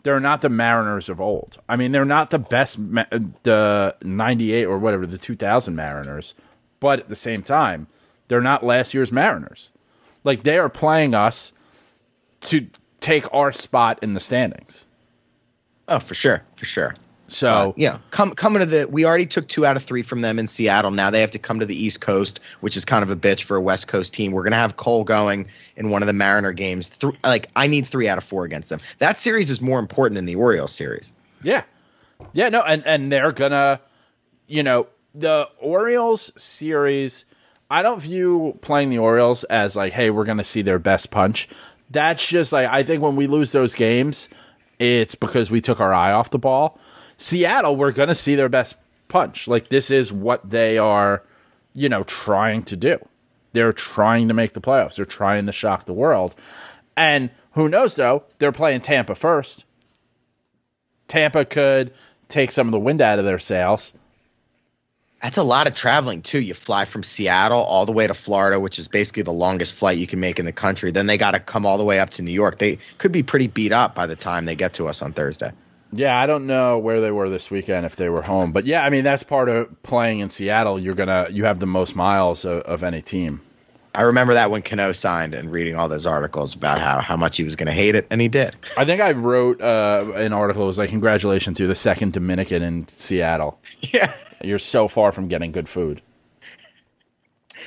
they're 0.03 0.19
not 0.19 0.41
the 0.41 0.49
Mariners 0.49 1.09
of 1.09 1.19
old. 1.19 1.57
I 1.67 1.75
mean, 1.75 1.91
they're 1.91 2.05
not 2.05 2.29
the 2.31 2.39
best 2.39 2.79
ma- 2.79 3.05
the 3.43 3.95
98 4.01 4.65
or 4.65 4.77
whatever 4.77 5.05
the 5.05 5.17
2000 5.17 5.75
Mariners, 5.75 6.35
but 6.79 6.99
at 6.99 7.09
the 7.09 7.15
same 7.15 7.43
time, 7.43 7.87
they're 8.29 8.39
not 8.39 8.63
last 8.63 8.93
year's 8.93 9.11
Mariners. 9.11 9.71
Like 10.23 10.43
they 10.43 10.57
are 10.57 10.69
playing 10.69 11.13
us 11.13 11.51
to 12.41 12.67
take 13.01 13.25
our 13.33 13.51
spot 13.51 13.99
in 14.01 14.13
the 14.13 14.19
standings. 14.21 14.85
Oh, 15.89 15.99
for 15.99 16.13
sure, 16.13 16.43
for 16.55 16.65
sure. 16.65 16.95
So, 17.27 17.49
Uh, 17.49 17.73
yeah, 17.75 17.99
come 18.09 18.31
coming 18.33 18.59
to 18.61 18.65
the. 18.65 18.87
We 18.87 19.05
already 19.05 19.25
took 19.27 19.47
two 19.47 19.63
out 19.65 19.77
of 19.77 19.83
three 19.83 20.01
from 20.01 20.21
them 20.21 20.39
in 20.39 20.47
Seattle. 20.47 20.89
Now 20.89 21.11
they 21.11 21.21
have 21.21 21.29
to 21.31 21.39
come 21.39 21.59
to 21.59 21.65
the 21.65 21.75
East 21.75 22.01
Coast, 22.01 22.39
which 22.61 22.75
is 22.75 22.85
kind 22.85 23.03
of 23.03 23.11
a 23.11 23.15
bitch 23.15 23.43
for 23.43 23.55
a 23.55 23.61
West 23.61 23.87
Coast 23.87 24.13
team. 24.13 24.31
We're 24.31 24.43
gonna 24.43 24.55
have 24.55 24.77
Cole 24.77 25.03
going 25.03 25.45
in 25.75 25.91
one 25.91 26.01
of 26.01 26.07
the 26.07 26.13
Mariner 26.13 26.51
games. 26.53 26.89
Th- 26.89 27.13
like 27.23 27.49
I 27.55 27.67
need 27.67 27.85
three 27.85 28.07
out 28.09 28.17
of 28.17 28.23
four 28.23 28.45
against 28.45 28.69
them. 28.71 28.79
That 28.97 29.19
series 29.19 29.51
is 29.51 29.61
more 29.61 29.77
important 29.79 30.15
than 30.15 30.25
the 30.25 30.35
Orioles 30.35 30.73
series. 30.73 31.13
Yeah. 31.43 31.61
Yeah, 32.33 32.49
no, 32.49 32.61
and 32.63 32.85
and 32.87 33.11
they're 33.11 33.31
gonna 33.31 33.79
you 34.47 34.63
know, 34.63 34.87
the 35.13 35.47
Orioles 35.59 36.31
series 36.41 37.25
I 37.69 37.83
don't 37.83 38.01
view 38.01 38.57
playing 38.61 38.89
the 38.89 38.97
Orioles 38.97 39.43
as 39.45 39.75
like, 39.75 39.93
hey, 39.93 40.09
we're 40.09 40.25
gonna 40.25 40.43
see 40.43 40.61
their 40.61 40.79
best 40.79 41.11
punch. 41.11 41.47
That's 41.89 42.27
just 42.27 42.51
like 42.51 42.67
I 42.67 42.83
think 42.83 43.01
when 43.01 43.15
we 43.15 43.27
lose 43.27 43.51
those 43.51 43.75
games, 43.75 44.29
it's 44.79 45.15
because 45.15 45.51
we 45.51 45.61
took 45.61 45.79
our 45.79 45.93
eye 45.93 46.11
off 46.11 46.31
the 46.31 46.39
ball. 46.39 46.79
Seattle, 47.17 47.75
we're 47.75 47.91
gonna 47.91 48.15
see 48.15 48.35
their 48.35 48.49
best 48.49 48.75
punch. 49.07 49.47
Like 49.47 49.69
this 49.69 49.91
is 49.91 50.11
what 50.11 50.49
they 50.49 50.77
are, 50.77 51.23
you 51.73 51.89
know, 51.89 52.03
trying 52.03 52.63
to 52.63 52.77
do. 52.77 52.97
They're 53.53 53.73
trying 53.73 54.27
to 54.27 54.33
make 54.33 54.53
the 54.53 54.61
playoffs. 54.61 54.95
They're 54.95 55.05
trying 55.05 55.45
to 55.45 55.51
shock 55.51 55.85
the 55.85 55.93
world. 55.93 56.35
And 56.95 57.29
who 57.51 57.69
knows 57.69 57.95
though, 57.95 58.23
they're 58.39 58.51
playing 58.51 58.81
Tampa 58.81 59.15
first. 59.15 59.65
Tampa 61.07 61.45
could 61.45 61.91
take 62.27 62.51
some 62.51 62.67
of 62.67 62.71
the 62.71 62.79
wind 62.79 63.01
out 63.01 63.19
of 63.19 63.25
their 63.25 63.39
sails. 63.39 63.93
That's 65.21 65.37
a 65.37 65.43
lot 65.43 65.67
of 65.67 65.73
traveling 65.73 66.21
too. 66.21 66.39
You 66.39 66.53
fly 66.53 66.85
from 66.85 67.03
Seattle 67.03 67.59
all 67.59 67.85
the 67.85 67.91
way 67.91 68.07
to 68.07 68.13
Florida, 68.13 68.59
which 68.59 68.79
is 68.79 68.87
basically 68.87 69.23
the 69.23 69.33
longest 69.33 69.75
flight 69.75 69.97
you 69.97 70.07
can 70.07 70.19
make 70.19 70.39
in 70.39 70.45
the 70.45 70.53
country. 70.53 70.91
Then 70.91 71.07
they 71.07 71.17
got 71.17 71.31
to 71.31 71.39
come 71.39 71.65
all 71.65 71.77
the 71.77 71.83
way 71.83 71.99
up 71.99 72.11
to 72.11 72.21
New 72.21 72.31
York. 72.31 72.59
They 72.59 72.79
could 72.99 73.11
be 73.11 73.21
pretty 73.21 73.47
beat 73.47 73.73
up 73.73 73.95
by 73.95 74.07
the 74.07 74.15
time 74.15 74.45
they 74.45 74.55
get 74.55 74.73
to 74.75 74.87
us 74.87 75.01
on 75.01 75.11
Thursday. 75.11 75.51
Yeah, 75.91 76.19
I 76.19 76.27
don't 76.27 76.45
know 76.45 76.77
where 76.77 77.01
they 77.01 77.11
were 77.11 77.29
this 77.29 77.49
weekend 77.49 77.85
if 77.85 77.95
they 77.95 78.09
were 78.09 78.21
home, 78.21 78.51
but 78.51 78.65
yeah, 78.65 78.83
I 78.83 78.89
mean 78.91 79.03
that's 79.03 79.23
part 79.23 79.49
of 79.49 79.81
playing 79.81 80.19
in 80.19 80.29
Seattle. 80.29 80.79
You're 80.79 80.93
gonna 80.93 81.27
you 81.31 81.45
have 81.45 81.57
the 81.57 81.65
most 81.65 81.95
miles 81.95 82.45
of, 82.45 82.61
of 82.61 82.83
any 82.83 83.01
team. 83.01 83.41
I 83.95 84.01
remember 84.03 84.33
that 84.35 84.51
when 84.51 84.61
Cano 84.61 84.91
signed 84.91 85.33
and 85.33 85.51
reading 85.51 85.75
all 85.75 85.89
those 85.89 86.05
articles 86.05 86.53
about 86.55 86.79
how, 86.79 86.99
how 87.01 87.17
much 87.17 87.37
he 87.37 87.43
was 87.43 87.55
going 87.55 87.65
to 87.67 87.73
hate 87.73 87.95
it, 87.95 88.05
and 88.11 88.21
he 88.21 88.27
did. 88.27 88.55
I 88.77 88.85
think 88.85 89.01
I 89.01 89.11
wrote 89.13 89.59
uh, 89.61 90.11
an 90.15 90.31
article. 90.31 90.63
It 90.63 90.67
was 90.67 90.77
like, 90.77 90.89
"Congratulations 90.89 91.57
to 91.57 91.67
the 91.67 91.75
second 91.75 92.13
Dominican 92.13 92.61
in 92.63 92.87
Seattle. 92.87 93.59
Yeah. 93.81 94.13
You're 94.43 94.59
so 94.59 94.87
far 94.87 95.11
from 95.11 95.27
getting 95.27 95.51
good 95.51 95.67
food." 95.67 96.01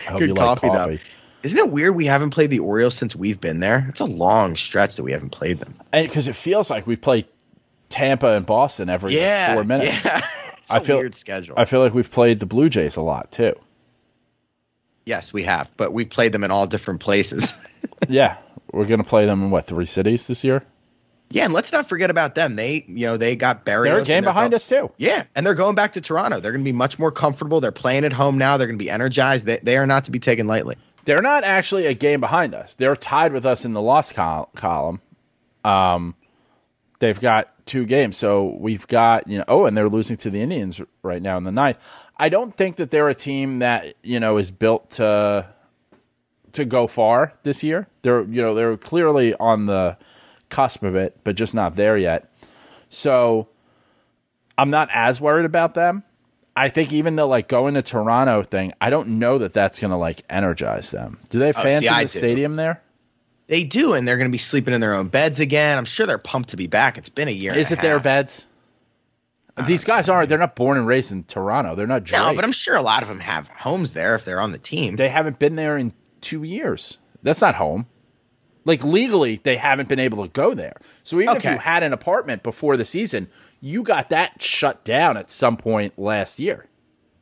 I 0.07 0.11
hope 0.13 0.21
Good 0.21 0.29
you 0.31 0.35
like 0.35 0.45
coffee, 0.61 0.69
coffee. 0.69 0.97
though. 0.97 1.03
Isn't 1.43 1.59
it 1.59 1.71
weird 1.73 1.97
we 1.97 2.07
haven't 2.07 2.31
played 2.31 2.51
the 2.51 2.61
Orioles 2.61 2.95
since 2.95 3.15
we've 3.17 3.41
been 3.41 3.61
there? 3.61 3.87
It's 3.89 4.01
a 4.01 4.05
long 4.05 4.57
stretch 4.57 4.97
that 4.97 5.03
we 5.03 5.13
haven't 5.13 5.31
played 5.31 5.59
them. 5.59 5.75
because 5.93 6.29
it 6.29 6.37
feels 6.37 6.71
like 6.71 6.87
we 6.87 6.95
play 6.97 7.27
Tampa 7.89 8.37
and 8.37 8.47
Boston 8.47 8.89
every 8.89 9.17
like, 9.17 9.55
four 9.55 9.65
minutes. 9.65 10.05
Yeah. 10.05 10.19
it's 10.59 10.71
I 10.71 10.79
a 10.79 10.81
feel- 10.81 10.99
weird 10.99 11.15
schedule. 11.15 11.55
I 11.59 11.65
feel 11.65 11.81
like 11.81 11.95
we've 11.95 12.11
played 12.11 12.39
the 12.41 12.47
Blue 12.47 12.69
Jays 12.69 12.97
a 12.97 13.03
lot 13.03 13.33
too. 13.33 13.55
Yes, 15.07 15.33
we 15.33 15.43
have, 15.43 15.71
but 15.77 15.93
we 15.93 16.05
played 16.05 16.33
them 16.33 16.45
in 16.45 16.51
all 16.51 16.67
different 16.67 17.01
places. 17.01 17.55
Yeah, 18.09 18.37
we're 18.73 18.87
gonna 18.87 19.05
play 19.05 19.27
them 19.27 19.45
in 19.45 19.51
what 19.51 19.65
three 19.65 19.87
cities 19.87 20.27
this 20.27 20.43
year? 20.43 20.65
yeah, 21.31 21.45
and 21.45 21.53
let's 21.53 21.73
not 21.73 21.89
forget 21.89 22.11
about 22.11 22.35
them. 22.35 22.57
They, 22.57 22.85
you 22.87 23.07
know, 23.07 23.17
they 23.17 23.37
got 23.37 23.65
buried. 23.65 23.91
They're 23.91 24.01
a 24.01 24.05
game 24.05 24.25
behind 24.25 24.53
us 24.55 24.69
too. 24.69 24.91
Yeah, 24.99 25.25
and 25.35 25.47
they're 25.47 25.55
going 25.55 25.75
back 25.75 25.93
to 25.95 26.01
Toronto. 26.01 26.41
They're 26.41 26.53
going 26.53 26.65
to 26.65 26.69
be 26.71 26.77
much 26.77 26.99
more 26.99 27.11
comfortable. 27.11 27.61
They're 27.61 27.73
playing 27.73 28.05
at 28.05 28.13
home 28.13 28.39
now. 28.39 28.57
They're 28.57 28.67
going 28.67 28.79
to 28.79 28.85
be 28.85 28.91
energized. 28.91 29.47
They, 29.47 29.59
they 29.63 29.77
are 29.77 29.87
not 29.87 30.05
to 30.05 30.11
be 30.11 30.19
taken 30.19 30.47
lightly. 30.47 30.77
They're 31.05 31.23
not 31.23 31.43
actually 31.45 31.87
a 31.87 31.95
game 31.95 32.21
behind 32.21 32.55
us. 32.55 32.75
They're 32.75 32.97
tied 32.97 33.33
with 33.33 33.47
us 33.47 33.65
in 33.65 33.73
the 33.73 33.83
loss 33.83 34.13
col- 34.13 34.51
column. 34.55 35.01
Um, 35.65 36.15
they've 36.99 37.19
got 37.19 37.53
two 37.67 37.87
games, 37.87 38.17
so 38.17 38.57
we've 38.59 38.87
got 38.87 39.27
you 39.27 39.39
know. 39.39 39.45
Oh, 39.49 39.67
and 39.67 39.77
they're 39.77 39.89
losing 39.89 40.17
to 40.19 40.31
the 40.31 40.41
Indians 40.43 40.81
right 41.03 41.23
now 41.23 41.39
in 41.39 41.45
the 41.45 41.53
ninth. 41.53 41.79
I 42.17 42.29
don't 42.29 42.55
think 42.55 42.77
that 42.77 42.91
they're 42.91 43.09
a 43.09 43.15
team 43.15 43.61
that 43.61 43.95
you 44.03 44.21
know 44.21 44.37
is 44.37 44.51
built 44.51 44.91
to 44.93 45.47
to 46.53 46.65
go 46.65 46.87
far 46.87 47.33
this 47.43 47.63
year. 47.63 47.89
They're 48.03 48.23
you 48.23 48.43
know 48.43 48.55
they're 48.55 48.77
clearly 48.77 49.35
on 49.35 49.67
the 49.67 49.97
cusp 50.51 50.83
of 50.83 50.95
it, 50.95 51.19
but 51.25 51.35
just 51.37 51.55
not 51.55 51.77
there 51.77 51.97
yet. 51.97 52.31
So 52.91 53.49
I'm 54.59 54.71
not 54.71 54.89
as 54.93 55.21
worried 55.21 55.47
about 55.47 55.75
them. 55.75 56.05
I 56.55 56.69
think 56.69 56.93
even 56.93 57.17
the 57.17 57.25
like 57.25 57.49
going 57.49 57.75
to 57.75 57.83
Toronto 57.83 58.43
thing, 58.43 58.75
I 58.81 58.91
don't 58.91 59.19
know 59.19 59.39
that 59.39 59.55
that's 59.55 59.79
going 59.79 59.91
to 59.91 59.97
like 59.97 60.23
energize 60.29 60.91
them. 60.91 61.19
Do 61.31 61.39
they 61.39 61.47
have 61.47 61.57
Oh, 61.59 61.63
see, 61.63 61.75
in 61.87 61.89
I 61.89 62.03
the 62.05 62.09
do. 62.13 62.19
stadium 62.19 62.57
there? 62.57 62.83
They 63.47 63.65
do, 63.65 63.95
and 63.95 64.07
they're 64.07 64.19
going 64.19 64.29
to 64.31 64.33
be 64.33 64.39
sleeping 64.39 64.73
in 64.73 64.81
their 64.81 64.95
own 64.95 65.09
beds 65.09 65.41
again. 65.41 65.77
I'm 65.79 65.85
sure 65.87 66.07
they're 66.07 66.19
pumped 66.19 66.51
to 66.51 66.57
be 66.57 66.67
back. 66.67 66.97
It's 66.99 67.09
been 67.09 67.29
a 67.29 67.33
year. 67.33 67.55
Is 67.55 67.73
it 67.73 67.79
a 67.79 67.83
their 67.83 68.01
beds? 68.01 68.47
These 69.67 69.85
guys 69.85 70.09
aren't. 70.09 70.29
They're 70.31 70.39
not 70.39 70.57
born 70.57 70.79
and 70.79 70.87
raised 70.87 71.13
in 71.13 71.25
Toronto. 71.25 71.75
They're 71.75 71.87
not 71.87 72.05
Drake. 72.05 72.23
No, 72.23 72.35
but 72.35 72.45
I'm 72.45 72.53
sure 72.53 72.75
a 72.75 72.81
lot 72.83 73.03
of 73.03 73.09
them 73.09 73.21
have 73.21 73.49
homes 73.49 73.93
there 73.93 74.15
if 74.15 74.25
they're 74.25 74.41
on 74.41 74.53
the 74.53 74.59
team. 74.59 74.97
they 74.97 75.09
haven't 75.11 75.39
been 75.39 75.57
there 75.57 75.77
in 75.77 75.93
two 76.23 76.43
years. 76.43 76.99
That's 77.23 77.41
not 77.43 77.55
home. 77.57 77.87
Like 78.65 78.83
legally, 78.85 79.37
they 79.43 79.57
haven't 79.57 79.89
been 79.89 79.99
able 79.99 80.25
to 80.25 80.31
go 80.31 80.55
there. 80.55 80.77
So 81.03 81.21
even 81.21 81.37
if 81.37 81.45
you 81.45 81.59
had 81.59 81.83
an 81.83 81.93
apartment 81.93 82.43
before 82.43 82.77
the 82.77 82.87
season, 82.87 83.29
you 83.61 83.83
got 83.83 84.09
that 84.11 84.41
shut 84.41 84.85
down 84.85 85.17
at 85.17 85.31
some 85.31 85.57
point 85.57 85.99
last 85.99 86.39
year. 86.39 86.67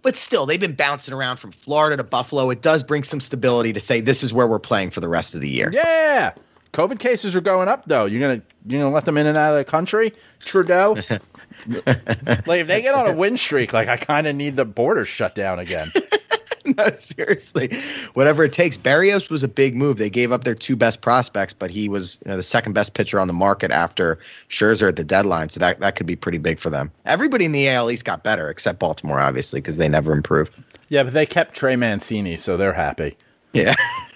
but 0.02 0.14
still, 0.16 0.46
they've 0.46 0.60
been 0.60 0.74
bouncing 0.74 1.12
around 1.14 1.38
from 1.38 1.50
Florida 1.52 1.96
to 1.96 2.04
Buffalo. 2.04 2.50
It 2.50 2.62
does 2.62 2.82
bring 2.82 3.02
some 3.04 3.20
stability 3.20 3.72
to 3.72 3.80
say 3.80 4.00
this 4.00 4.22
is 4.22 4.32
where 4.32 4.46
we're 4.46 4.58
playing 4.58 4.90
for 4.90 5.00
the 5.00 5.08
rest 5.08 5.34
of 5.34 5.40
the 5.40 5.48
year. 5.48 5.70
Yeah. 5.72 6.32
COVID 6.72 6.98
cases 6.98 7.34
are 7.34 7.40
going 7.40 7.68
up 7.68 7.84
though. 7.86 8.04
You're 8.04 8.20
gonna 8.20 8.42
you're 8.66 8.82
gonna 8.82 8.94
let 8.94 9.04
them 9.04 9.16
in 9.16 9.26
and 9.26 9.36
out 9.36 9.52
of 9.52 9.58
the 9.58 9.70
country, 9.70 10.12
Trudeau. 10.40 10.96
like 11.66 12.60
if 12.60 12.66
they 12.66 12.82
get 12.82 12.94
on 12.94 13.10
a 13.10 13.16
win 13.16 13.36
streak, 13.36 13.72
like 13.72 13.88
I 13.88 13.96
kind 13.96 14.26
of 14.26 14.36
need 14.36 14.56
the 14.56 14.64
border 14.64 15.04
shut 15.04 15.34
down 15.34 15.58
again. 15.58 15.90
no, 16.64 16.90
seriously, 16.92 17.76
whatever 18.14 18.44
it 18.44 18.52
takes. 18.52 18.76
Berrios 18.76 19.30
was 19.30 19.42
a 19.42 19.48
big 19.48 19.74
move. 19.74 19.96
They 19.96 20.10
gave 20.10 20.30
up 20.32 20.44
their 20.44 20.54
two 20.54 20.76
best 20.76 21.00
prospects, 21.00 21.52
but 21.52 21.70
he 21.70 21.88
was 21.88 22.18
you 22.24 22.30
know, 22.30 22.36
the 22.36 22.42
second 22.42 22.72
best 22.74 22.94
pitcher 22.94 23.18
on 23.18 23.26
the 23.26 23.32
market 23.32 23.70
after 23.70 24.18
Scherzer 24.48 24.88
at 24.88 24.96
the 24.96 25.04
deadline. 25.04 25.48
So 25.48 25.60
that 25.60 25.80
that 25.80 25.96
could 25.96 26.06
be 26.06 26.16
pretty 26.16 26.38
big 26.38 26.58
for 26.58 26.70
them. 26.70 26.90
Everybody 27.06 27.46
in 27.46 27.52
the 27.52 27.68
AL 27.68 27.90
East 27.90 28.04
got 28.04 28.22
better, 28.22 28.48
except 28.48 28.78
Baltimore, 28.78 29.20
obviously, 29.20 29.60
because 29.60 29.76
they 29.76 29.88
never 29.88 30.12
improved. 30.12 30.52
yeah, 30.88 31.02
but 31.02 31.12
they 31.12 31.26
kept 31.26 31.56
Trey 31.56 31.76
Mancini, 31.76 32.36
so 32.36 32.56
they're 32.56 32.72
happy. 32.74 33.16
Yeah, 33.52 33.74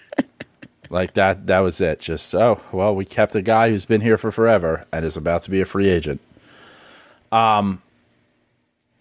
Like 0.91 1.15
that 1.15 1.47
that 1.47 1.61
was 1.61 1.81
it. 1.81 2.01
Just 2.01 2.35
oh 2.35 2.61
well, 2.73 2.95
we 2.95 3.05
kept 3.05 3.35
a 3.35 3.43
guy 3.43 3.71
who's 3.71 3.85
been 3.87 4.01
here 4.01 4.17
for 4.19 4.31
forever 4.31 4.85
and 4.93 5.05
is 5.05 5.17
about 5.17 5.43
to 5.43 5.51
be 5.51 5.61
a 5.61 5.65
free 5.65 5.89
agent. 5.89 6.21
Um 7.33 7.81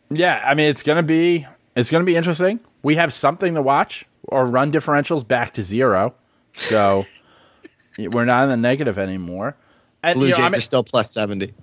Yeah, 0.10 0.42
I 0.46 0.54
mean 0.54 0.70
it's 0.70 0.84
gonna 0.84 1.04
be 1.04 1.46
it's 1.76 1.90
gonna 1.92 2.06
be 2.06 2.16
interesting. 2.16 2.60
We 2.84 2.96
have 2.96 3.12
something 3.14 3.54
to 3.56 3.62
watch. 3.62 4.06
or 4.24 4.48
run 4.48 4.72
differentials 4.72 5.28
back 5.28 5.54
to 5.56 5.64
zero. 5.64 6.14
So 6.54 7.06
we're 8.00 8.26
not 8.26 8.44
in 8.44 8.50
the 8.50 8.58
negative 8.58 8.98
anymore. 8.98 9.56
And 10.02 10.18
Blue 10.18 10.28
you 10.28 10.32
know, 10.32 10.38
Jays 10.38 10.46
I 10.46 10.50
mean- 10.50 10.58
are 10.58 10.62
still 10.62 10.84
plus 10.84 11.12
seventy. 11.12 11.54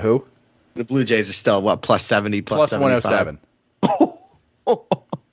who? 0.00 0.24
The 0.74 0.84
Blue 0.84 1.04
Jays 1.04 1.28
are 1.30 1.34
still 1.34 1.62
what 1.62 1.82
plus 1.82 2.04
seventy, 2.04 2.40
Plus 2.42 2.70
75? 2.70 3.38
107. 3.86 4.08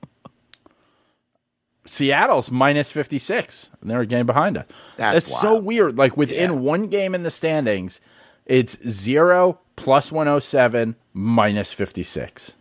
Seattle's 1.92 2.50
minus 2.50 2.90
56, 2.94 3.70
and 3.82 3.92
they're 3.92 4.00
a 4.00 4.06
game 4.06 4.26
behind 4.26 4.58
us. 4.58 4.66
That's 4.96 5.18
It's 5.30 5.42
so 5.42 5.60
weird. 5.60 5.98
Like 5.98 6.16
within 6.16 6.52
Yeah. 6.52 6.56
one 6.56 6.88
game 6.88 7.14
in 7.14 7.24
the 7.24 7.30
standings, 7.30 8.00
it's 8.46 8.78
0 8.88 9.60
plus 9.76 10.10
107 10.10 10.96
minus 11.14 11.74
56. 11.74 12.54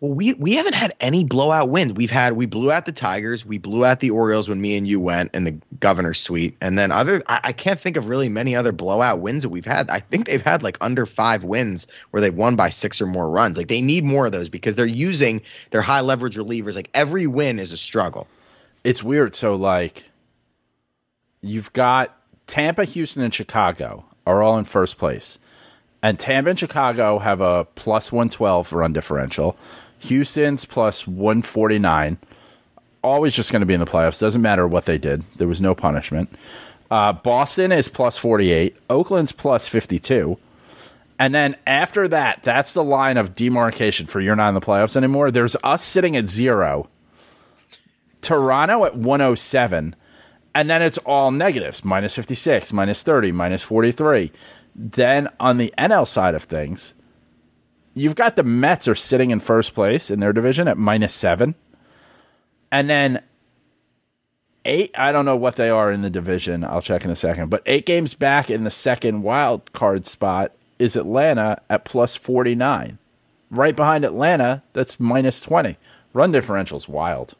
Well, 0.00 0.14
we 0.14 0.32
we 0.32 0.54
haven't 0.54 0.74
had 0.74 0.94
any 1.00 1.24
blowout 1.24 1.68
wins. 1.68 1.92
We've 1.92 2.10
had 2.10 2.32
we 2.32 2.46
blew 2.46 2.72
out 2.72 2.86
the 2.86 2.92
Tigers, 2.92 3.44
we 3.44 3.58
blew 3.58 3.84
out 3.84 4.00
the 4.00 4.10
Orioles 4.10 4.48
when 4.48 4.60
me 4.60 4.76
and 4.76 4.88
you 4.88 4.98
went 4.98 5.34
in 5.34 5.44
the 5.44 5.54
governor's 5.78 6.18
suite, 6.18 6.56
and 6.62 6.78
then 6.78 6.90
other 6.90 7.22
I, 7.26 7.40
I 7.44 7.52
can't 7.52 7.78
think 7.78 7.98
of 7.98 8.08
really 8.08 8.30
many 8.30 8.56
other 8.56 8.72
blowout 8.72 9.20
wins 9.20 9.42
that 9.42 9.50
we've 9.50 9.66
had. 9.66 9.90
I 9.90 10.00
think 10.00 10.26
they've 10.26 10.40
had 10.40 10.62
like 10.62 10.78
under 10.80 11.04
five 11.04 11.44
wins 11.44 11.86
where 12.10 12.22
they've 12.22 12.34
won 12.34 12.56
by 12.56 12.70
six 12.70 13.00
or 13.02 13.06
more 13.06 13.28
runs. 13.28 13.58
Like 13.58 13.68
they 13.68 13.82
need 13.82 14.04
more 14.04 14.24
of 14.26 14.32
those 14.32 14.48
because 14.48 14.74
they're 14.74 14.86
using 14.86 15.42
their 15.70 15.82
high 15.82 16.00
leverage 16.00 16.36
relievers. 16.36 16.74
Like 16.74 16.88
every 16.94 17.26
win 17.26 17.58
is 17.58 17.72
a 17.72 17.76
struggle. 17.76 18.26
It's 18.84 19.02
weird. 19.02 19.34
So, 19.34 19.54
like, 19.56 20.08
you've 21.42 21.72
got 21.72 22.16
Tampa, 22.46 22.84
Houston, 22.84 23.22
and 23.22 23.34
Chicago 23.34 24.04
are 24.26 24.42
all 24.42 24.56
in 24.58 24.64
first 24.64 24.98
place. 24.98 25.38
And 26.02 26.18
Tampa 26.18 26.50
and 26.50 26.58
Chicago 26.58 27.18
have 27.18 27.42
a 27.42 27.66
plus 27.74 28.10
112 28.10 28.72
run 28.72 28.94
differential. 28.94 29.56
Houston's 30.00 30.64
plus 30.64 31.06
149. 31.06 32.18
Always 33.02 33.34
just 33.34 33.52
going 33.52 33.60
to 33.60 33.66
be 33.66 33.74
in 33.74 33.80
the 33.80 33.86
playoffs. 33.86 34.20
Doesn't 34.20 34.42
matter 34.42 34.66
what 34.66 34.84
they 34.84 34.98
did. 34.98 35.24
There 35.36 35.48
was 35.48 35.60
no 35.60 35.74
punishment. 35.74 36.34
Uh, 36.90 37.12
Boston 37.12 37.72
is 37.72 37.88
plus 37.88 38.18
48. 38.18 38.76
Oakland's 38.90 39.32
plus 39.32 39.68
52. 39.68 40.38
And 41.18 41.34
then 41.34 41.56
after 41.66 42.08
that, 42.08 42.42
that's 42.42 42.72
the 42.72 42.82
line 42.82 43.16
of 43.16 43.34
demarcation 43.34 44.06
for 44.06 44.20
you're 44.20 44.36
not 44.36 44.48
in 44.48 44.54
the 44.54 44.60
playoffs 44.60 44.96
anymore. 44.96 45.30
There's 45.30 45.56
us 45.62 45.84
sitting 45.84 46.16
at 46.16 46.28
zero. 46.28 46.88
Toronto 48.22 48.84
at 48.86 48.96
107. 48.96 49.94
And 50.54 50.70
then 50.70 50.82
it's 50.82 50.98
all 50.98 51.30
negatives 51.30 51.84
minus 51.84 52.16
56, 52.16 52.72
minus 52.72 53.02
30, 53.02 53.32
minus 53.32 53.62
43. 53.62 54.32
Then 54.74 55.28
on 55.38 55.58
the 55.58 55.72
NL 55.78 56.08
side 56.08 56.34
of 56.34 56.44
things, 56.44 56.94
you've 57.94 58.14
got 58.14 58.36
the 58.36 58.42
Mets 58.42 58.88
are 58.88 58.94
sitting 58.94 59.30
in 59.30 59.40
first 59.40 59.74
place 59.74 60.10
in 60.10 60.20
their 60.20 60.32
division 60.32 60.68
at 60.68 60.78
minus 60.78 61.14
seven. 61.14 61.54
And 62.72 62.88
then 62.88 63.22
eight, 64.64 64.90
I 64.96 65.12
don't 65.12 65.24
know 65.24 65.36
what 65.36 65.56
they 65.56 65.70
are 65.70 65.90
in 65.90 66.02
the 66.02 66.10
division. 66.10 66.64
I'll 66.64 66.82
check 66.82 67.04
in 67.04 67.10
a 67.10 67.16
second. 67.16 67.50
But 67.50 67.62
eight 67.66 67.86
games 67.86 68.14
back 68.14 68.50
in 68.50 68.64
the 68.64 68.70
second 68.70 69.22
wild 69.22 69.72
card 69.72 70.06
spot 70.06 70.52
is 70.78 70.96
Atlanta 70.96 71.60
at 71.68 71.84
plus 71.84 72.16
49. 72.16 72.98
Right 73.50 73.74
behind 73.74 74.04
Atlanta, 74.04 74.62
that's 74.72 75.00
minus 75.00 75.40
20. 75.40 75.76
Run 76.12 76.32
differential's 76.32 76.88
wild. 76.88 77.34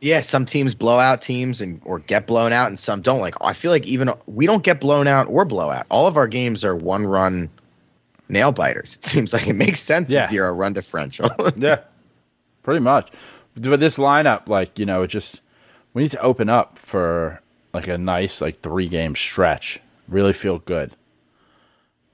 Yeah, 0.00 0.20
some 0.20 0.44
teams 0.44 0.74
blow 0.74 0.98
out 0.98 1.22
teams 1.22 1.62
and 1.62 1.80
or 1.84 2.00
get 2.00 2.26
blown 2.26 2.52
out, 2.52 2.68
and 2.68 2.78
some 2.78 3.00
don't. 3.00 3.20
Like 3.20 3.34
I 3.40 3.54
feel 3.54 3.70
like 3.70 3.86
even 3.86 4.10
we 4.26 4.46
don't 4.46 4.62
get 4.62 4.78
blown 4.78 5.08
out 5.08 5.26
or 5.28 5.46
blow 5.46 5.70
out. 5.70 5.86
All 5.88 6.06
of 6.06 6.18
our 6.18 6.26
games 6.26 6.64
are 6.64 6.76
one 6.76 7.06
run 7.06 7.48
nail 8.28 8.52
biters. 8.52 8.96
It 8.96 9.04
seems 9.04 9.32
like 9.32 9.46
it 9.46 9.54
makes 9.54 9.80
sense. 9.80 10.08
Yeah. 10.08 10.28
Zero 10.28 10.52
run 10.52 10.72
differential. 10.72 11.28
Yeah, 11.56 11.80
pretty 12.62 12.80
much. 12.80 13.10
But 13.54 13.80
this 13.80 13.98
lineup, 13.98 14.48
like 14.48 14.78
you 14.78 14.86
know, 14.86 15.02
it 15.02 15.08
just 15.08 15.40
we 15.94 16.02
need 16.02 16.10
to 16.12 16.20
open 16.20 16.48
up 16.48 16.78
for 16.78 17.40
like 17.72 17.88
a 17.88 17.98
nice 17.98 18.40
like 18.40 18.60
three 18.60 18.88
game 18.88 19.14
stretch. 19.14 19.80
Really 20.08 20.32
feel 20.32 20.58
good. 20.58 20.92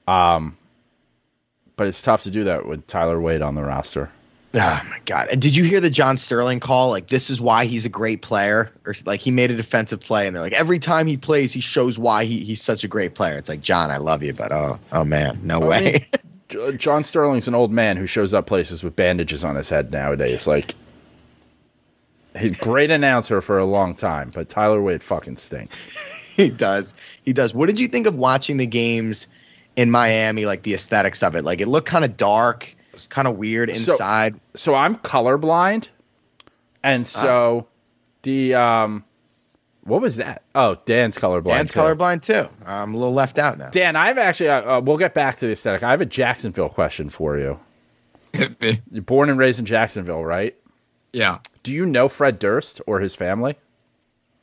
Um, 0.07 0.57
but 1.75 1.87
it's 1.87 2.01
tough 2.01 2.23
to 2.23 2.31
do 2.31 2.43
that 2.45 2.65
with 2.65 2.87
Tyler 2.87 3.19
Wade 3.19 3.41
on 3.41 3.55
the 3.55 3.63
roster. 3.63 4.11
Oh 4.55 4.81
my 4.87 4.99
god! 5.05 5.29
And 5.31 5.41
did 5.41 5.55
you 5.55 5.63
hear 5.63 5.79
the 5.79 5.89
John 5.89 6.15
Sterling 6.15 6.59
call? 6.59 6.91
Like 6.91 7.07
this 7.07 7.31
is 7.31 7.41
why 7.41 7.65
he's 7.65 7.87
a 7.87 7.89
great 7.89 8.21
player, 8.21 8.71
or 8.85 8.93
like 9.05 9.19
he 9.19 9.31
made 9.31 9.49
a 9.49 9.55
defensive 9.55 9.99
play, 9.99 10.27
and 10.27 10.35
they're 10.35 10.43
like 10.43 10.53
every 10.53 10.77
time 10.77 11.07
he 11.07 11.17
plays, 11.17 11.51
he 11.51 11.59
shows 11.59 11.97
why 11.97 12.25
he, 12.25 12.43
he's 12.43 12.61
such 12.61 12.83
a 12.83 12.87
great 12.87 13.15
player. 13.15 13.39
It's 13.39 13.49
like 13.49 13.61
John, 13.61 13.89
I 13.89 13.97
love 13.97 14.21
you, 14.21 14.33
but 14.33 14.51
oh 14.51 14.79
oh 14.91 15.03
man, 15.03 15.39
no 15.43 15.63
I 15.63 15.67
way. 15.67 16.07
mean, 16.53 16.77
John 16.77 17.03
Sterling's 17.03 17.47
an 17.47 17.55
old 17.55 17.71
man 17.71 17.97
who 17.97 18.05
shows 18.05 18.33
up 18.33 18.45
places 18.45 18.83
with 18.83 18.95
bandages 18.95 19.43
on 19.43 19.55
his 19.55 19.69
head 19.69 19.91
nowadays. 19.91 20.47
Like, 20.47 20.75
he's 22.37 22.51
a 22.51 22.63
great 22.63 22.91
announcer 22.91 23.41
for 23.41 23.57
a 23.57 23.65
long 23.65 23.95
time, 23.95 24.31
but 24.33 24.49
Tyler 24.49 24.81
Wade 24.81 25.01
fucking 25.01 25.37
stinks. 25.37 25.89
he 26.35 26.49
does, 26.51 26.93
he 27.23 27.33
does. 27.33 27.55
What 27.55 27.67
did 27.67 27.79
you 27.79 27.87
think 27.87 28.05
of 28.05 28.13
watching 28.15 28.57
the 28.57 28.67
games 28.67 29.25
in 29.75 29.89
Miami? 29.89 30.45
Like 30.45 30.61
the 30.61 30.75
aesthetics 30.75 31.23
of 31.23 31.35
it, 31.35 31.43
like 31.43 31.59
it 31.59 31.67
looked 31.67 31.87
kind 31.87 32.05
of 32.05 32.17
dark, 32.17 32.75
kind 33.09 33.27
of 33.27 33.37
weird 33.37 33.69
inside. 33.69 34.39
so 34.55 34.75
I'm 34.75 34.95
colorblind, 34.97 35.89
and 36.83 37.05
so 37.07 37.67
the 38.23 38.55
um, 38.55 39.03
what 39.83 40.01
was 40.01 40.17
that? 40.17 40.43
Oh, 40.55 40.77
Dan's 40.85 41.17
colorblind. 41.17 41.45
Dan's 41.55 41.73
too. 41.73 41.79
colorblind 41.79 42.21
too. 42.21 42.47
I'm 42.65 42.93
a 42.93 42.97
little 42.97 43.13
left 43.13 43.37
out 43.37 43.57
now. 43.57 43.69
Dan, 43.69 43.95
I've 43.95 44.17
actually 44.17 44.49
uh, 44.49 44.77
uh, 44.77 44.81
we'll 44.81 44.97
get 44.97 45.13
back 45.13 45.37
to 45.37 45.45
the 45.45 45.51
aesthetic. 45.53 45.83
I 45.83 45.91
have 45.91 46.01
a 46.01 46.05
Jacksonville 46.05 46.69
question 46.69 47.09
for 47.09 47.37
you. 47.37 47.59
You're 48.91 49.03
born 49.03 49.29
and 49.29 49.37
raised 49.37 49.59
in 49.59 49.65
Jacksonville, 49.65 50.23
right? 50.23 50.55
Yeah. 51.11 51.39
Do 51.61 51.71
you 51.71 51.85
know 51.85 52.09
Fred 52.09 52.39
Durst 52.39 52.81
or 52.87 52.99
his 52.99 53.15
family? 53.15 53.55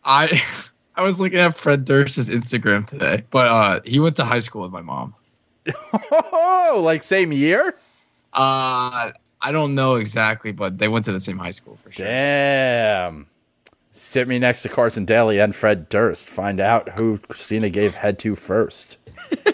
I 0.04 0.40
I 0.94 1.02
was 1.02 1.20
looking 1.20 1.38
at 1.38 1.54
Fred 1.54 1.84
Durst's 1.84 2.28
Instagram 2.28 2.86
today, 2.86 3.24
but 3.30 3.46
uh, 3.46 3.80
he 3.84 3.98
went 4.00 4.16
to 4.16 4.24
high 4.24 4.38
school 4.40 4.62
with 4.62 4.72
my 4.72 4.82
mom. 4.82 5.14
Oh, 6.72 6.82
like 6.84 7.02
same 7.02 7.32
year? 7.32 7.74
Uh, 8.32 9.12
I 9.42 9.52
don't 9.52 9.74
know 9.74 9.96
exactly, 9.96 10.52
but 10.52 10.78
they 10.78 10.88
went 10.88 11.04
to 11.06 11.12
the 11.12 11.20
same 11.20 11.38
high 11.38 11.50
school 11.50 11.76
for 11.76 11.90
sure. 11.90 12.06
Damn. 12.06 13.26
Sit 13.92 14.28
me 14.28 14.38
next 14.38 14.62
to 14.62 14.68
Carson 14.68 15.04
Daly 15.04 15.40
and 15.40 15.54
Fred 15.54 15.88
Durst. 15.88 16.28
Find 16.30 16.60
out 16.60 16.90
who 16.90 17.18
Christina 17.28 17.70
gave 17.70 17.94
head 17.94 18.18
to 18.20 18.36
first. 18.36 18.98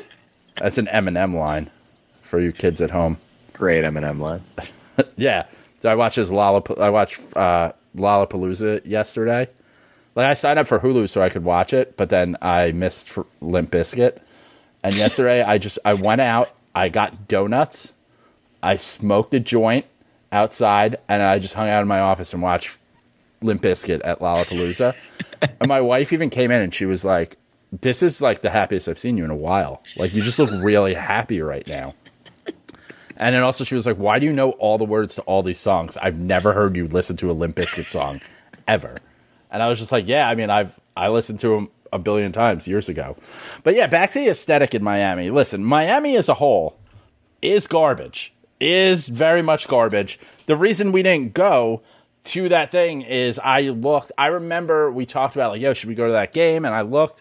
That's 0.56 0.78
an 0.78 0.86
Eminem 0.86 1.34
line 1.34 1.70
for 2.22 2.38
you 2.38 2.52
kids 2.52 2.80
at 2.82 2.90
home. 2.90 3.16
Great 3.52 3.84
Eminem 3.84 4.18
line. 4.20 4.42
Yeah, 5.18 5.44
So 5.80 5.90
I 5.90 5.94
watched 5.94 6.16
his 6.16 6.30
Lollap- 6.30 6.80
I 6.80 6.88
watched 6.88 7.20
uh, 7.36 7.72
Lollapalooza 7.94 8.86
yesterday. 8.86 9.46
Like 10.14 10.26
I 10.26 10.32
signed 10.32 10.58
up 10.58 10.66
for 10.66 10.78
Hulu 10.78 11.06
so 11.10 11.20
I 11.20 11.28
could 11.28 11.44
watch 11.44 11.74
it, 11.74 11.98
but 11.98 12.08
then 12.08 12.34
I 12.40 12.72
missed 12.72 13.10
for 13.10 13.26
Limp 13.42 13.70
Bizkit. 13.72 14.18
And 14.82 14.96
yesterday 14.96 15.42
I 15.42 15.58
just 15.58 15.78
I 15.84 15.92
went 15.92 16.22
out, 16.22 16.50
I 16.74 16.88
got 16.88 17.28
donuts, 17.28 17.92
I 18.62 18.76
smoked 18.76 19.34
a 19.34 19.40
joint 19.40 19.86
outside, 20.32 20.96
and 21.09 21.22
I 21.22 21.38
just 21.38 21.54
hung 21.54 21.68
out 21.68 21.82
in 21.82 21.88
my 21.88 22.00
office 22.00 22.32
and 22.32 22.42
watched 22.42 22.78
Limp 23.42 23.62
Bizkit 23.62 24.00
at 24.04 24.20
Lollapalooza. 24.20 24.94
and 25.61 25.68
my 25.68 25.80
wife 25.80 26.12
even 26.12 26.30
came 26.30 26.50
in 26.50 26.61
and 26.61 26.74
she 26.74 26.86
was 26.86 27.04
like, 27.04 27.36
"This 27.72 28.02
is 28.02 28.20
like 28.20 28.42
the 28.42 28.50
happiest 28.50 28.88
I've 28.88 28.98
seen 28.98 29.16
you 29.16 29.24
in 29.24 29.30
a 29.30 29.36
while. 29.36 29.82
Like 29.96 30.14
you 30.14 30.22
just 30.22 30.38
look 30.38 30.50
really 30.62 30.94
happy 30.94 31.40
right 31.42 31.66
now." 31.66 31.94
And 33.18 33.34
then 33.34 33.42
also 33.42 33.64
she 33.64 33.74
was 33.74 33.86
like, 33.86 33.96
"Why 33.96 34.18
do 34.18 34.26
you 34.26 34.32
know 34.32 34.50
all 34.52 34.78
the 34.78 34.84
words 34.84 35.14
to 35.16 35.22
all 35.22 35.42
these 35.42 35.61
songs? 35.61 35.96
I've 35.96 36.18
never 36.18 36.52
heard 36.52 36.76
you 36.76 36.86
listen 36.86 37.16
to 37.18 37.30
a 37.30 37.32
Limp 37.32 37.57
Bizkit 37.57 37.88
song, 37.88 38.20
ever." 38.68 38.96
And 39.50 39.62
I 39.62 39.68
was 39.68 39.78
just 39.78 39.92
like, 39.92 40.09
"Yeah, 40.09 40.28
I 40.28 40.34
mean, 40.34 40.50
I've 40.50 40.78
I 40.96 41.09
listened 41.09 41.40
to 41.40 41.48
them 41.48 41.70
a 41.92 41.98
billion 41.98 42.32
times 42.32 42.68
years 42.68 42.88
ago." 42.88 43.16
But 43.62 43.74
yeah, 43.74 43.86
back 43.86 44.11
to 44.12 44.18
the 44.18 44.28
aesthetic 44.28 44.74
in 44.74 44.82
Miami. 44.82 45.30
Listen, 45.30 45.64
Miami 45.64 46.16
as 46.16 46.28
a 46.28 46.34
whole 46.34 46.76
is 47.42 47.66
garbage. 47.66 48.34
Is 48.59 49.09
very 49.09 49.42
much 49.42 49.68
garbage. 49.68 50.18
The 50.46 50.57
reason 50.57 50.92
we 50.92 51.02
didn't 51.02 51.34
go 51.34 51.82
to 52.24 52.48
that 52.48 52.72
thing 52.72 53.02
is 53.02 53.38
I 53.38 53.68
looked. 53.68 54.12
I 54.16 54.28
remember 54.28 54.90
we 54.90 55.04
talked 55.04 55.36
about 55.36 55.52
like, 55.52 55.61
yo, 55.61 55.74
should 55.74 55.88
we 55.88 55.94
go 55.94 56.07
to 56.07 56.12
that 56.12 56.32
game? 56.32 56.64
And 56.64 56.74
I 56.74 56.80
looked, 56.80 57.20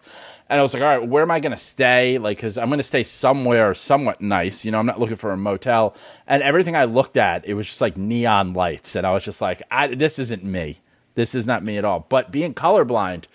and 0.50 0.60
I 0.60 0.62
was 0.62 0.74
like, 0.74 0.82
all 0.82 1.00
right, 1.00 1.08
where 1.08 1.24
am 1.24 1.32
I 1.32 1.42
going 1.42 1.52
to 1.52 1.58
stay? 1.58 2.18
Like, 2.18 2.38
because 2.38 2.58
I'm 2.58 2.70
going 2.70 2.80
to 2.80 2.84
stay 2.84 3.04
somewhere 3.04 3.74
somewhat 3.74 4.22
nice. 4.22 4.64
You 4.64 4.72
know, 4.72 4.80
I'm 4.80 4.86
not 4.86 5.00
looking 5.00 5.18
for 5.18 5.32
a 5.32 5.38
motel. 5.38 5.96
And 6.26 6.42
everything 6.42 6.76
I 6.76 6.86
looked 6.86 7.18
at, 7.18 7.46
it 7.46 7.54
was 7.54 7.68
just 7.68 7.82
like 7.82 7.98
neon 7.98 8.54
lights, 8.54 8.96
and 8.96 9.06
I 9.06 9.12
was 9.12 9.26
just 9.26 9.42
like, 9.42 9.62
I, 9.70 9.88
this 9.88 10.20
isn't 10.20 10.44
me. 10.44 10.80
This 11.16 11.36
is 11.36 11.46
not 11.46 11.64
me 11.64 11.78
at 11.78 11.86
all. 11.86 12.06
But 12.08 12.32
being 12.32 12.54
colorblind, 12.54 13.26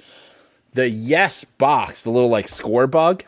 the 0.73 0.89
yes 0.89 1.45
box, 1.45 2.03
the 2.03 2.11
little 2.11 2.31
like 2.31 2.49
score 2.49 2.87
bug, 2.87 3.25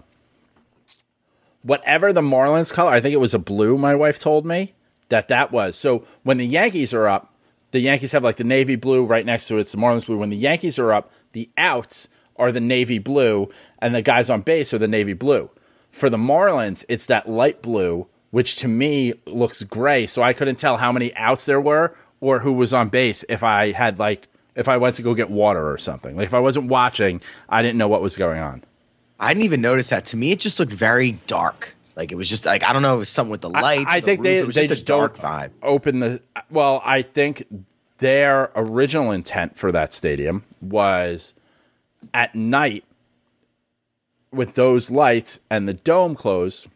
whatever 1.63 2.13
the 2.13 2.21
Marlins 2.21 2.73
color, 2.73 2.93
I 2.93 3.01
think 3.01 3.15
it 3.15 3.21
was 3.21 3.35
a 3.35 3.39
blue. 3.39 3.79
My 3.79 3.95
wife 3.95 4.19
told 4.19 4.45
me 4.45 4.75
that 5.09 5.29
that 5.29 5.53
was. 5.53 5.77
So 5.77 6.05
when 6.23 6.39
the 6.39 6.47
Yankees 6.47 6.95
are 6.95 7.07
up, 7.07 7.35
the 7.71 7.81
Yankees 7.81 8.13
have 8.13 8.25
like 8.25 8.37
the 8.37 8.45
navy 8.45 8.77
blue 8.77 9.05
right 9.05 9.25
next 9.25 9.49
to 9.49 9.57
it. 9.57 9.63
It's 9.63 9.73
the 9.73 9.79
Marlins 9.79 10.07
blue. 10.07 10.19
When 10.19 10.31
the 10.31 10.37
Yankees 10.37 10.79
are 10.79 10.93
up, 10.93 11.11
the 11.33 11.51
outs 11.57 12.09
are 12.37 12.53
the 12.53 12.61
navy 12.61 12.99
blue, 12.99 13.51
and 13.79 13.95
the 13.95 14.03
guys 14.03 14.31
on 14.31 14.41
base 14.41 14.75
are 14.75 14.79
the 14.79 14.89
navy 14.89 15.13
blue. 15.13 15.51
For 15.91 16.11
the 16.11 16.17
Marlins, 16.17 16.85
it's 16.89 17.07
that 17.07 17.29
light 17.29 17.63
blue, 17.63 18.09
which 18.31 18.57
to 18.57 18.69
me 18.69 19.13
looks 19.27 19.63
gray. 19.63 20.07
So 20.07 20.23
I 20.23 20.33
couldn't 20.33 20.57
tell 20.57 20.79
how 20.79 20.93
many 20.93 21.15
outs 21.15 21.47
there 21.47 21.61
were 21.61 21.95
or 22.21 22.41
who 22.41 22.53
was 22.53 22.73
on 22.73 22.89
base 22.89 23.25
if 23.29 23.43
I 23.43 23.73
had 23.73 23.99
like 23.99 24.29
if 24.55 24.69
I 24.69 24.77
went 24.77 24.97
to 24.97 25.03
go 25.03 25.15
get 25.15 25.31
water 25.31 25.71
or 25.71 25.79
something. 25.79 26.17
Like 26.17 26.27
if 26.27 26.35
I 26.35 26.41
wasn't 26.41 26.69
watching, 26.69 27.21
I 27.49 27.63
didn't 27.63 27.79
know 27.79 27.89
what 27.89 28.03
was 28.03 28.17
going 28.17 28.41
on. 28.41 28.65
I 29.23 29.33
didn't 29.33 29.45
even 29.45 29.61
notice 29.61 29.89
that. 29.91 30.05
To 30.07 30.17
me, 30.17 30.33
it 30.33 30.41
just 30.41 30.59
looked 30.59 30.73
very 30.73 31.13
dark. 31.27 31.75
Like 31.97 32.11
it 32.11 32.17
was 32.17 32.29
just 32.29 32.45
like 32.45 32.63
I 32.63 32.73
don't 32.73 32.83
know, 32.83 32.95
it 32.95 32.99
was 32.99 33.09
something 33.09 33.31
with 33.31 33.41
the 33.43 33.51
lights. 33.51 33.85
I, 33.87 33.97
I 33.97 34.01
the 34.01 34.07
think 34.07 34.19
roof, 34.21 34.25
they 34.25 34.39
it 34.39 34.47
was 34.47 34.55
they 34.55 34.67
just 34.67 34.81
just 34.81 34.87
dark 34.87 35.17
vibe. 35.17 35.51
open 35.63 36.01
the. 36.01 36.21
Well, 36.51 36.83
I 36.85 37.03
think 37.03 37.47
their 37.99 38.51
original 38.57 39.13
intent 39.13 39.57
for 39.57 39.71
that 39.73 39.93
stadium 39.95 40.45
was 40.61 41.35
at 42.13 42.35
night 42.35 42.85
with 44.33 44.55
those 44.55 44.91
lights 44.91 45.39
and 45.51 45.69
the 45.69 45.75
dome 45.75 46.15
closed, 46.17 46.67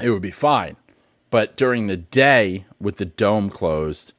it 0.00 0.10
would 0.10 0.22
be 0.22 0.30
fine. 0.30 0.76
But 1.30 1.56
during 1.56 1.88
the 1.88 1.96
day 1.96 2.66
with 2.80 2.96
the 2.98 3.04
dome 3.04 3.50
closed, 3.50 4.12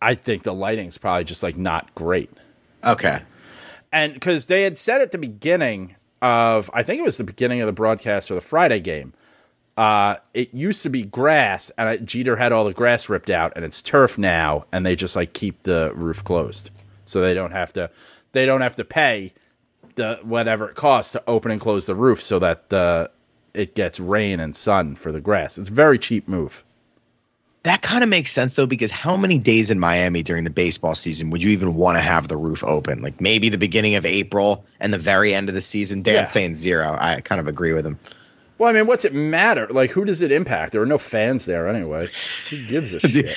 I 0.00 0.14
think 0.14 0.44
the 0.44 0.54
lighting's 0.54 0.98
probably 0.98 1.24
just 1.24 1.42
like 1.42 1.56
not 1.56 1.92
great 1.96 2.30
Okay. 2.84 3.22
and 3.90 4.12
because 4.14 4.46
they 4.46 4.62
had 4.62 4.78
said 4.78 5.00
at 5.00 5.10
the 5.10 5.18
beginning 5.18 5.95
of 6.22 6.70
i 6.72 6.82
think 6.82 7.00
it 7.00 7.04
was 7.04 7.18
the 7.18 7.24
beginning 7.24 7.60
of 7.60 7.66
the 7.66 7.72
broadcast 7.72 8.30
or 8.30 8.34
the 8.34 8.40
friday 8.40 8.80
game 8.80 9.12
uh, 9.76 10.16
it 10.32 10.54
used 10.54 10.82
to 10.82 10.88
be 10.88 11.04
grass 11.04 11.70
and 11.76 11.88
I, 11.88 11.96
jeter 11.98 12.36
had 12.36 12.50
all 12.50 12.64
the 12.64 12.72
grass 12.72 13.08
ripped 13.10 13.28
out 13.28 13.52
and 13.56 13.64
it's 13.64 13.82
turf 13.82 14.16
now 14.16 14.64
and 14.72 14.86
they 14.86 14.96
just 14.96 15.16
like 15.16 15.34
keep 15.34 15.64
the 15.64 15.92
roof 15.94 16.24
closed. 16.24 16.70
So 17.04 17.20
they 17.20 17.34
don't 17.34 17.52
have 17.52 17.72
to 17.74 17.90
they 18.32 18.46
don't 18.46 18.62
have 18.62 18.76
to 18.76 18.84
pay 18.84 19.34
the 19.96 20.18
whatever 20.22 20.68
it 20.68 20.76
costs 20.76 21.12
to 21.12 21.22
open 21.26 21.50
and 21.50 21.60
close 21.60 21.86
the 21.86 21.94
roof 21.94 22.22
so 22.22 22.38
that 22.38 22.72
uh, 22.72 23.08
it 23.52 23.74
gets 23.74 24.00
rain 24.00 24.40
and 24.40 24.56
sun 24.56 24.94
for 24.94 25.12
the 25.12 25.20
grass. 25.20 25.58
It's 25.58 25.68
a 25.68 25.72
very 25.72 25.98
cheap 25.98 26.26
move 26.26 26.64
That 27.66 27.82
kind 27.82 28.04
of 28.04 28.08
makes 28.08 28.30
sense 28.30 28.54
though, 28.54 28.66
because 28.66 28.92
how 28.92 29.16
many 29.16 29.38
days 29.40 29.72
in 29.72 29.80
Miami 29.80 30.22
during 30.22 30.44
the 30.44 30.50
baseball 30.50 30.94
season 30.94 31.30
would 31.30 31.42
you 31.42 31.50
even 31.50 31.74
want 31.74 31.96
to 31.96 32.00
have 32.00 32.28
the 32.28 32.36
roof 32.36 32.62
open? 32.62 33.02
Like 33.02 33.20
maybe 33.20 33.48
the 33.48 33.58
beginning 33.58 33.96
of 33.96 34.06
April 34.06 34.64
and 34.78 34.94
the 34.94 34.98
very 34.98 35.34
end 35.34 35.48
of 35.48 35.56
the 35.56 35.60
season. 35.60 36.02
Dan's 36.02 36.14
Yeah. 36.16 36.24
saying 36.26 36.54
zero. 36.54 36.96
I 36.98 37.20
kind 37.22 37.40
of 37.40 37.48
agree 37.48 37.72
with 37.72 37.84
him. 37.84 37.98
well 38.58 38.70
i 38.70 38.72
mean 38.72 38.86
what's 38.86 39.04
it 39.04 39.12
matter 39.12 39.66
like 39.70 39.90
who 39.90 40.04
does 40.04 40.22
it 40.22 40.30
impact 40.32 40.72
there 40.72 40.80
are 40.80 40.86
no 40.86 40.96
fans 40.96 41.44
there 41.44 41.68
anyway 41.68 42.08
who 42.50 42.56
gives 42.68 42.94
a 42.94 43.00
shit 43.12 43.36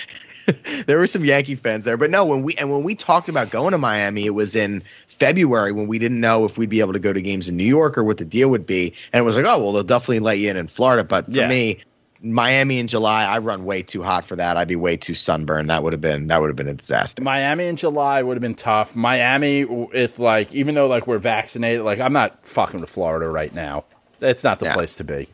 there 0.87 0.97
were 0.97 1.05
some 1.07 1.23
Yankee 1.25 1.53
fans 1.55 1.83
there, 1.85 1.95
but 1.97 2.09
no, 2.09 2.25
when 2.25 2.41
we 2.41 2.55
and 2.55 2.71
when 2.71 2.83
we 2.83 2.95
talked 2.95 3.29
about 3.29 3.51
going 3.51 3.71
to 3.71 3.77
Miami, 3.77 4.25
it 4.25 4.33
was 4.33 4.55
in 4.55 4.81
February 5.07 5.71
when 5.71 5.87
we 5.87 5.99
didn't 5.99 6.19
know 6.19 6.43
if 6.45 6.57
we'd 6.57 6.69
be 6.71 6.79
able 6.79 6.93
to 6.93 6.99
go 6.99 7.13
to 7.13 7.21
games 7.21 7.47
in 7.47 7.55
New 7.55 7.65
York 7.65 7.97
or 7.99 8.03
what 8.03 8.17
the 8.17 8.25
deal 8.25 8.49
would 8.49 8.65
be, 8.65 8.93
and 9.13 9.21
it 9.21 9.25
was 9.25 9.35
like, 9.35 9.45
oh 9.45 9.59
well, 9.59 9.73
they'll 9.73 9.83
definitely 9.83 10.19
let 10.21 10.39
you 10.39 10.49
in 10.49 10.57
in 10.57 10.65
Florida. 10.67 11.03
But 11.03 11.25
for 11.25 11.31
Yeah. 11.31 11.47
me, 11.49 11.79
Miami 12.21 12.79
in 12.79 12.87
July, 12.87 13.23
I 13.25 13.37
run 13.37 13.63
way 13.63 13.81
too 13.81 14.03
hot 14.03 14.25
for 14.25 14.35
that. 14.35 14.57
I'd 14.57 14.67
be 14.67 14.75
way 14.75 14.97
too 14.97 15.13
sunburned. 15.13 15.69
That 15.69 15.83
would 15.83 15.93
have 15.93 16.01
been 16.01 16.27
that 16.27 16.41
would 16.41 16.49
have 16.49 16.57
been 16.57 16.67
a 16.67 16.73
disaster. 16.73 17.21
Miami 17.21 17.67
in 17.67 17.77
July 17.77 18.21
would 18.21 18.35
have 18.35 18.41
been 18.41 18.55
tough. 18.55 18.95
Miami, 18.95 19.61
if 19.93 20.19
like, 20.19 20.53
even 20.53 20.75
though 20.75 20.87
like 20.87 21.07
we're 21.07 21.17
vaccinated, 21.17 21.83
like 21.83 21.99
I'm 21.99 22.13
not 22.13 22.45
fucking 22.45 22.81
with 22.81 22.89
Florida 22.89 23.29
right 23.29 23.53
now. 23.53 23.85
It's 24.21 24.43
not 24.43 24.59
the 24.59 24.69
place 24.71 24.95
to 24.97 25.05
be. 25.05 25.29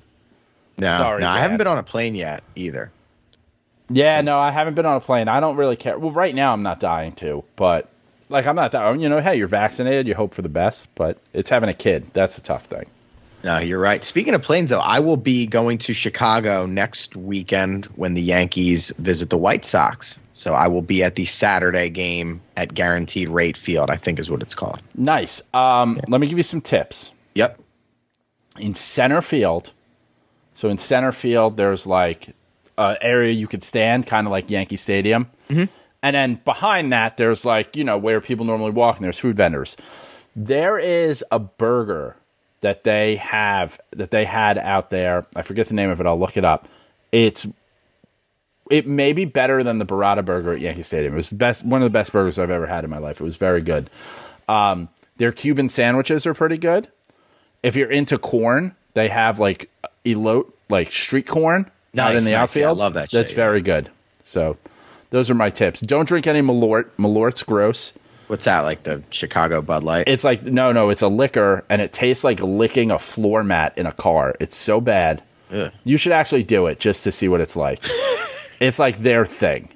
No, 0.77 0.97
Sorry, 0.97 1.21
no, 1.21 1.29
I 1.29 1.39
haven't 1.39 1.57
been 1.57 1.67
on 1.67 1.77
a 1.77 1.83
plane 1.83 2.15
yet 2.15 2.43
either. 2.55 2.91
Yeah, 3.89 4.21
no, 4.21 4.37
I 4.37 4.51
haven't 4.51 4.73
been 4.73 4.85
on 4.85 4.97
a 4.97 5.01
plane. 5.01 5.27
I 5.27 5.39
don't 5.39 5.55
really 5.55 5.75
care. 5.75 5.97
Well, 5.97 6.11
right 6.11 6.35
now 6.35 6.53
I'm 6.53 6.63
not 6.63 6.79
dying 6.79 7.13
to, 7.13 7.43
but 7.55 7.89
like 8.29 8.45
I'm 8.45 8.55
not 8.55 8.71
dying. 8.71 8.99
You 8.99 9.09
know, 9.09 9.21
hey, 9.21 9.37
you're 9.37 9.47
vaccinated. 9.47 10.07
You 10.07 10.15
hope 10.15 10.33
for 10.33 10.41
the 10.41 10.49
best, 10.49 10.93
but 10.95 11.17
it's 11.33 11.49
having 11.49 11.69
a 11.69 11.73
kid. 11.73 12.07
That's 12.13 12.37
a 12.37 12.41
tough 12.41 12.65
thing. 12.65 12.87
No, 13.45 13.59
you're 13.59 13.79
right. 13.79 14.03
Speaking 14.03 14.33
of 14.33 14.41
planes, 14.41 14.71
though, 14.71 14.79
I 14.79 14.99
will 14.99 15.17
be 15.17 15.45
going 15.45 15.77
to 15.77 15.93
Chicago 15.93 16.65
next 16.65 17.15
weekend 17.15 17.85
when 17.95 18.15
the 18.15 18.21
Yankees 18.23 18.91
visit 18.97 19.29
the 19.29 19.37
White 19.37 19.65
Sox. 19.65 20.17
So 20.33 20.55
I 20.55 20.67
will 20.67 20.81
be 20.81 21.03
at 21.03 21.13
the 21.13 21.25
Saturday 21.25 21.89
game 21.89 22.41
at 22.57 22.73
Guaranteed 22.73 23.29
Rate 23.29 23.55
Field, 23.55 23.91
I 23.91 23.97
think 23.97 24.17
is 24.17 24.31
what 24.31 24.41
it's 24.41 24.55
called. 24.55 24.81
Nice. 24.95 25.43
Um, 25.53 26.01
Let 26.07 26.19
me 26.21 26.25
give 26.25 26.39
you 26.39 26.43
some 26.43 26.59
tips. 26.59 27.11
Yep. 27.35 27.59
in 28.57 28.73
center 28.73 29.21
field. 29.21 29.73
So 30.55 30.69
in 30.69 30.79
center 30.79 31.11
field, 31.11 31.55
there's 31.55 31.85
like 31.85 32.29
an 32.79 32.97
area 32.99 33.31
you 33.31 33.45
could 33.45 33.61
stand, 33.61 34.07
kind 34.07 34.25
of 34.25 34.31
like 34.31 34.49
Yankee 34.49 34.75
Stadium. 34.75 35.29
And 35.49 35.69
then 36.01 36.41
behind 36.45 36.93
that, 36.93 37.17
there's 37.17 37.45
like, 37.45 37.75
you 37.75 37.83
know, 37.83 37.99
where 37.99 38.21
people 38.21 38.47
normally 38.47 38.71
walk 38.71 38.95
and 38.95 39.05
there's 39.05 39.19
food 39.19 39.37
vendors. 39.37 39.77
There 40.35 40.79
is 40.79 41.23
a 41.31 41.37
burger 41.37 42.15
that 42.65 42.83
they 42.83 43.15
have, 43.17 43.79
that 43.91 44.11
they 44.11 44.25
had 44.25 44.57
out 44.57 44.89
there. 44.89 45.25
I 45.35 45.43
forget 45.43 45.67
the 45.67 45.75
name 45.75 45.89
of 45.91 46.01
it. 46.01 46.07
I'll 46.07 46.19
look 46.19 46.35
it 46.35 46.43
up. 46.43 46.67
It's, 47.11 47.47
it 48.69 48.87
may 48.87 49.13
be 49.13 49.25
better 49.25 49.63
than 49.63 49.77
the 49.77 49.85
Barada 49.85 50.25
burger 50.25 50.53
at 50.53 50.59
Yankee 50.59 50.83
Stadium. 50.83 51.13
It 51.13 51.17
was 51.17 51.29
the 51.29 51.35
best, 51.35 51.63
one 51.63 51.81
of 51.81 51.85
the 51.85 51.97
best 51.97 52.11
burgers 52.11 52.39
I've 52.39 52.49
ever 52.49 52.65
had 52.65 52.83
in 52.83 52.89
my 52.89 52.97
life. 52.97 53.21
It 53.21 53.23
was 53.23 53.37
very 53.37 53.61
good. 53.61 53.89
Um, 54.49 54.89
their 55.17 55.31
Cuban 55.31 55.69
sandwiches 55.69 56.25
are 56.27 56.33
pretty 56.33 56.57
good 56.57 56.87
if 57.65 57.75
you're 57.75 57.89
into 57.89 58.19
corn, 58.19 58.75
they 58.93 59.09
have 59.09 59.39
like 59.39 59.71
elote, 60.05 60.51
like 60.69 60.91
street 60.91 61.25
corn 61.25 61.71
out 61.97 62.15
in 62.15 62.23
the 62.23 62.31
nice. 62.31 62.55
Yeah, 62.55 62.69
I 62.69 62.73
love 62.73 62.93
that 62.93 63.09
That's 63.09 63.29
shit, 63.29 63.29
yeah. 63.31 63.43
very 63.43 63.61
good. 63.63 63.89
So 64.23 64.57
those 65.09 65.31
are 65.31 65.33
my 65.33 65.49
tips. 65.49 65.81
Don't 65.81 66.07
drink 66.07 66.27
any 66.27 66.41
Malort. 66.41 66.91
Malort's 66.99 67.41
gross. 67.41 67.97
What's 68.27 68.45
that, 68.45 68.61
like 68.61 68.83
the 68.83 69.03
Chicago 69.11 69.61
Bud 69.61 69.83
Light? 69.83 70.05
It's 70.07 70.23
like 70.23 70.43
no, 70.43 70.71
no, 70.71 70.89
it's 70.89 71.01
a 71.01 71.07
liquor, 71.07 71.63
and 71.69 71.81
it 71.81 71.93
tastes 71.93 72.23
like 72.23 72.39
licking 72.39 72.91
a 72.91 72.99
floor 72.99 73.43
mat 73.43 73.73
in 73.77 73.85
a 73.85 73.91
car. 73.91 74.35
It's 74.39 74.55
so 74.55 74.81
bad. 74.81 75.23
Ugh. 75.51 75.71
You 75.83 75.97
should 75.97 76.11
actually 76.11 76.43
do 76.43 76.65
it 76.67 76.79
just 76.79 77.03
to 77.03 77.11
see 77.11 77.27
what 77.27 77.41
it's 77.41 77.55
like. 77.55 77.83
it's 78.59 78.79
like 78.79 78.97
their 78.97 79.25
thing. 79.25 79.69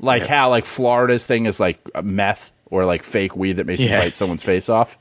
Like 0.00 0.26
how 0.26 0.50
like 0.50 0.64
Florida's 0.64 1.26
thing 1.26 1.46
is 1.46 1.58
like 1.58 1.80
meth 2.04 2.52
or 2.70 2.84
like 2.84 3.02
fake 3.02 3.36
weed 3.36 3.54
that 3.54 3.66
makes 3.66 3.82
you 3.82 3.88
bite 3.88 4.16
someone's 4.16 4.44
face 4.44 4.68
off. 4.68 4.96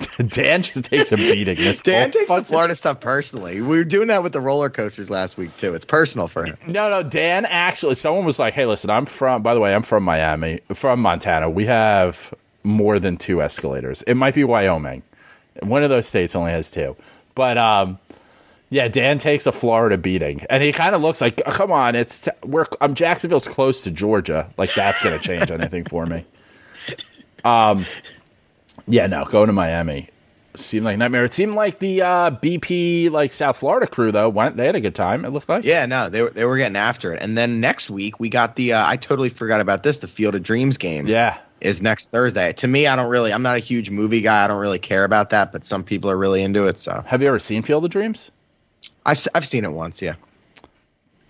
Dan 0.28 0.62
just 0.62 0.86
takes 0.86 1.12
a 1.12 1.16
beating. 1.16 1.56
This 1.56 1.82
Dan 1.82 2.10
takes 2.10 2.26
the 2.26 2.44
Florida 2.44 2.74
stuff 2.74 3.00
personally. 3.00 3.60
We 3.60 3.78
were 3.78 3.84
doing 3.84 4.08
that 4.08 4.22
with 4.22 4.32
the 4.32 4.40
roller 4.40 4.70
coasters 4.70 5.10
last 5.10 5.36
week, 5.36 5.56
too. 5.56 5.74
It's 5.74 5.84
personal 5.84 6.28
for 6.28 6.44
him. 6.44 6.56
No, 6.66 6.88
no, 6.88 7.02
Dan 7.02 7.44
actually, 7.44 7.94
someone 7.94 8.24
was 8.24 8.38
like, 8.38 8.54
hey, 8.54 8.66
listen, 8.66 8.90
I'm 8.90 9.06
from, 9.06 9.42
by 9.42 9.54
the 9.54 9.60
way, 9.60 9.74
I'm 9.74 9.82
from 9.82 10.04
Miami, 10.04 10.60
from 10.72 11.00
Montana. 11.00 11.50
We 11.50 11.66
have 11.66 12.32
more 12.64 12.98
than 12.98 13.16
two 13.16 13.42
escalators. 13.42 14.02
It 14.02 14.14
might 14.14 14.34
be 14.34 14.44
Wyoming. 14.44 15.02
One 15.60 15.82
of 15.82 15.90
those 15.90 16.06
states 16.06 16.34
only 16.34 16.52
has 16.52 16.70
two. 16.70 16.96
But, 17.34 17.58
um, 17.58 17.98
yeah, 18.72 18.88
Dan 18.88 19.18
takes 19.18 19.46
a 19.46 19.52
Florida 19.52 19.98
beating, 19.98 20.46
and 20.48 20.62
he 20.62 20.72
kind 20.72 20.94
of 20.94 21.02
looks 21.02 21.20
like, 21.20 21.42
come 21.44 21.70
on, 21.70 21.94
it's 21.94 22.20
t- 22.20 22.30
we're 22.42 22.64
um, 22.80 22.94
Jacksonville's 22.94 23.46
close 23.46 23.82
to 23.82 23.90
Georgia, 23.90 24.48
like 24.56 24.72
that's 24.72 25.02
gonna 25.04 25.18
change 25.18 25.50
anything 25.50 25.84
for 25.84 26.06
me. 26.06 26.24
Um, 27.44 27.86
yeah, 28.86 29.06
no, 29.06 29.24
going 29.24 29.46
to 29.48 29.52
Miami 29.52 30.08
seemed 30.54 30.84
like 30.84 30.94
a 30.94 30.98
nightmare. 30.98 31.24
It 31.24 31.32
seemed 31.32 31.54
like 31.54 31.78
the 31.78 32.02
uh, 32.02 32.30
BP 32.30 33.10
like 33.10 33.32
South 33.32 33.56
Florida 33.56 33.86
crew 33.86 34.12
though 34.12 34.28
went, 34.28 34.56
they 34.56 34.66
had 34.66 34.76
a 34.76 34.80
good 34.80 34.94
time. 34.94 35.24
It 35.24 35.30
looked 35.30 35.48
like, 35.48 35.64
Yeah, 35.64 35.86
no, 35.86 36.08
they 36.08 36.22
were, 36.22 36.30
they 36.30 36.44
were 36.44 36.56
getting 36.56 36.76
after 36.76 37.12
it. 37.14 37.22
And 37.22 37.36
then 37.36 37.60
next 37.60 37.90
week, 37.90 38.20
we 38.20 38.28
got 38.28 38.56
the, 38.56 38.74
uh, 38.74 38.86
I 38.86 38.96
totally 38.96 39.28
forgot 39.28 39.60
about 39.60 39.82
this, 39.82 39.98
the 39.98 40.08
Field 40.08 40.34
of 40.34 40.42
Dreams 40.42 40.76
game. 40.76 41.06
yeah. 41.06 41.38
is 41.60 41.80
next 41.80 42.10
Thursday. 42.10 42.52
To 42.54 42.66
me, 42.68 42.86
I 42.86 42.96
don't 42.96 43.10
really, 43.10 43.32
I'm 43.32 43.42
not 43.42 43.56
a 43.56 43.60
huge 43.60 43.90
movie 43.90 44.20
guy. 44.20 44.44
I 44.44 44.48
don't 44.48 44.60
really 44.60 44.78
care 44.78 45.04
about 45.04 45.30
that, 45.30 45.52
but 45.52 45.64
some 45.64 45.84
people 45.84 46.10
are 46.10 46.16
really 46.16 46.42
into 46.42 46.64
it. 46.66 46.78
So 46.78 47.02
Have 47.06 47.22
you 47.22 47.28
ever 47.28 47.38
seen 47.38 47.62
Field 47.62 47.84
of 47.84 47.90
Dreams? 47.90 48.30
I've, 49.06 49.26
I've 49.34 49.46
seen 49.46 49.64
it 49.64 49.72
once. 49.72 50.02
Yeah. 50.02 50.14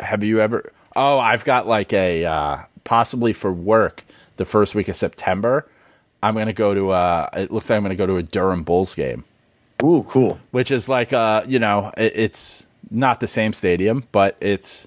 have 0.00 0.24
you 0.24 0.40
ever? 0.40 0.72
Oh, 0.96 1.18
I've 1.18 1.44
got 1.44 1.66
like 1.66 1.92
a 1.92 2.24
uh, 2.24 2.58
possibly 2.84 3.32
for 3.32 3.52
work 3.52 4.04
the 4.36 4.44
first 4.44 4.74
week 4.74 4.88
of 4.88 4.96
September. 4.96 5.68
I'm 6.22 6.34
gonna 6.34 6.52
go 6.52 6.74
to. 6.74 6.90
Uh, 6.90 7.28
it 7.34 7.50
looks 7.50 7.68
like 7.68 7.76
I'm 7.76 7.82
gonna 7.82 7.94
go 7.96 8.06
to 8.06 8.16
a 8.16 8.22
Durham 8.22 8.62
Bulls 8.62 8.94
game, 8.94 9.24
Ooh, 9.82 10.04
cool. 10.08 10.38
which 10.52 10.70
is 10.70 10.88
like 10.88 11.12
uh, 11.12 11.42
you 11.46 11.58
know, 11.58 11.92
it, 11.96 12.12
it's 12.14 12.66
not 12.90 13.20
the 13.20 13.26
same 13.26 13.52
stadium, 13.52 14.04
but 14.12 14.36
it's 14.40 14.86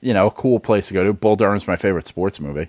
you 0.00 0.12
know 0.12 0.26
a 0.26 0.30
cool 0.30 0.58
place 0.60 0.88
to 0.88 0.94
go 0.94 1.04
to. 1.04 1.12
Bull 1.12 1.36
Durham's 1.36 1.68
my 1.68 1.76
favorite 1.76 2.06
sports 2.06 2.40
movie. 2.40 2.68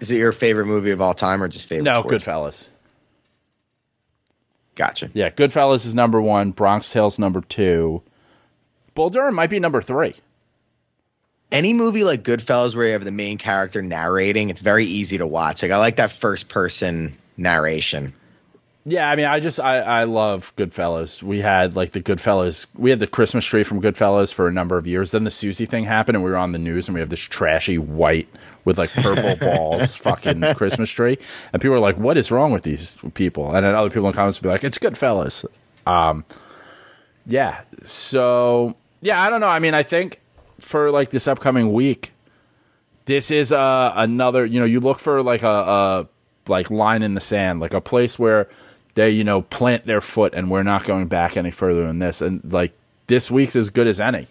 Is 0.00 0.10
it 0.10 0.16
your 0.16 0.32
favorite 0.32 0.66
movie 0.66 0.90
of 0.90 1.00
all 1.00 1.14
time 1.14 1.42
or 1.42 1.48
just 1.48 1.66
favorite? 1.68 1.84
No, 1.84 2.00
sports? 2.00 2.24
Goodfellas. 2.24 2.68
Gotcha. 4.74 5.10
Yeah, 5.12 5.28
Goodfellas 5.30 5.84
is 5.86 5.94
number 5.94 6.20
one. 6.22 6.52
Bronx 6.52 6.90
Tales 6.90 7.18
number 7.18 7.40
two. 7.42 8.02
Bull 8.94 9.10
Durham 9.10 9.34
might 9.34 9.50
be 9.50 9.60
number 9.60 9.82
three. 9.82 10.14
Any 11.52 11.72
movie 11.72 12.04
like 12.04 12.22
Goodfellas 12.22 12.74
where 12.74 12.86
you 12.86 12.92
have 12.92 13.04
the 13.04 13.10
main 13.12 13.36
character 13.36 13.82
narrating, 13.82 14.50
it's 14.50 14.60
very 14.60 14.84
easy 14.84 15.18
to 15.18 15.26
watch. 15.26 15.62
Like 15.62 15.72
I 15.72 15.78
like 15.78 15.96
that 15.96 16.12
first 16.12 16.48
person 16.48 17.16
narration. 17.36 18.12
Yeah, 18.86 19.10
I 19.10 19.16
mean, 19.16 19.26
I 19.26 19.40
just 19.40 19.60
I, 19.60 19.78
I 19.80 20.04
love 20.04 20.54
Goodfellas. 20.56 21.22
We 21.22 21.40
had 21.40 21.76
like 21.76 21.92
the 21.92 22.00
Goodfellas. 22.00 22.66
We 22.74 22.88
had 22.88 22.98
the 22.98 23.06
Christmas 23.06 23.44
tree 23.44 23.62
from 23.62 23.82
Goodfellas 23.82 24.32
for 24.32 24.48
a 24.48 24.52
number 24.52 24.78
of 24.78 24.86
years. 24.86 25.10
Then 25.10 25.24
the 25.24 25.30
Susie 25.30 25.66
thing 25.66 25.84
happened, 25.84 26.16
and 26.16 26.24
we 26.24 26.30
were 26.30 26.38
on 26.38 26.52
the 26.52 26.58
news, 26.58 26.88
and 26.88 26.94
we 26.94 27.00
have 27.00 27.10
this 27.10 27.20
trashy 27.20 27.76
white 27.76 28.28
with 28.64 28.78
like 28.78 28.90
purple 28.92 29.36
balls 29.46 29.94
fucking 29.96 30.42
Christmas 30.54 30.90
tree, 30.90 31.18
and 31.52 31.60
people 31.60 31.76
are 31.76 31.80
like, 31.80 31.98
"What 31.98 32.16
is 32.16 32.32
wrong 32.32 32.52
with 32.52 32.62
these 32.62 32.96
people?" 33.12 33.54
And 33.54 33.66
then 33.66 33.74
other 33.74 33.90
people 33.90 34.06
in 34.06 34.12
the 34.12 34.16
comments 34.16 34.40
would 34.40 34.48
be 34.48 34.52
like, 34.52 34.64
"It's 34.64 34.78
Goodfellas." 34.78 35.44
Um, 35.86 36.24
yeah. 37.26 37.60
So 37.84 38.76
yeah, 39.02 39.22
I 39.22 39.28
don't 39.28 39.40
know. 39.40 39.48
I 39.48 39.58
mean, 39.58 39.74
I 39.74 39.82
think 39.82 40.19
for 40.60 40.90
like 40.90 41.10
this 41.10 41.26
upcoming 41.28 41.72
week, 41.72 42.12
this 43.06 43.30
is 43.30 43.52
uh, 43.52 43.92
another. 43.96 44.44
You 44.44 44.60
know, 44.60 44.66
you 44.66 44.80
look 44.80 44.98
for 44.98 45.22
like 45.22 45.42
a, 45.42 45.48
a 45.48 46.08
like 46.48 46.70
line 46.70 47.02
in 47.02 47.14
the 47.14 47.20
sand, 47.20 47.60
like 47.60 47.74
a 47.74 47.80
place 47.80 48.18
where 48.18 48.48
they 48.94 49.10
you 49.10 49.24
know 49.24 49.42
plant 49.42 49.86
their 49.86 50.00
foot, 50.00 50.34
and 50.34 50.50
we're 50.50 50.62
not 50.62 50.84
going 50.84 51.08
back 51.08 51.36
any 51.36 51.50
further 51.50 51.86
than 51.86 51.98
this. 51.98 52.22
And 52.22 52.40
like 52.52 52.72
this 53.06 53.30
week's 53.30 53.56
as 53.56 53.70
good 53.70 53.86
as 53.86 54.00
any. 54.00 54.26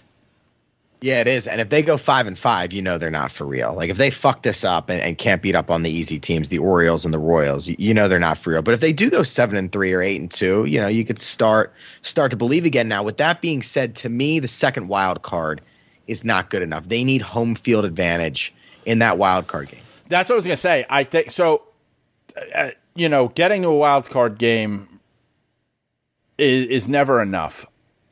Yeah, 1.01 1.21
it 1.21 1.27
is. 1.27 1.47
And 1.47 1.61
if 1.61 1.69
they 1.69 1.82
go 1.82 1.95
five 1.95 2.27
and 2.27 2.38
five, 2.38 2.73
you 2.73 2.82
know 2.82 2.97
they're 2.97 3.09
not 3.09 3.32
for 3.32 3.45
real. 3.45 3.73
Like 3.73 3.89
if 3.89 3.97
they 3.97 4.11
fuck 4.11 4.43
this 4.43 4.65
up 4.65 4.89
and, 4.89 5.01
and 5.01 5.17
can't 5.17 5.41
beat 5.41 5.55
up 5.55 5.71
on 5.71 5.84
the 5.84 5.89
easy 5.89 6.19
teams, 6.19 6.49
the 6.49 6.57
Orioles 6.57 7.05
and 7.05 7.13
the 7.13 7.19
Royals, 7.19 7.67
you, 7.67 7.75
you 7.80 7.93
know 7.93 8.09
they're 8.09 8.19
not 8.19 8.38
for 8.38 8.49
real. 8.49 8.61
But 8.61 8.73
if 8.73 8.82
they 8.82 8.91
do 8.91 9.09
go 9.09 9.23
seven 9.23 9.55
and 9.55 9.71
three 9.71 9.93
or 9.93 10.01
eight 10.01 10.19
and 10.19 10.30
two, 10.30 10.65
you 10.65 10.80
know 10.80 10.88
you 10.88 11.05
could 11.05 11.19
start 11.19 11.73
start 12.01 12.32
to 12.32 12.38
believe 12.38 12.65
again. 12.65 12.89
Now, 12.89 13.03
with 13.03 13.17
that 13.17 13.41
being 13.41 13.61
said, 13.61 13.95
to 13.97 14.09
me, 14.09 14.39
the 14.39 14.49
second 14.49 14.89
wild 14.89 15.21
card 15.21 15.61
is 16.10 16.24
not 16.24 16.49
good 16.49 16.62
enough. 16.62 16.88
They 16.89 17.03
need 17.03 17.22
home 17.22 17.55
field 17.55 17.86
advantage 17.86 18.53
in 18.86 18.99
that 18.99 19.18
wild 19.18 19.47
card 19.47 19.70
game. 19.70 19.82
That's 20.10 20.30
what 20.30 20.36
I 20.36 20.38
was 20.38 20.45
gonna 20.45 20.57
say. 20.57 20.86
I 20.89 21.03
think 21.03 21.32
so. 21.32 21.64
Uh, 22.55 22.70
you 22.95 23.07
know, 23.07 23.30
getting 23.30 23.62
to 23.62 23.70
a 23.70 23.76
wild 23.76 24.10
card 24.10 24.38
game 24.38 24.99
is, 26.38 26.68
is 26.68 26.89
never 26.89 27.22
enough. 27.22 27.66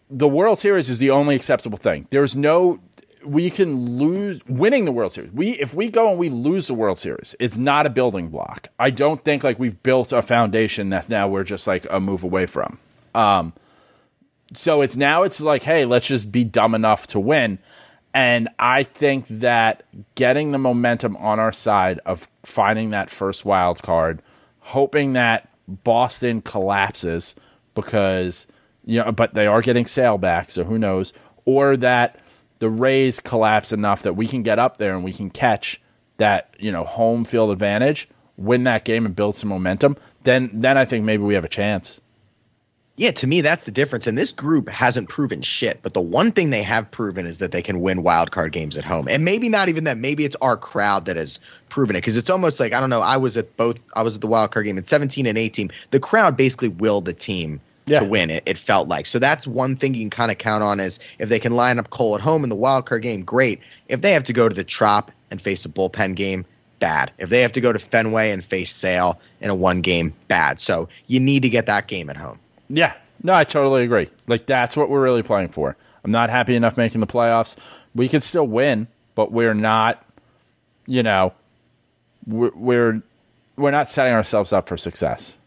The 0.09 0.27
World 0.27 0.59
Series 0.59 0.89
is 0.89 0.99
the 0.99 1.11
only 1.11 1.35
acceptable 1.35 1.77
thing. 1.77 2.07
There's 2.11 2.35
no 2.35 2.79
we 3.25 3.49
can 3.49 3.97
lose 3.97 4.39
winning 4.47 4.85
the 4.85 4.91
World 4.91 5.13
Series. 5.13 5.31
We 5.31 5.51
if 5.51 5.73
we 5.73 5.89
go 5.89 6.09
and 6.09 6.19
we 6.19 6.29
lose 6.29 6.67
the 6.67 6.73
World 6.73 6.99
Series, 6.99 7.35
it's 7.39 7.57
not 7.57 7.85
a 7.85 7.89
building 7.89 8.29
block. 8.29 8.69
I 8.79 8.89
don't 8.89 9.23
think 9.23 9.43
like 9.43 9.59
we've 9.59 9.81
built 9.83 10.13
a 10.13 10.21
foundation 10.21 10.89
that 10.91 11.09
now 11.09 11.27
we're 11.27 11.43
just 11.43 11.67
like 11.67 11.85
a 11.89 11.99
move 11.99 12.23
away 12.23 12.45
from. 12.45 12.79
Um 13.15 13.53
so 14.53 14.81
it's 14.81 14.95
now 14.95 15.23
it's 15.23 15.41
like, 15.41 15.63
hey, 15.63 15.85
let's 15.85 16.07
just 16.07 16.31
be 16.31 16.43
dumb 16.45 16.73
enough 16.73 17.07
to 17.07 17.19
win. 17.19 17.59
And 18.17 18.49
I 18.57 18.81
think 18.81 19.27
that 19.27 19.83
getting 20.15 20.51
the 20.51 20.57
momentum 20.57 21.15
on 21.17 21.39
our 21.39 21.51
side 21.51 21.99
of 22.03 22.27
finding 22.41 22.89
that 22.89 23.11
first 23.11 23.45
wild 23.45 23.83
card, 23.83 24.23
hoping 24.57 25.13
that 25.13 25.47
Boston 25.67 26.41
collapses 26.41 27.35
because 27.75 28.47
you 28.85 29.03
know, 29.03 29.11
but 29.11 29.35
they 29.35 29.45
are 29.45 29.61
getting 29.61 29.85
Sale 29.85 30.17
back, 30.17 30.49
so 30.49 30.63
who 30.63 30.79
knows? 30.79 31.13
Or 31.45 31.77
that 31.77 32.19
the 32.57 32.71
Rays 32.71 33.19
collapse 33.19 33.71
enough 33.71 34.01
that 34.01 34.13
we 34.13 34.25
can 34.25 34.41
get 34.41 34.57
up 34.57 34.77
there 34.77 34.95
and 34.95 35.03
we 35.03 35.13
can 35.13 35.29
catch 35.29 35.79
that 36.17 36.55
you 36.57 36.71
know 36.71 36.85
home 36.85 37.23
field 37.23 37.51
advantage, 37.51 38.09
win 38.35 38.63
that 38.63 38.83
game 38.83 39.05
and 39.05 39.15
build 39.15 39.35
some 39.35 39.49
momentum. 39.49 39.95
Then 40.23 40.49
then 40.51 40.75
I 40.75 40.85
think 40.85 41.05
maybe 41.05 41.21
we 41.21 41.35
have 41.35 41.45
a 41.45 41.49
chance. 41.49 42.01
Yeah, 42.97 43.11
to 43.11 43.27
me, 43.27 43.41
that's 43.41 43.65
the 43.65 43.71
difference. 43.71 44.07
And 44.07 44.17
this 44.17 44.31
group 44.31 44.67
hasn't 44.67 45.07
proven 45.07 45.43
shit. 45.43 45.79
But 45.83 45.93
the 45.93 46.01
one 46.01 46.31
thing 46.31 46.49
they 46.49 46.63
have 46.63 46.89
proven 46.89 47.27
is 47.27 47.37
that 47.37 47.51
they 47.51 47.61
can 47.61 47.79
win 47.79 48.01
wild 48.01 48.31
card 48.31 48.51
games 48.51 48.75
at 48.75 48.83
home. 48.83 49.07
And 49.07 49.23
maybe 49.23 49.49
not 49.49 49.69
even 49.69 49.83
that. 49.83 49.99
Maybe 49.99 50.25
it's 50.25 50.35
our 50.41 50.57
crowd 50.57 51.05
that 51.05 51.15
has 51.15 51.39
proven 51.69 51.95
it. 51.95 51.99
Because 51.99 52.17
it's 52.17 52.29
almost 52.29 52.59
like, 52.59 52.73
I 52.73 52.79
don't 52.79 52.89
know, 52.89 53.01
I 53.01 53.15
was 53.15 53.37
at 53.37 53.55
both, 53.55 53.85
I 53.95 54.01
was 54.01 54.15
at 54.15 54.21
the 54.21 54.27
wild 54.27 54.51
card 54.51 54.65
game 54.65 54.79
at 54.79 54.87
17 54.87 55.27
and 55.27 55.37
18. 55.37 55.69
The 55.91 55.99
crowd 55.99 56.35
basically 56.35 56.69
willed 56.69 57.05
the 57.05 57.13
team 57.13 57.61
Yeah. 57.85 57.99
to 57.99 58.05
win 58.05 58.31
it, 58.31 58.41
it 58.47 58.57
felt 58.57 58.87
like. 58.87 59.05
So 59.05 59.19
that's 59.19 59.45
one 59.45 59.75
thing 59.75 59.93
you 59.93 60.01
can 60.01 60.09
kind 60.09 60.31
of 60.31 60.39
count 60.39 60.63
on 60.63 60.79
is 60.79 60.97
if 61.19 61.29
they 61.29 61.39
can 61.39 61.55
line 61.55 61.77
up 61.77 61.91
Cole 61.91 62.15
at 62.15 62.21
home 62.21 62.43
in 62.43 62.49
the 62.49 62.55
wild 62.55 62.87
card 62.87 63.03
game, 63.03 63.21
great. 63.23 63.59
If 63.89 64.01
they 64.01 64.11
have 64.13 64.23
to 64.23 64.33
go 64.33 64.49
to 64.49 64.55
the 64.55 64.63
Trop 64.63 65.11
and 65.29 65.39
face 65.39 65.65
a 65.65 65.69
bullpen 65.69 66.15
game, 66.15 66.45
bad. 66.79 67.11
If 67.19 67.29
they 67.29 67.41
have 67.41 67.51
to 67.51 67.61
go 67.61 67.71
to 67.71 67.77
Fenway 67.79 68.31
and 68.31 68.43
face 68.43 68.73
Sale 68.73 69.19
in 69.39 69.51
a 69.51 69.55
one 69.55 69.81
game, 69.81 70.15
bad. 70.27 70.59
So 70.59 70.89
you 71.05 71.19
need 71.19 71.43
to 71.43 71.49
get 71.49 71.67
that 71.67 71.85
game 71.87 72.09
at 72.09 72.17
home. 72.17 72.39
Yeah, 72.69 72.95
no, 73.23 73.33
I 73.33 73.43
totally 73.43 73.83
agree. 73.83 74.09
Like 74.27 74.45
that's 74.45 74.77
what 74.77 74.89
we're 74.89 75.01
really 75.01 75.23
playing 75.23 75.49
for. 75.49 75.75
I'm 76.03 76.11
not 76.11 76.29
happy 76.29 76.55
enough 76.55 76.77
making 76.77 77.01
the 77.01 77.07
playoffs. 77.07 77.57
We 77.95 78.07
could 78.09 78.23
still 78.23 78.47
win, 78.47 78.87
but 79.15 79.31
we're 79.31 79.53
not. 79.53 80.03
You 80.85 81.03
know, 81.03 81.33
we're 82.25 82.51
we're, 82.55 83.01
we're 83.57 83.71
not 83.71 83.91
setting 83.91 84.13
ourselves 84.13 84.53
up 84.53 84.69
for 84.69 84.77
success. 84.77 85.37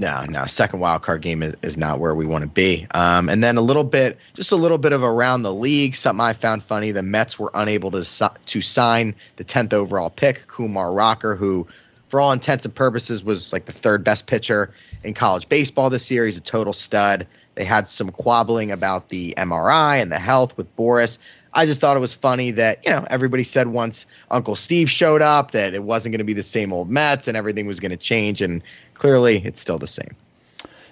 No, 0.00 0.24
no. 0.24 0.46
Second 0.46 0.80
wild 0.80 1.02
card 1.02 1.20
game 1.20 1.42
is, 1.42 1.54
is 1.62 1.76
not 1.76 2.00
where 2.00 2.14
we 2.14 2.24
want 2.24 2.42
to 2.42 2.48
be. 2.48 2.86
Um, 2.92 3.28
and 3.28 3.44
then 3.44 3.58
a 3.58 3.60
little 3.60 3.84
bit, 3.84 4.18
just 4.32 4.50
a 4.50 4.56
little 4.56 4.78
bit 4.78 4.92
of 4.92 5.02
around 5.02 5.42
the 5.42 5.52
league. 5.52 5.94
Something 5.94 6.22
I 6.22 6.32
found 6.32 6.62
funny: 6.64 6.92
the 6.92 7.02
Mets 7.02 7.38
were 7.38 7.50
unable 7.52 7.90
to 7.90 8.30
to 8.46 8.60
sign 8.62 9.14
the 9.36 9.44
tenth 9.44 9.74
overall 9.74 10.08
pick, 10.08 10.46
Kumar 10.46 10.92
Rocker, 10.92 11.36
who, 11.36 11.66
for 12.08 12.20
all 12.20 12.32
intents 12.32 12.64
and 12.64 12.74
purposes, 12.74 13.22
was 13.22 13.52
like 13.52 13.66
the 13.66 13.72
third 13.72 14.02
best 14.02 14.26
pitcher 14.26 14.72
in 15.04 15.14
college 15.14 15.48
baseball 15.48 15.90
this 15.90 16.10
year. 16.10 16.24
He's 16.26 16.36
a 16.36 16.42
total 16.42 16.72
stud. 16.72 17.26
They 17.54 17.64
had 17.64 17.88
some 17.88 18.10
quabbling 18.10 18.72
about 18.72 19.08
the 19.08 19.34
MRI 19.36 20.00
and 20.00 20.10
the 20.10 20.18
health 20.18 20.56
with 20.56 20.74
Boras. 20.76 21.18
I 21.54 21.66
just 21.66 21.80
thought 21.80 21.96
it 21.96 22.00
was 22.00 22.14
funny 22.14 22.52
that, 22.52 22.84
you 22.84 22.90
know, 22.90 23.06
everybody 23.10 23.44
said 23.44 23.68
once 23.68 24.06
Uncle 24.30 24.56
Steve 24.56 24.88
showed 24.88 25.20
up 25.20 25.50
that 25.50 25.74
it 25.74 25.82
wasn't 25.82 26.12
going 26.12 26.20
to 26.20 26.24
be 26.24 26.32
the 26.32 26.42
same 26.42 26.72
old 26.72 26.90
Mets 26.90 27.28
and 27.28 27.36
everything 27.36 27.66
was 27.66 27.78
going 27.78 27.90
to 27.90 27.98
change. 27.98 28.40
And 28.40 28.62
clearly 28.94 29.42
it's 29.44 29.60
still 29.60 29.78
the 29.78 29.86
same. 29.86 30.16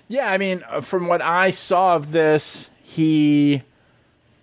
Yeah, 0.09 0.31
I 0.31 0.39
mean, 0.39 0.63
uh, 0.69 0.81
from 0.81 1.07
what 1.07 1.23
I 1.23 1.51
saw 1.53 1.95
of 1.95 2.11
this, 2.11 2.69
he 2.83 3.63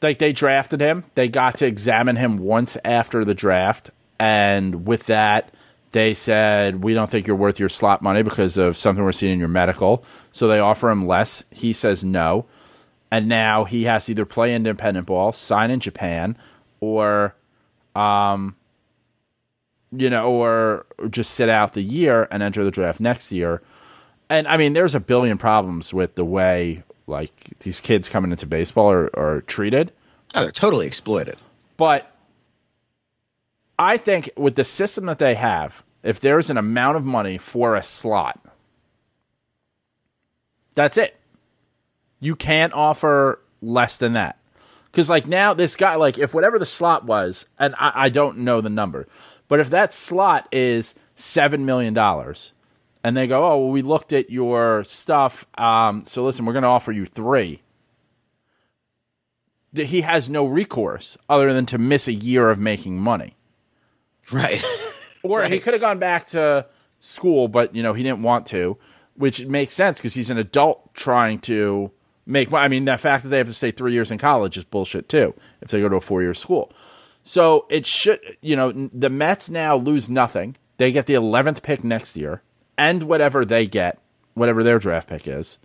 like 0.01 0.20
they 0.20 0.32
drafted 0.32 0.80
him. 0.80 1.03
They 1.15 1.28
got 1.28 1.57
to 1.57 1.68
examine 1.68 2.15
him 2.15 2.38
once 2.38 2.78
after 2.86 3.26
the 3.26 3.34
draft, 3.34 3.91
and 4.18 4.88
with 4.88 5.07
that, 5.07 5.53
they 5.92 6.14
said 6.14 6.84
we 6.84 6.94
don't 6.94 7.10
think 7.10 7.28
you're 7.28 7.36
worth 7.36 7.60
your 7.60 7.70
slot 7.70 8.02
money 8.02 8.24
because 8.24 8.58
of 8.58 8.78
something 8.78 9.04
we're 9.04 9.12
seeing 9.12 9.34
in 9.34 9.40
your 9.40 9.48
medical. 9.48 10.04
So 10.32 10.48
they 10.48 10.60
offer 10.60 10.90
him 10.90 11.08
less. 11.08 11.44
He 11.52 11.74
says 11.74 12.04
no, 12.04 12.46
and 13.12 13.28
now 13.28 13.64
he 13.64 13.84
has 13.84 14.06
to 14.06 14.12
either 14.12 14.26
play 14.26 14.54
independent 14.54 15.08
ball, 15.08 15.32
sign 15.32 15.72
in 15.72 15.80
Japan, 15.80 16.38
or, 16.80 17.36
um, 17.96 18.56
you 19.92 20.10
know, 20.10 20.30
or 20.30 20.86
just 21.10 21.32
sit 21.32 21.50
out 21.50 21.74
the 21.74 21.82
year 21.82 22.28
and 22.32 22.44
enter 22.44 22.64
the 22.64 22.72
draft 22.72 23.00
next 23.00 23.32
year 23.32 23.62
and 24.30 24.48
I 24.48 24.58
mean, 24.58 24.74
there's 24.74 24.96
a 24.96 25.00
billion 25.00 25.38
problems 25.38 25.94
with 25.94 26.16
the 26.16 26.26
way 26.26 26.84
like 27.08 27.32
these 27.60 27.80
kids 27.80 28.10
coming 28.10 28.32
into 28.32 28.46
baseball 28.46 28.92
are, 28.92 29.10
are 29.18 29.42
treated. 29.42 29.92
Oh, 30.36 30.42
they're 30.42 30.52
totally 30.52 30.86
exploited. 30.86 31.38
But 31.78 32.14
I 33.78 33.98
think 33.98 34.30
with 34.36 34.56
the 34.56 34.64
system 34.64 35.06
that 35.06 35.20
they 35.20 35.36
have, 35.36 35.84
if 36.04 36.20
there's 36.20 36.50
an 36.50 36.58
amount 36.58 36.98
of 36.98 37.06
money 37.06 37.38
for 37.38 37.76
a 37.76 37.84
slot, 37.84 38.40
that's 40.76 40.98
it. 40.98 41.16
You 42.20 42.36
can't 42.36 42.74
offer 42.74 43.42
less 43.62 43.98
than 43.98 44.14
that. 44.14 44.40
Because, 44.86 45.10
like, 45.10 45.28
now 45.28 45.54
this 45.54 45.76
guy, 45.76 45.96
like, 45.96 46.18
if 46.18 46.34
whatever 46.34 46.58
the 46.58 46.66
slot 46.66 47.06
was, 47.06 47.46
and 47.60 47.76
I, 47.78 47.92
I 47.96 48.10
don't 48.10 48.40
know 48.40 48.62
the 48.62 48.70
number, 48.70 49.08
but 49.48 49.60
if 49.60 49.70
that 49.70 49.94
slot 49.94 50.48
is 50.52 50.96
$7 51.16 51.60
million, 51.60 51.96
and 53.04 53.18
they 53.18 53.28
go, 53.28 53.46
oh, 53.46 53.58
well, 53.60 53.70
we 53.70 53.82
looked 53.84 54.14
at 54.14 54.32
your 54.32 54.84
stuff, 54.86 55.46
um, 55.58 56.04
so 56.06 56.24
listen, 56.24 56.46
we're 56.46 56.54
going 56.54 56.64
to 56.64 56.70
offer 56.70 56.92
you 56.92 57.06
three 57.06 57.62
he 59.86 60.02
has 60.02 60.30
no 60.30 60.46
recourse 60.46 61.18
other 61.30 61.54
than 61.54 61.66
to 61.68 61.78
miss 61.78 62.08
a 62.08 62.14
year 62.14 62.50
of 62.50 62.60
making 62.60 63.00
money. 63.00 63.37
Right. 64.32 64.64
Or 65.24 65.44
he 65.44 65.60
could 65.60 65.74
have 65.74 65.82
gone 65.82 66.00
back 66.00 66.28
to 66.28 66.68
school, 67.00 67.48
but 67.48 67.76
you 67.76 67.84
know 67.84 67.94
he 67.94 68.04
didn't 68.04 68.22
want 68.22 68.46
to, 68.48 68.78
which 69.16 69.46
makes 69.46 69.74
sense 69.74 69.98
because 69.98 70.14
he's 70.14 70.30
an 70.30 70.38
adult 70.38 70.94
trying 70.94 71.40
to 71.40 71.92
make. 72.26 72.54
I 72.54 72.68
mean, 72.68 72.86
the 72.86 72.98
fact 72.98 73.24
that 73.24 73.30
they 73.30 73.40
have 73.40 73.48
to 73.48 73.54
stay 73.54 73.72
three 73.72 73.94
years 73.94 74.12
in 74.12 74.20
college 74.20 74.58
is 74.58 74.64
bullshit 74.64 75.10
too. 75.10 75.34
If 75.62 75.70
they 75.70 75.82
go 75.82 75.90
to 75.90 75.98
a 75.98 76.02
four 76.02 76.22
year 76.22 76.34
school, 76.34 76.72
so 77.24 77.66
it 77.70 77.86
should. 77.86 78.20
You 78.42 78.56
know, 78.56 78.90
the 78.94 79.10
Mets 79.10 79.50
now 79.50 79.76
lose 79.76 80.10
nothing. 80.10 80.56
They 80.78 80.92
get 80.92 81.08
the 81.08 81.16
eleventh 81.16 81.64
pick 81.64 81.84
next 81.84 82.16
year, 82.16 82.42
and 82.78 83.04
whatever 83.04 83.44
they 83.44 83.68
get, 83.68 84.00
whatever 84.34 84.64
their 84.64 84.80
draft 84.80 85.10
pick 85.10 85.28
is. 85.28 85.58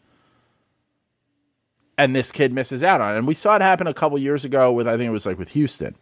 And 1.99 2.17
this 2.17 2.33
kid 2.33 2.53
misses 2.53 2.83
out 2.83 3.01
on 3.01 3.15
it. 3.15 3.19
And 3.19 3.27
we 3.29 3.35
saw 3.35 3.55
it 3.55 3.63
happen 3.63 3.87
a 3.87 3.95
couple 3.95 4.19
years 4.19 4.45
ago 4.45 4.73
with 4.73 4.89
I 4.89 4.97
think 4.97 5.09
it 5.09 5.13
was 5.13 5.27
like 5.27 5.39
with 5.39 5.51
Houston, 5.51 5.95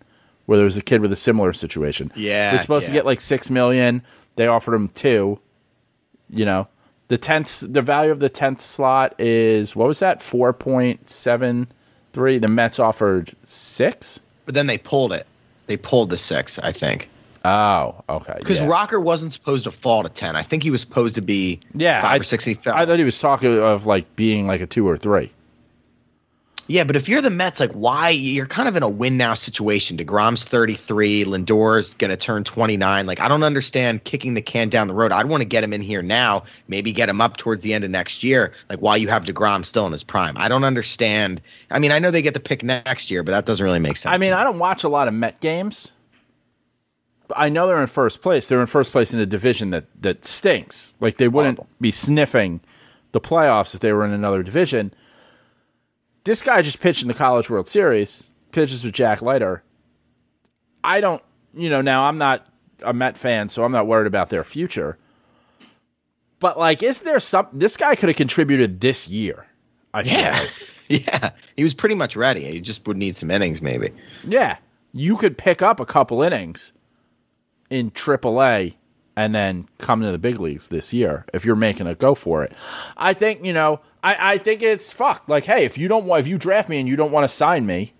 where 0.51 0.57
there 0.57 0.65
was 0.65 0.77
a 0.77 0.83
kid 0.83 1.01
with 1.01 1.13
a 1.13 1.17
similar 1.17 1.53
situation. 1.53 2.11
Yeah, 2.17 2.51
they're 2.51 2.59
supposed 2.59 2.87
to 2.89 2.93
get 2.93 3.07
like 3.07 3.21
six 3.21 3.53
million. 3.53 4.03
They 4.35 4.49
offered 4.49 4.75
him 4.75 4.89
two. 4.89 5.39
You 6.29 6.45
know, 6.45 6.67
the 7.07 7.19
tenth, 7.19 7.61
the 7.61 7.81
value 7.81 8.11
of 8.11 8.19
the 8.19 8.29
tenth 8.29 8.61
slot 8.61 9.15
is 9.21 9.77
what 9.77 9.87
was 9.87 10.01
that? 10.01 10.21
Four 10.21 10.53
point 10.53 11.09
seven 11.09 11.69
three. 12.13 12.39
The 12.39 12.49
Mets 12.49 12.81
offered 12.81 13.31
six. 13.45 14.19
But 14.45 14.57
then 14.57 14.67
they 14.67 14.77
pulled 14.77 15.13
it. 15.13 15.25
They 15.69 15.77
pulled 15.77 16.11
the 16.11 16.19
six, 16.19 16.59
I 16.59 16.73
think. 16.73 17.09
Oh, 17.45 18.03
okay. 18.09 18.35
Because 18.37 18.61
yeah. 18.61 18.67
Rocker 18.67 18.99
wasn't 18.99 19.33
supposed 19.33 19.63
to 19.65 19.71
fall 19.71 20.03
to 20.03 20.09
ten. 20.09 20.35
I 20.35 20.43
think 20.43 20.65
he 20.65 20.73
was 20.73 20.81
supposed 20.81 21.15
to 21.15 21.23
be 21.23 21.61
yeah, 21.75 22.03
five 22.03 22.11
I, 22.11 22.17
or 22.17 22.23
six. 22.25 22.49
I 22.49 22.55
thought 22.87 22.99
he 22.99 23.05
was 23.05 23.21
talking 23.21 23.57
of 23.57 23.87
like 23.87 24.17
being 24.17 24.49
like 24.49 24.61
a 24.63 24.67
two 24.67 24.89
or 24.89 24.97
three. 24.97 25.31
Yeah, 26.71 26.85
but 26.85 26.95
if 26.95 27.09
you're 27.09 27.21
the 27.21 27.31
Mets, 27.31 27.59
like, 27.59 27.73
why? 27.73 28.11
You're 28.11 28.47
kind 28.47 28.69
of 28.69 28.77
in 28.77 28.85
a 28.85 28.89
win 28.89 29.17
now 29.17 29.35
situation. 29.35 29.97
DeGrom's 29.97 30.45
33, 30.45 31.25
Lindor's 31.25 31.95
going 31.95 32.13
to 32.13 32.17
turn 32.17 32.45
29. 32.45 33.07
Like, 33.07 33.19
I 33.19 33.27
don't 33.27 33.43
understand 33.43 34.05
kicking 34.05 34.35
the 34.35 34.41
can 34.41 34.69
down 34.69 34.87
the 34.87 34.95
road. 34.95 35.11
I'd 35.11 35.27
want 35.27 35.41
to 35.41 35.49
get 35.49 35.65
him 35.65 35.73
in 35.73 35.81
here 35.81 36.01
now, 36.01 36.45
maybe 36.69 36.93
get 36.93 37.09
him 37.09 37.21
up 37.21 37.39
towards 37.39 37.65
the 37.65 37.75
end 37.75 37.83
of 37.83 37.91
next 37.91 38.23
year, 38.23 38.53
like, 38.69 38.79
while 38.79 38.97
you 38.97 39.09
have 39.09 39.25
DeGrom 39.25 39.65
still 39.65 39.85
in 39.85 39.91
his 39.91 40.05
prime. 40.05 40.37
I 40.37 40.47
don't 40.47 40.63
understand. 40.63 41.43
I 41.73 41.81
mean, 41.81 41.91
I 41.91 41.99
know 41.99 42.13
they 42.13 42.23
get 42.23 42.35
the 42.35 42.41
pick 42.41 42.63
next 42.63 43.11
year, 43.11 43.25
but 43.25 43.33
that 43.33 43.47
doesn't 43.47 43.65
really 43.65 43.81
make 43.81 43.97
sense. 43.97 44.15
I 44.15 44.17
mean, 44.19 44.31
me. 44.31 44.35
I 44.35 44.45
don't 44.45 44.61
watch 44.61 44.85
a 44.85 44.89
lot 44.89 45.09
of 45.09 45.15
Met 45.15 45.41
games. 45.41 45.91
But 47.27 47.37
I 47.37 47.49
know 47.49 47.67
they're 47.67 47.81
in 47.81 47.89
first 47.89 48.23
place. 48.23 48.47
They're 48.47 48.61
in 48.61 48.69
first 48.69 48.93
place 48.93 49.13
in 49.13 49.19
a 49.19 49.27
division 49.27 49.71
that 49.71 49.87
that 50.03 50.25
stinks. 50.25 50.95
Like 51.01 51.17
they 51.17 51.27
wouldn't 51.27 51.59
be 51.81 51.91
sniffing 51.91 52.61
the 53.11 53.21
playoffs 53.21 53.75
if 53.75 53.81
they 53.81 53.93
were 53.93 54.05
in 54.05 54.13
another 54.13 54.45
division. 54.45 54.95
This 56.25 56.43
guy 56.43 56.63
just 56.63 56.81
pitched 56.81 57.03
in 57.03 57.09
the 57.09 57.15
College 57.15 57.49
World 57.49 57.69
Series, 57.69 58.31
pitches 58.53 58.85
with 58.85 58.95
Jack 58.95 59.23
Leiter. 59.23 59.63
I 60.85 61.01
don't, 61.01 61.23
you 61.55 61.71
know, 61.71 61.81
now 61.81 62.05
I'm 62.05 62.19
not 62.19 62.47
a 62.83 62.93
Met 62.93 63.17
fan, 63.17 63.49
so 63.49 63.65
I'm 63.65 63.73
not 63.73 63.87
worried 63.87 64.07
about 64.07 64.29
their 64.29 64.45
future. 64.45 64.99
But 66.39 66.59
like, 66.59 66.83
is 66.83 67.01
there 67.01 67.21
some? 67.21 67.49
This 67.53 67.77
guy 67.77 67.95
could 67.95 68.09
have 68.09 68.17
contributed 68.17 68.81
this 68.81 69.09
year. 69.09 69.47
I 69.93 70.03
yeah. 70.03 70.39
like. 70.41 70.53
yeah. 71.07 71.31
He 71.57 71.63
was 71.63 71.75
pretty 71.75 71.95
much 71.95 72.17
ready. 72.17 72.45
He 72.45 72.61
just 72.61 72.87
would 72.87 72.97
need 72.97 73.17
some 73.17 73.31
innings, 73.31 73.61
maybe. 73.61 73.91
Yeah, 74.25 74.57
you 74.93 75.17
could 75.17 75.37
pick 75.39 75.63
up 75.63 75.81
a 75.81 75.87
couple 75.87 76.23
innings 76.23 76.73
in 77.69 77.91
AAA 77.91 78.75
and 79.17 79.35
then 79.35 79.69
come 79.79 80.03
to 80.03 80.13
the 80.13 80.19
big 80.19 80.41
leagues 80.41 80.69
this 80.69 80.93
year 80.93 81.27
if 81.35 81.45
you're 81.45 81.57
making 81.57 81.87
a 81.87 81.95
go 81.95 82.15
for 82.15 82.45
it. 82.45 82.53
I 82.97 83.13
think 83.13 83.45
you 83.45 83.53
know. 83.53 83.81
I, 84.03 84.17
I 84.19 84.39
think 84.39 84.63
it's 84.63 84.91
fucked. 84.91 85.29
Like, 85.29 85.45
hey, 85.45 85.67
if 85.67 85.77
you 85.77 85.87
don't 85.87 86.07
want, 86.07 86.21
if 86.21 86.27
you 86.27 86.39
draft 86.39 86.71
me 86.71 86.81
and 86.81 86.89
you 86.89 86.97
don't 86.97 87.13
want 87.13 87.25
to 87.25 87.29
sign 87.29 87.67
me, 87.67 87.93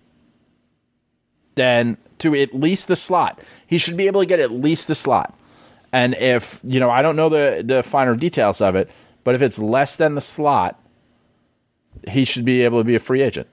then 1.53 1.97
to 2.17 2.33
at 2.35 2.55
least 2.55 2.87
the 2.87 2.95
slot, 2.95 3.39
he 3.67 3.77
should 3.77 3.97
be 3.97 4.07
able 4.07 4.21
to 4.21 4.25
get 4.25 4.39
at 4.39 4.51
least 4.51 4.87
the 4.87 4.95
slot. 4.95 5.37
And 5.93 6.15
if 6.15 6.59
you 6.63 6.79
know, 6.79 6.89
I 6.89 7.01
don't 7.01 7.15
know 7.15 7.29
the 7.29 7.61
the 7.63 7.83
finer 7.83 8.15
details 8.15 8.61
of 8.61 8.75
it, 8.75 8.89
but 9.23 9.35
if 9.35 9.41
it's 9.41 9.59
less 9.59 9.97
than 9.97 10.15
the 10.15 10.21
slot, 10.21 10.79
he 12.09 12.25
should 12.25 12.45
be 12.45 12.63
able 12.63 12.79
to 12.79 12.83
be 12.83 12.95
a 12.95 12.99
free 12.99 13.21
agent. 13.21 13.47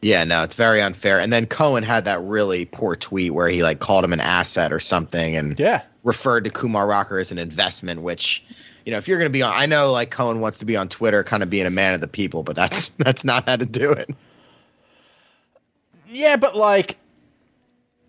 Yeah, 0.00 0.24
no, 0.24 0.42
it's 0.44 0.54
very 0.54 0.80
unfair. 0.80 1.18
And 1.18 1.32
then 1.32 1.46
Cohen 1.46 1.82
had 1.82 2.04
that 2.04 2.20
really 2.22 2.64
poor 2.64 2.94
tweet 2.96 3.32
where 3.32 3.48
he 3.48 3.62
like 3.62 3.80
called 3.80 4.04
him 4.04 4.12
an 4.12 4.20
asset 4.20 4.72
or 4.72 4.78
something 4.78 5.36
and 5.36 5.58
Yeah. 5.58 5.82
Referred 6.04 6.44
to 6.44 6.50
Kumar 6.50 6.86
Rocker 6.86 7.18
as 7.18 7.30
an 7.32 7.38
investment, 7.38 8.02
which 8.02 8.44
you 8.84 8.92
know, 8.92 8.98
if 8.98 9.06
you're 9.06 9.18
going 9.18 9.28
to 9.28 9.32
be 9.32 9.42
on, 9.42 9.52
I 9.54 9.66
know 9.66 9.92
like 9.92 10.10
Cohen 10.10 10.40
wants 10.40 10.58
to 10.60 10.64
be 10.64 10.74
on 10.74 10.88
Twitter, 10.88 11.22
kind 11.22 11.42
of 11.42 11.50
being 11.50 11.66
a 11.66 11.70
man 11.70 11.94
of 11.94 12.00
the 12.00 12.08
people, 12.08 12.42
but 12.42 12.56
that's 12.56 12.88
that's 12.98 13.24
not 13.24 13.46
how 13.46 13.56
to 13.56 13.66
do 13.66 13.92
it. 13.92 14.10
Yeah, 16.08 16.36
but 16.36 16.56
like 16.56 16.96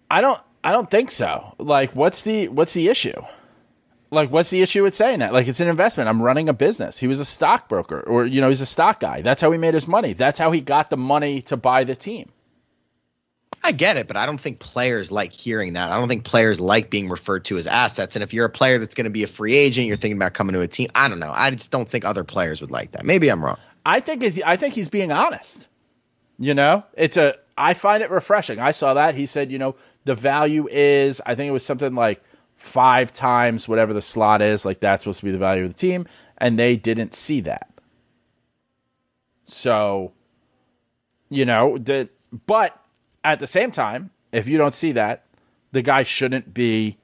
I 0.10 0.22
don't 0.22 0.40
I 0.64 0.72
don't 0.72 0.90
think 0.90 1.12
so. 1.12 1.54
Like 1.58 1.96
what's 1.96 2.24
the 2.24 2.48
what's 2.48 2.74
the 2.74 2.88
issue? 2.88 3.22
Like 4.12 4.32
what's 4.32 4.50
the 4.50 4.62
issue 4.62 4.84
with 4.84 4.96
saying 4.96 5.20
that? 5.20 5.34
Like 5.34 5.48
it's 5.48 5.60
an 5.60 5.68
investment. 5.68 6.10
I'm 6.10 6.22
running 6.22 6.50
a 6.50 6.54
business. 6.54 7.00
He 7.00 7.08
was 7.08 7.20
a 7.20 7.26
stockbroker 7.26 8.02
or 8.02 8.26
you 8.26 8.42
know, 8.42 8.50
he's 8.50 8.62
a 8.62 8.66
stock 8.66 9.00
guy. 9.00 9.22
That's 9.22 9.42
how 9.42 9.52
he 9.52 9.58
made 9.58 9.74
his 9.74 9.88
money. 9.88 10.14
That's 10.14 10.40
how 10.40 10.52
he 10.52 10.62
got 10.62 10.90
the 10.90 10.98
money 10.98 11.42
to 11.44 11.58
buy 11.58 11.84
the 11.84 11.96
team. 11.96 12.32
I 13.64 13.72
get 13.72 13.98
it, 13.98 14.08
but 14.08 14.16
I 14.16 14.26
don't 14.26 14.40
think 14.40 14.60
players 14.60 15.12
like 15.12 15.34
hearing 15.34 15.74
that. 15.74 15.92
I 15.92 16.00
don't 16.00 16.08
think 16.08 16.24
players 16.24 16.60
like 16.60 16.90
being 16.90 17.10
referred 17.10 17.44
to 17.46 17.58
as 17.58 17.68
assets. 17.68 18.16
And 18.16 18.24
if 18.24 18.34
you're 18.34 18.46
a 18.46 18.50
player 18.50 18.78
that's 18.78 18.96
going 18.96 19.06
to 19.06 19.12
be 19.12 19.24
a 19.24 19.28
free 19.28 19.56
agent, 19.56 19.88
you're 19.88 19.98
thinking 19.98 20.18
about 20.18 20.34
coming 20.34 20.54
to 20.54 20.62
a 20.62 20.68
team. 20.68 20.88
I 20.96 21.10
don't 21.10 21.20
know. 21.20 21.32
I 21.36 21.52
just 21.52 21.72
don't 21.72 21.88
think 21.88 22.06
other 22.06 22.24
players 22.24 22.62
would 22.62 22.72
like 22.72 22.92
that. 22.92 23.06
Maybe 23.06 23.30
I'm 23.30 23.44
wrong. 23.44 23.58
I 23.86 24.00
think 24.00 24.24
I 24.46 24.56
think 24.56 24.74
he's 24.74 24.90
being 24.90 25.12
honest. 25.12 25.68
You 26.38 26.54
know, 26.54 26.86
it's 26.94 27.18
a 27.18 27.36
I 27.58 27.74
find 27.74 28.02
it 28.02 28.10
refreshing. 28.10 28.60
I 28.60 28.72
saw 28.72 28.94
that 28.94 29.16
he 29.16 29.26
said, 29.26 29.52
you 29.52 29.58
know, 29.58 29.76
the 30.06 30.16
value 30.16 30.68
is 30.72 31.22
I 31.26 31.36
think 31.36 31.50
it 31.50 31.52
was 31.52 31.66
something 31.66 31.94
like 31.96 32.24
five 32.56 33.12
times 33.12 33.68
whatever 33.68 33.94
the 33.94 34.02
slot 34.02 34.42
is. 34.42 34.64
Like 34.66 34.80
that's 34.80 35.04
supposed 35.04 35.20
to 35.20 35.26
be 35.26 35.32
the 35.32 35.38
value 35.38 35.64
of 35.64 35.70
the 35.70 35.80
team, 35.80 36.08
and 36.38 36.58
they 36.58 36.78
didn't 36.78 37.14
see 37.14 37.42
that. 37.42 37.70
So, 39.44 40.14
you 41.30 41.46
know, 41.46 41.78
that. 41.80 42.10
But 42.46 42.79
at 43.24 43.40
the 43.40 43.48
same 43.48 43.72
time, 43.72 44.12
if 44.32 44.48
you 44.48 44.58
don't 44.58 44.74
see 44.74 44.94
that, 44.94 45.24
the 45.72 45.82
guy 45.82 46.04
shouldn't 46.04 46.54
be 46.54 46.98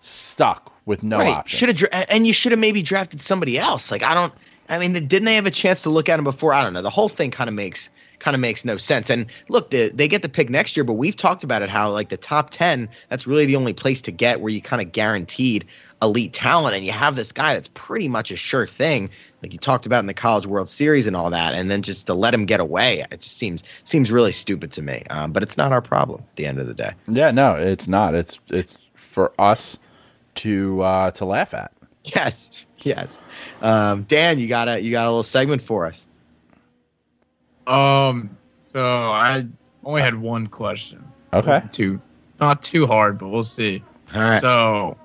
stuck 0.00 0.72
with 0.84 1.02
no 1.02 1.18
options. 1.18 1.58
Should 1.58 1.92
have, 1.92 2.06
and 2.08 2.26
you 2.26 2.32
should 2.32 2.52
have 2.52 2.58
maybe 2.58 2.82
drafted 2.82 3.20
somebody 3.20 3.58
else. 3.58 3.90
Like 3.90 4.02
I 4.02 4.14
don't. 4.14 4.32
I 4.68 4.78
mean, 4.78 4.92
didn't 4.94 5.24
they 5.24 5.36
have 5.36 5.46
a 5.46 5.50
chance 5.50 5.82
to 5.82 5.90
look 5.90 6.08
at 6.08 6.18
him 6.18 6.24
before? 6.24 6.52
I 6.52 6.62
don't 6.62 6.72
know. 6.72 6.82
The 6.82 6.90
whole 6.90 7.08
thing 7.08 7.30
kind 7.30 7.48
of 7.48 7.54
makes 7.54 7.88
kind 8.18 8.34
of 8.34 8.40
makes 8.40 8.64
no 8.64 8.76
sense. 8.76 9.10
And 9.10 9.26
look, 9.48 9.70
the, 9.70 9.90
they 9.90 10.08
get 10.08 10.22
the 10.22 10.28
pick 10.28 10.50
next 10.50 10.76
year, 10.76 10.84
but 10.84 10.94
we've 10.94 11.16
talked 11.16 11.44
about 11.44 11.62
it 11.62 11.70
how 11.70 11.90
like 11.90 12.08
the 12.08 12.16
top 12.16 12.50
ten, 12.50 12.88
that's 13.08 13.26
really 13.26 13.46
the 13.46 13.56
only 13.56 13.72
place 13.72 14.02
to 14.02 14.10
get 14.10 14.40
where 14.40 14.52
you 14.52 14.60
kind 14.60 14.82
of 14.82 14.92
guaranteed 14.92 15.66
elite 16.02 16.34
talent, 16.34 16.76
and 16.76 16.84
you 16.84 16.92
have 16.92 17.16
this 17.16 17.32
guy 17.32 17.54
that's 17.54 17.70
pretty 17.72 18.06
much 18.06 18.30
a 18.30 18.36
sure 18.36 18.66
thing, 18.66 19.08
like 19.42 19.54
you 19.54 19.58
talked 19.58 19.86
about 19.86 20.00
in 20.00 20.06
the 20.06 20.14
College 20.14 20.46
World 20.46 20.68
Series 20.68 21.06
and 21.06 21.16
all 21.16 21.30
that, 21.30 21.54
and 21.54 21.70
then 21.70 21.80
just 21.80 22.06
to 22.06 22.14
let 22.14 22.34
him 22.34 22.44
get 22.44 22.60
away, 22.60 23.06
it 23.10 23.20
just 23.20 23.38
seems 23.38 23.62
seems 23.84 24.12
really 24.12 24.32
stupid 24.32 24.72
to 24.72 24.82
me. 24.82 25.04
Um, 25.08 25.32
but 25.32 25.42
it's 25.42 25.56
not 25.56 25.72
our 25.72 25.80
problem 25.80 26.20
at 26.20 26.36
the 26.36 26.44
end 26.44 26.58
of 26.58 26.66
the 26.66 26.74
day. 26.74 26.92
Yeah, 27.08 27.30
no, 27.30 27.54
it's 27.54 27.88
not. 27.88 28.14
It's 28.14 28.38
it's 28.48 28.76
for 28.94 29.32
us 29.38 29.78
to 30.36 30.82
uh, 30.82 31.10
to 31.12 31.24
laugh 31.24 31.54
at. 31.54 31.72
Yes, 32.04 32.66
yes. 32.80 33.20
Um, 33.62 34.02
Dan, 34.02 34.38
you 34.38 34.48
got 34.48 34.68
a 34.68 34.80
you 34.80 34.90
got 34.90 35.06
a 35.06 35.10
little 35.10 35.22
segment 35.22 35.62
for 35.62 35.86
us. 35.86 36.06
Um, 37.66 38.36
so 38.62 38.80
I 38.80 39.46
only 39.84 40.02
had 40.02 40.14
one 40.14 40.46
question. 40.46 41.04
Okay. 41.32 41.50
Wasn't 41.50 41.72
Too, 41.72 42.00
not 42.40 42.62
too 42.62 42.86
hard, 42.86 43.18
but 43.18 43.28
we'll 43.28 43.44
see. 43.44 43.82
All 44.14 44.20
right. 44.20 44.40
So, 44.40 44.96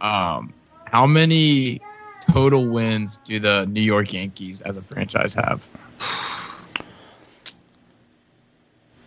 um, 0.00 0.52
how 0.86 1.06
many 1.06 1.80
total 2.32 2.66
wins 2.66 3.16
do 3.18 3.40
the 3.40 3.66
New 3.66 3.80
York 3.80 4.12
Yankees 4.12 4.60
as 4.60 4.76
a 4.76 4.82
franchise 4.82 5.34
have? 5.34 5.66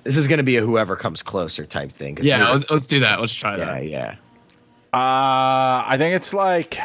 this 0.04 0.18
is 0.18 0.28
going 0.28 0.38
to 0.38 0.44
be 0.44 0.58
a 0.58 0.62
whoever 0.62 0.96
comes 0.96 1.22
closer 1.22 1.66
type 1.66 1.92
thing. 1.92 2.18
Yeah, 2.22 2.52
let's, 2.52 2.70
let's 2.70 2.86
do 2.86 3.02
that. 3.02 3.20
Let's 3.20 3.34
try 3.34 3.58
yeah, 3.58 3.66
that. 3.66 3.86
yeah. 3.86 4.16
Uh, 4.92 5.86
I 5.86 5.96
think 5.98 6.16
it's 6.16 6.34
like 6.34 6.80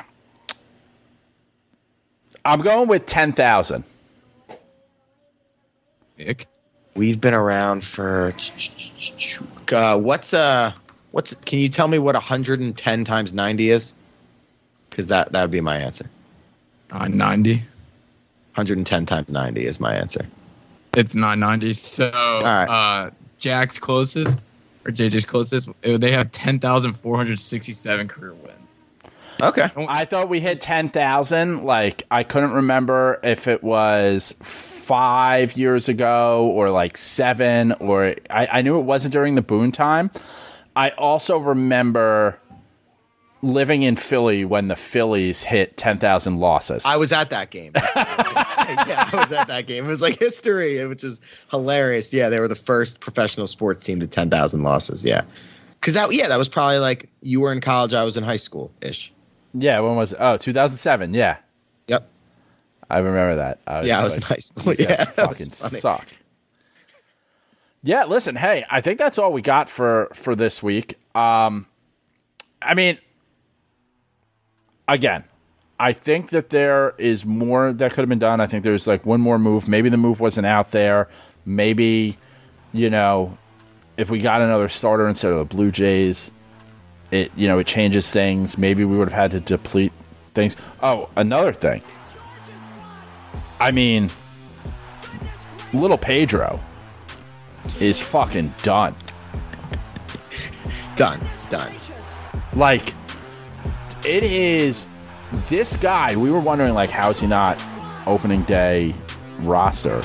I'm 2.45 2.61
going 2.61 2.89
with 2.89 3.07
ten 3.07 3.33
thousand. 3.33 3.85
Nick? 6.19 6.47
We've 6.95 7.21
been 7.21 7.35
around 7.35 7.85
for. 7.85 8.33
Uh, 9.73 9.99
what's 9.99 10.33
uh, 10.33 10.73
what's? 11.11 11.35
Can 11.35 11.59
you 11.59 11.69
tell 11.69 11.89
me 11.89 11.99
what 11.99 12.15
110 12.15 13.05
times 13.05 13.33
90 13.33 13.71
is? 13.71 13.93
Because 14.91 15.09
that 15.09 15.33
that 15.33 15.43
would 15.43 15.51
be 15.51 15.61
my 15.61 15.77
answer. 15.77 16.09
Uh, 16.91 17.09
90. 17.09 17.55
110 17.55 19.07
times 19.07 19.29
90 19.29 19.67
is 19.67 19.81
my 19.81 19.95
answer. 19.95 20.27
It's 20.93 21.17
990. 21.17 21.73
So, 21.73 22.11
right. 22.13 22.67
uh, 22.67 23.11
Jack's 23.41 23.81
closest 23.81 24.45
or 24.85 24.93
JJ's 24.93 25.25
closest, 25.25 25.69
they 25.83 26.13
have 26.13 26.31
10,467 26.33 28.09
career 28.09 28.35
wins. 28.35 28.64
Okay. 29.41 29.69
I 29.77 30.05
thought 30.05 30.29
we 30.29 30.41
hit 30.41 30.61
ten 30.61 30.89
thousand. 30.89 31.65
Like 31.65 32.05
I 32.11 32.23
couldn't 32.23 32.53
remember 32.53 33.21
if 33.23 33.49
it 33.49 33.63
was 33.63 34.35
five 34.41 35.57
years 35.57 35.89
ago 35.89 36.47
or 36.55 36.71
like 36.71 36.97
seven, 36.97 37.73
or 37.73 38.15
I, 38.31 38.49
I 38.53 38.63
knew 38.63 38.79
it 38.79 38.85
wasn't 38.85 39.13
during 39.13 39.35
the 39.35 39.43
Boone 39.43 39.73
time. 39.73 40.11
I 40.77 40.91
also 40.91 41.39
remember 41.39 42.39
living 43.43 43.83
in 43.83 43.95
Philly 43.97 44.45
when 44.45 44.69
the 44.69 44.77
Phillies 44.77 45.43
hit 45.43 45.77
ten 45.77 45.99
thousand 45.99 46.39
losses. 46.39 46.85
I 46.87 46.97
was 46.97 47.13
at 47.13 47.31
that 47.31 47.51
game. 47.51 47.73
yeah, 48.67 49.09
I 49.13 49.17
was 49.17 49.33
at 49.33 49.49
that 49.49 49.67
game. 49.67 49.85
It 49.85 49.89
was 49.89 50.03
like 50.03 50.19
history, 50.19 50.85
which 50.87 51.05
is 51.05 51.21
hilarious. 51.51 52.13
Yeah, 52.13 52.29
they 52.29 52.41
were 52.41 52.49
the 52.49 52.55
first 52.55 53.01
professional 53.01 53.47
sports 53.47 53.85
team 53.85 54.01
to 54.01 54.07
10,000 54.07 54.63
losses. 54.63 55.05
Yeah. 55.05 55.23
Cause 55.81 55.95
that, 55.95 56.13
yeah, 56.13 56.29
that 56.29 56.39
was 56.39 56.49
probably 56.49 56.79
like 56.79 57.11
you 57.21 57.41
were 57.41 57.53
in 57.53 57.61
college, 57.61 57.93
I 57.93 58.05
was 58.05 58.17
in 58.17 58.25
high 58.25 58.39
school 58.39 58.73
ish. 58.81 59.13
Yeah, 59.55 59.81
when 59.81 59.97
was 59.97 60.13
it? 60.13 60.19
Oh, 60.21 60.37
2007. 60.37 61.15
Yeah. 61.15 61.37
Yep. 61.87 62.09
I 62.91 62.99
remember 62.99 63.37
that. 63.37 63.61
I 63.67 63.83
Yeah, 63.83 64.01
I 64.01 64.05
was 64.05 64.17
in 64.17 64.23
high 64.23 64.37
school. 64.37 64.75
Yeah, 64.75 65.05
fucking 65.05 65.53
suck. 65.53 66.07
Yeah, 67.83 68.05
listen, 68.05 68.37
hey, 68.37 68.65
I 68.71 68.81
think 68.81 68.99
that's 68.99 69.19
all 69.19 69.33
we 69.33 69.43
got 69.43 69.69
for 69.71 70.11
for 70.15 70.35
this 70.35 70.63
week. 70.63 70.99
Um 71.15 71.67
I 72.61 72.75
mean 72.75 72.99
again, 74.89 75.25
I 75.79 75.93
think 75.93 76.31
that 76.31 76.51
there 76.51 76.95
is 76.99 77.25
more 77.25 77.73
that 77.73 77.93
could 77.93 78.01
have 78.03 78.09
been 78.09 78.19
done. 78.19 78.41
I 78.41 78.47
think 78.47 78.65
there's 78.65 78.87
like 78.87 79.05
one 79.07 79.21
more 79.21 79.39
move. 79.39 79.69
Maybe 79.69 79.89
the 79.89 79.97
move 79.97 80.21
wasn't 80.21 80.47
out 80.47 80.71
there. 80.71 81.09
Maybe, 81.47 82.17
you 82.73 82.91
know, 82.91 83.37
if 83.97 84.11
we 84.11 84.21
got 84.21 84.41
another 84.41 84.69
starter 84.69 85.07
instead 85.07 85.33
of 85.33 85.39
the 85.39 85.45
Blue 85.45 85.71
Jays, 85.71 86.31
it 87.15 87.33
you 87.37 87.49
know, 87.49 87.59
it 87.59 87.67
changes 87.67 88.11
things. 88.11 88.59
Maybe 88.59 88.85
we 88.85 88.97
would 88.97 89.09
have 89.09 89.19
had 89.19 89.31
to 89.33 89.41
deplete 89.41 89.93
things. 90.35 90.57
Oh, 90.83 91.09
another 91.17 91.53
thing. 91.53 91.83
I 93.61 93.71
mean, 93.71 94.11
little 95.73 95.97
Pedro 95.99 96.61
is 97.81 98.01
fucking 98.01 98.53
done. 98.63 98.95
Done. 100.97 101.21
Done. 101.51 101.73
Like, 102.55 102.95
it 104.05 104.23
is 104.23 104.87
this 105.49 105.77
guy. 105.77 106.17
We 106.17 106.31
were 106.31 106.41
wondering, 106.41 106.75
like, 106.75 106.91
how 106.91 107.11
is 107.11 107.21
he 107.21 107.27
not 107.27 107.63
opening 108.07 108.43
day 108.43 108.95
roster? 109.41 110.03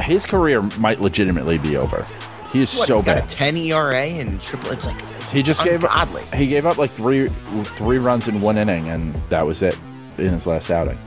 His 0.00 0.26
career 0.26 0.62
might 0.78 1.00
legitimately 1.00 1.58
be 1.58 1.76
over. 1.76 2.06
He 2.52 2.62
is 2.62 2.74
What, 2.76 2.86
so 2.88 2.96
he's 2.96 3.04
got 3.04 3.16
bad. 3.20 3.24
a 3.32 3.36
10 3.36 3.56
ERA 3.56 3.96
and 4.04 4.40
triple. 4.42 4.72
It's 4.72 4.86
like 4.86 5.00
He 5.30 5.42
just 5.42 5.64
gave 5.64 5.82
ungodly. 5.82 6.22
up. 6.22 6.34
He 6.34 6.46
gave 6.46 6.66
up 6.66 6.78
like 6.78 6.90
three 6.90 7.28
three 7.64 7.98
runs 7.98 8.28
in 8.28 8.40
one 8.40 8.58
inning, 8.58 8.88
and 8.88 9.14
that 9.28 9.46
was 9.46 9.62
it 9.62 9.78
in 10.18 10.32
his 10.32 10.46
last 10.46 10.70
outing. 10.70 10.98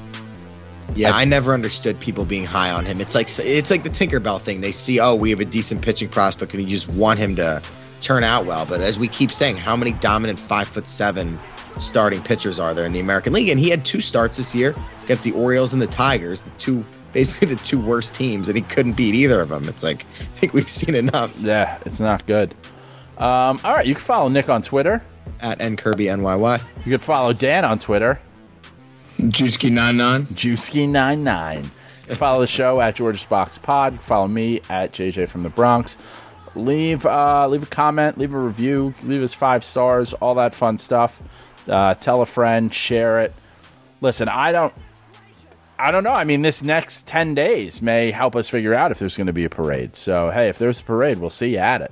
Yeah, 0.95 1.11
I, 1.11 1.23
never 1.23 1.53
understood 1.53 1.99
people 1.99 2.25
being 2.25 2.45
high 2.45 2.71
on 2.71 2.85
him. 2.85 2.99
It's 2.99 3.13
like 3.13 3.27
it's 3.39 3.69
like 3.69 3.83
the 3.83 3.89
Tinkerbell 3.89 4.41
thing. 4.41 4.61
They 4.61 4.71
see, 4.71 4.99
oh, 4.99 5.15
we 5.15 5.29
have 5.29 5.39
a 5.39 5.45
decent 5.45 5.81
pitching 5.81 6.09
prospect, 6.09 6.53
and 6.53 6.63
you 6.63 6.67
just 6.67 6.89
want 6.89 7.19
him 7.19 7.35
to 7.35 7.61
turn 8.01 8.23
out 8.23 8.45
well. 8.45 8.65
But 8.65 8.81
as 8.81 8.97
we 8.97 9.07
keep 9.07 9.31
saying, 9.31 9.57
how 9.57 9.75
many 9.75 9.91
dominant 9.93 10.39
five 10.39 10.67
foot 10.67 10.87
seven 10.87 11.37
starting 11.79 12.21
pitchers 12.21 12.59
are 12.59 12.73
there 12.73 12.85
in 12.85 12.93
the 12.93 12.99
American 12.99 13.33
League? 13.33 13.49
And 13.49 13.59
he 13.59 13.69
had 13.69 13.85
two 13.85 14.01
starts 14.01 14.37
this 14.37 14.55
year 14.55 14.75
against 15.03 15.23
the 15.23 15.31
Orioles 15.33 15.73
and 15.73 15.81
the 15.81 15.87
Tigers, 15.87 16.41
the 16.41 16.51
two 16.51 16.83
basically 17.13 17.47
the 17.53 17.61
two 17.63 17.79
worst 17.79 18.13
teams, 18.13 18.49
and 18.49 18.57
he 18.57 18.63
couldn't 18.63 18.93
beat 18.93 19.15
either 19.15 19.41
of 19.41 19.49
them. 19.49 19.69
It's 19.69 19.83
like 19.83 20.05
I 20.19 20.39
think 20.39 20.53
we've 20.53 20.69
seen 20.69 20.95
enough 20.95 21.39
Yeah, 21.39 21.77
it's 21.85 21.99
not 21.99 22.25
good. 22.25 22.55
Um, 23.19 23.59
all 23.63 23.73
right, 23.73 23.85
you 23.85 23.93
can 23.95 24.01
follow 24.01 24.29
Nick 24.29 24.49
on 24.49 24.61
Twitter. 24.61 25.01
at 25.41 25.61
N 25.61 25.75
Kirby 25.75 26.05
NYY. 26.05 26.61
You 26.85 26.91
can 26.91 26.99
follow 26.99 27.33
Dan 27.33 27.65
on 27.65 27.77
Twitter. 27.79 28.19
Juicy 29.29 29.69
nine 29.69 29.97
nine. 29.97 30.25
Juicy99. 30.27 31.63
You 31.63 31.69
can 32.07 32.15
follow 32.15 32.39
the 32.41 32.47
show 32.47 32.79
at 32.79 32.95
George's 32.95 33.25
Box 33.25 33.57
Pod. 33.57 33.99
Follow 33.99 34.27
me 34.27 34.61
at 34.69 34.93
JJ 34.93 35.27
from 35.29 35.41
the 35.41 35.49
Bronx. 35.49 35.97
Leave 36.55 37.05
uh, 37.05 37.47
leave 37.47 37.63
a 37.63 37.67
comment, 37.67 38.17
leave 38.17 38.33
a 38.33 38.39
review, 38.39 38.93
leave 39.03 39.21
us 39.21 39.33
five 39.33 39.63
stars, 39.63 40.13
all 40.13 40.35
that 40.35 40.55
fun 40.55 40.77
stuff. 40.77 41.21
Uh, 41.67 41.93
tell 41.93 42.21
a 42.21 42.25
friend, 42.25 42.73
share 42.73 43.21
it. 43.21 43.33
Listen, 44.01 44.29
I 44.29 44.51
don't 44.53 44.73
I 45.77 45.91
don't 45.91 46.03
know. 46.03 46.11
I 46.11 46.23
mean, 46.23 46.41
this 46.41 46.61
next 46.63 47.07
10 47.07 47.35
days 47.35 47.81
may 47.81 48.11
help 48.11 48.35
us 48.35 48.49
figure 48.49 48.73
out 48.73 48.91
if 48.91 48.99
there's 48.99 49.15
going 49.15 49.27
to 49.27 49.33
be 49.33 49.45
a 49.45 49.49
parade. 49.49 49.95
So, 49.95 50.29
hey, 50.29 50.49
if 50.49 50.57
there's 50.57 50.81
a 50.81 50.83
parade, 50.83 51.19
we'll 51.19 51.29
see 51.29 51.51
you 51.53 51.57
at 51.59 51.81
it. 51.81 51.91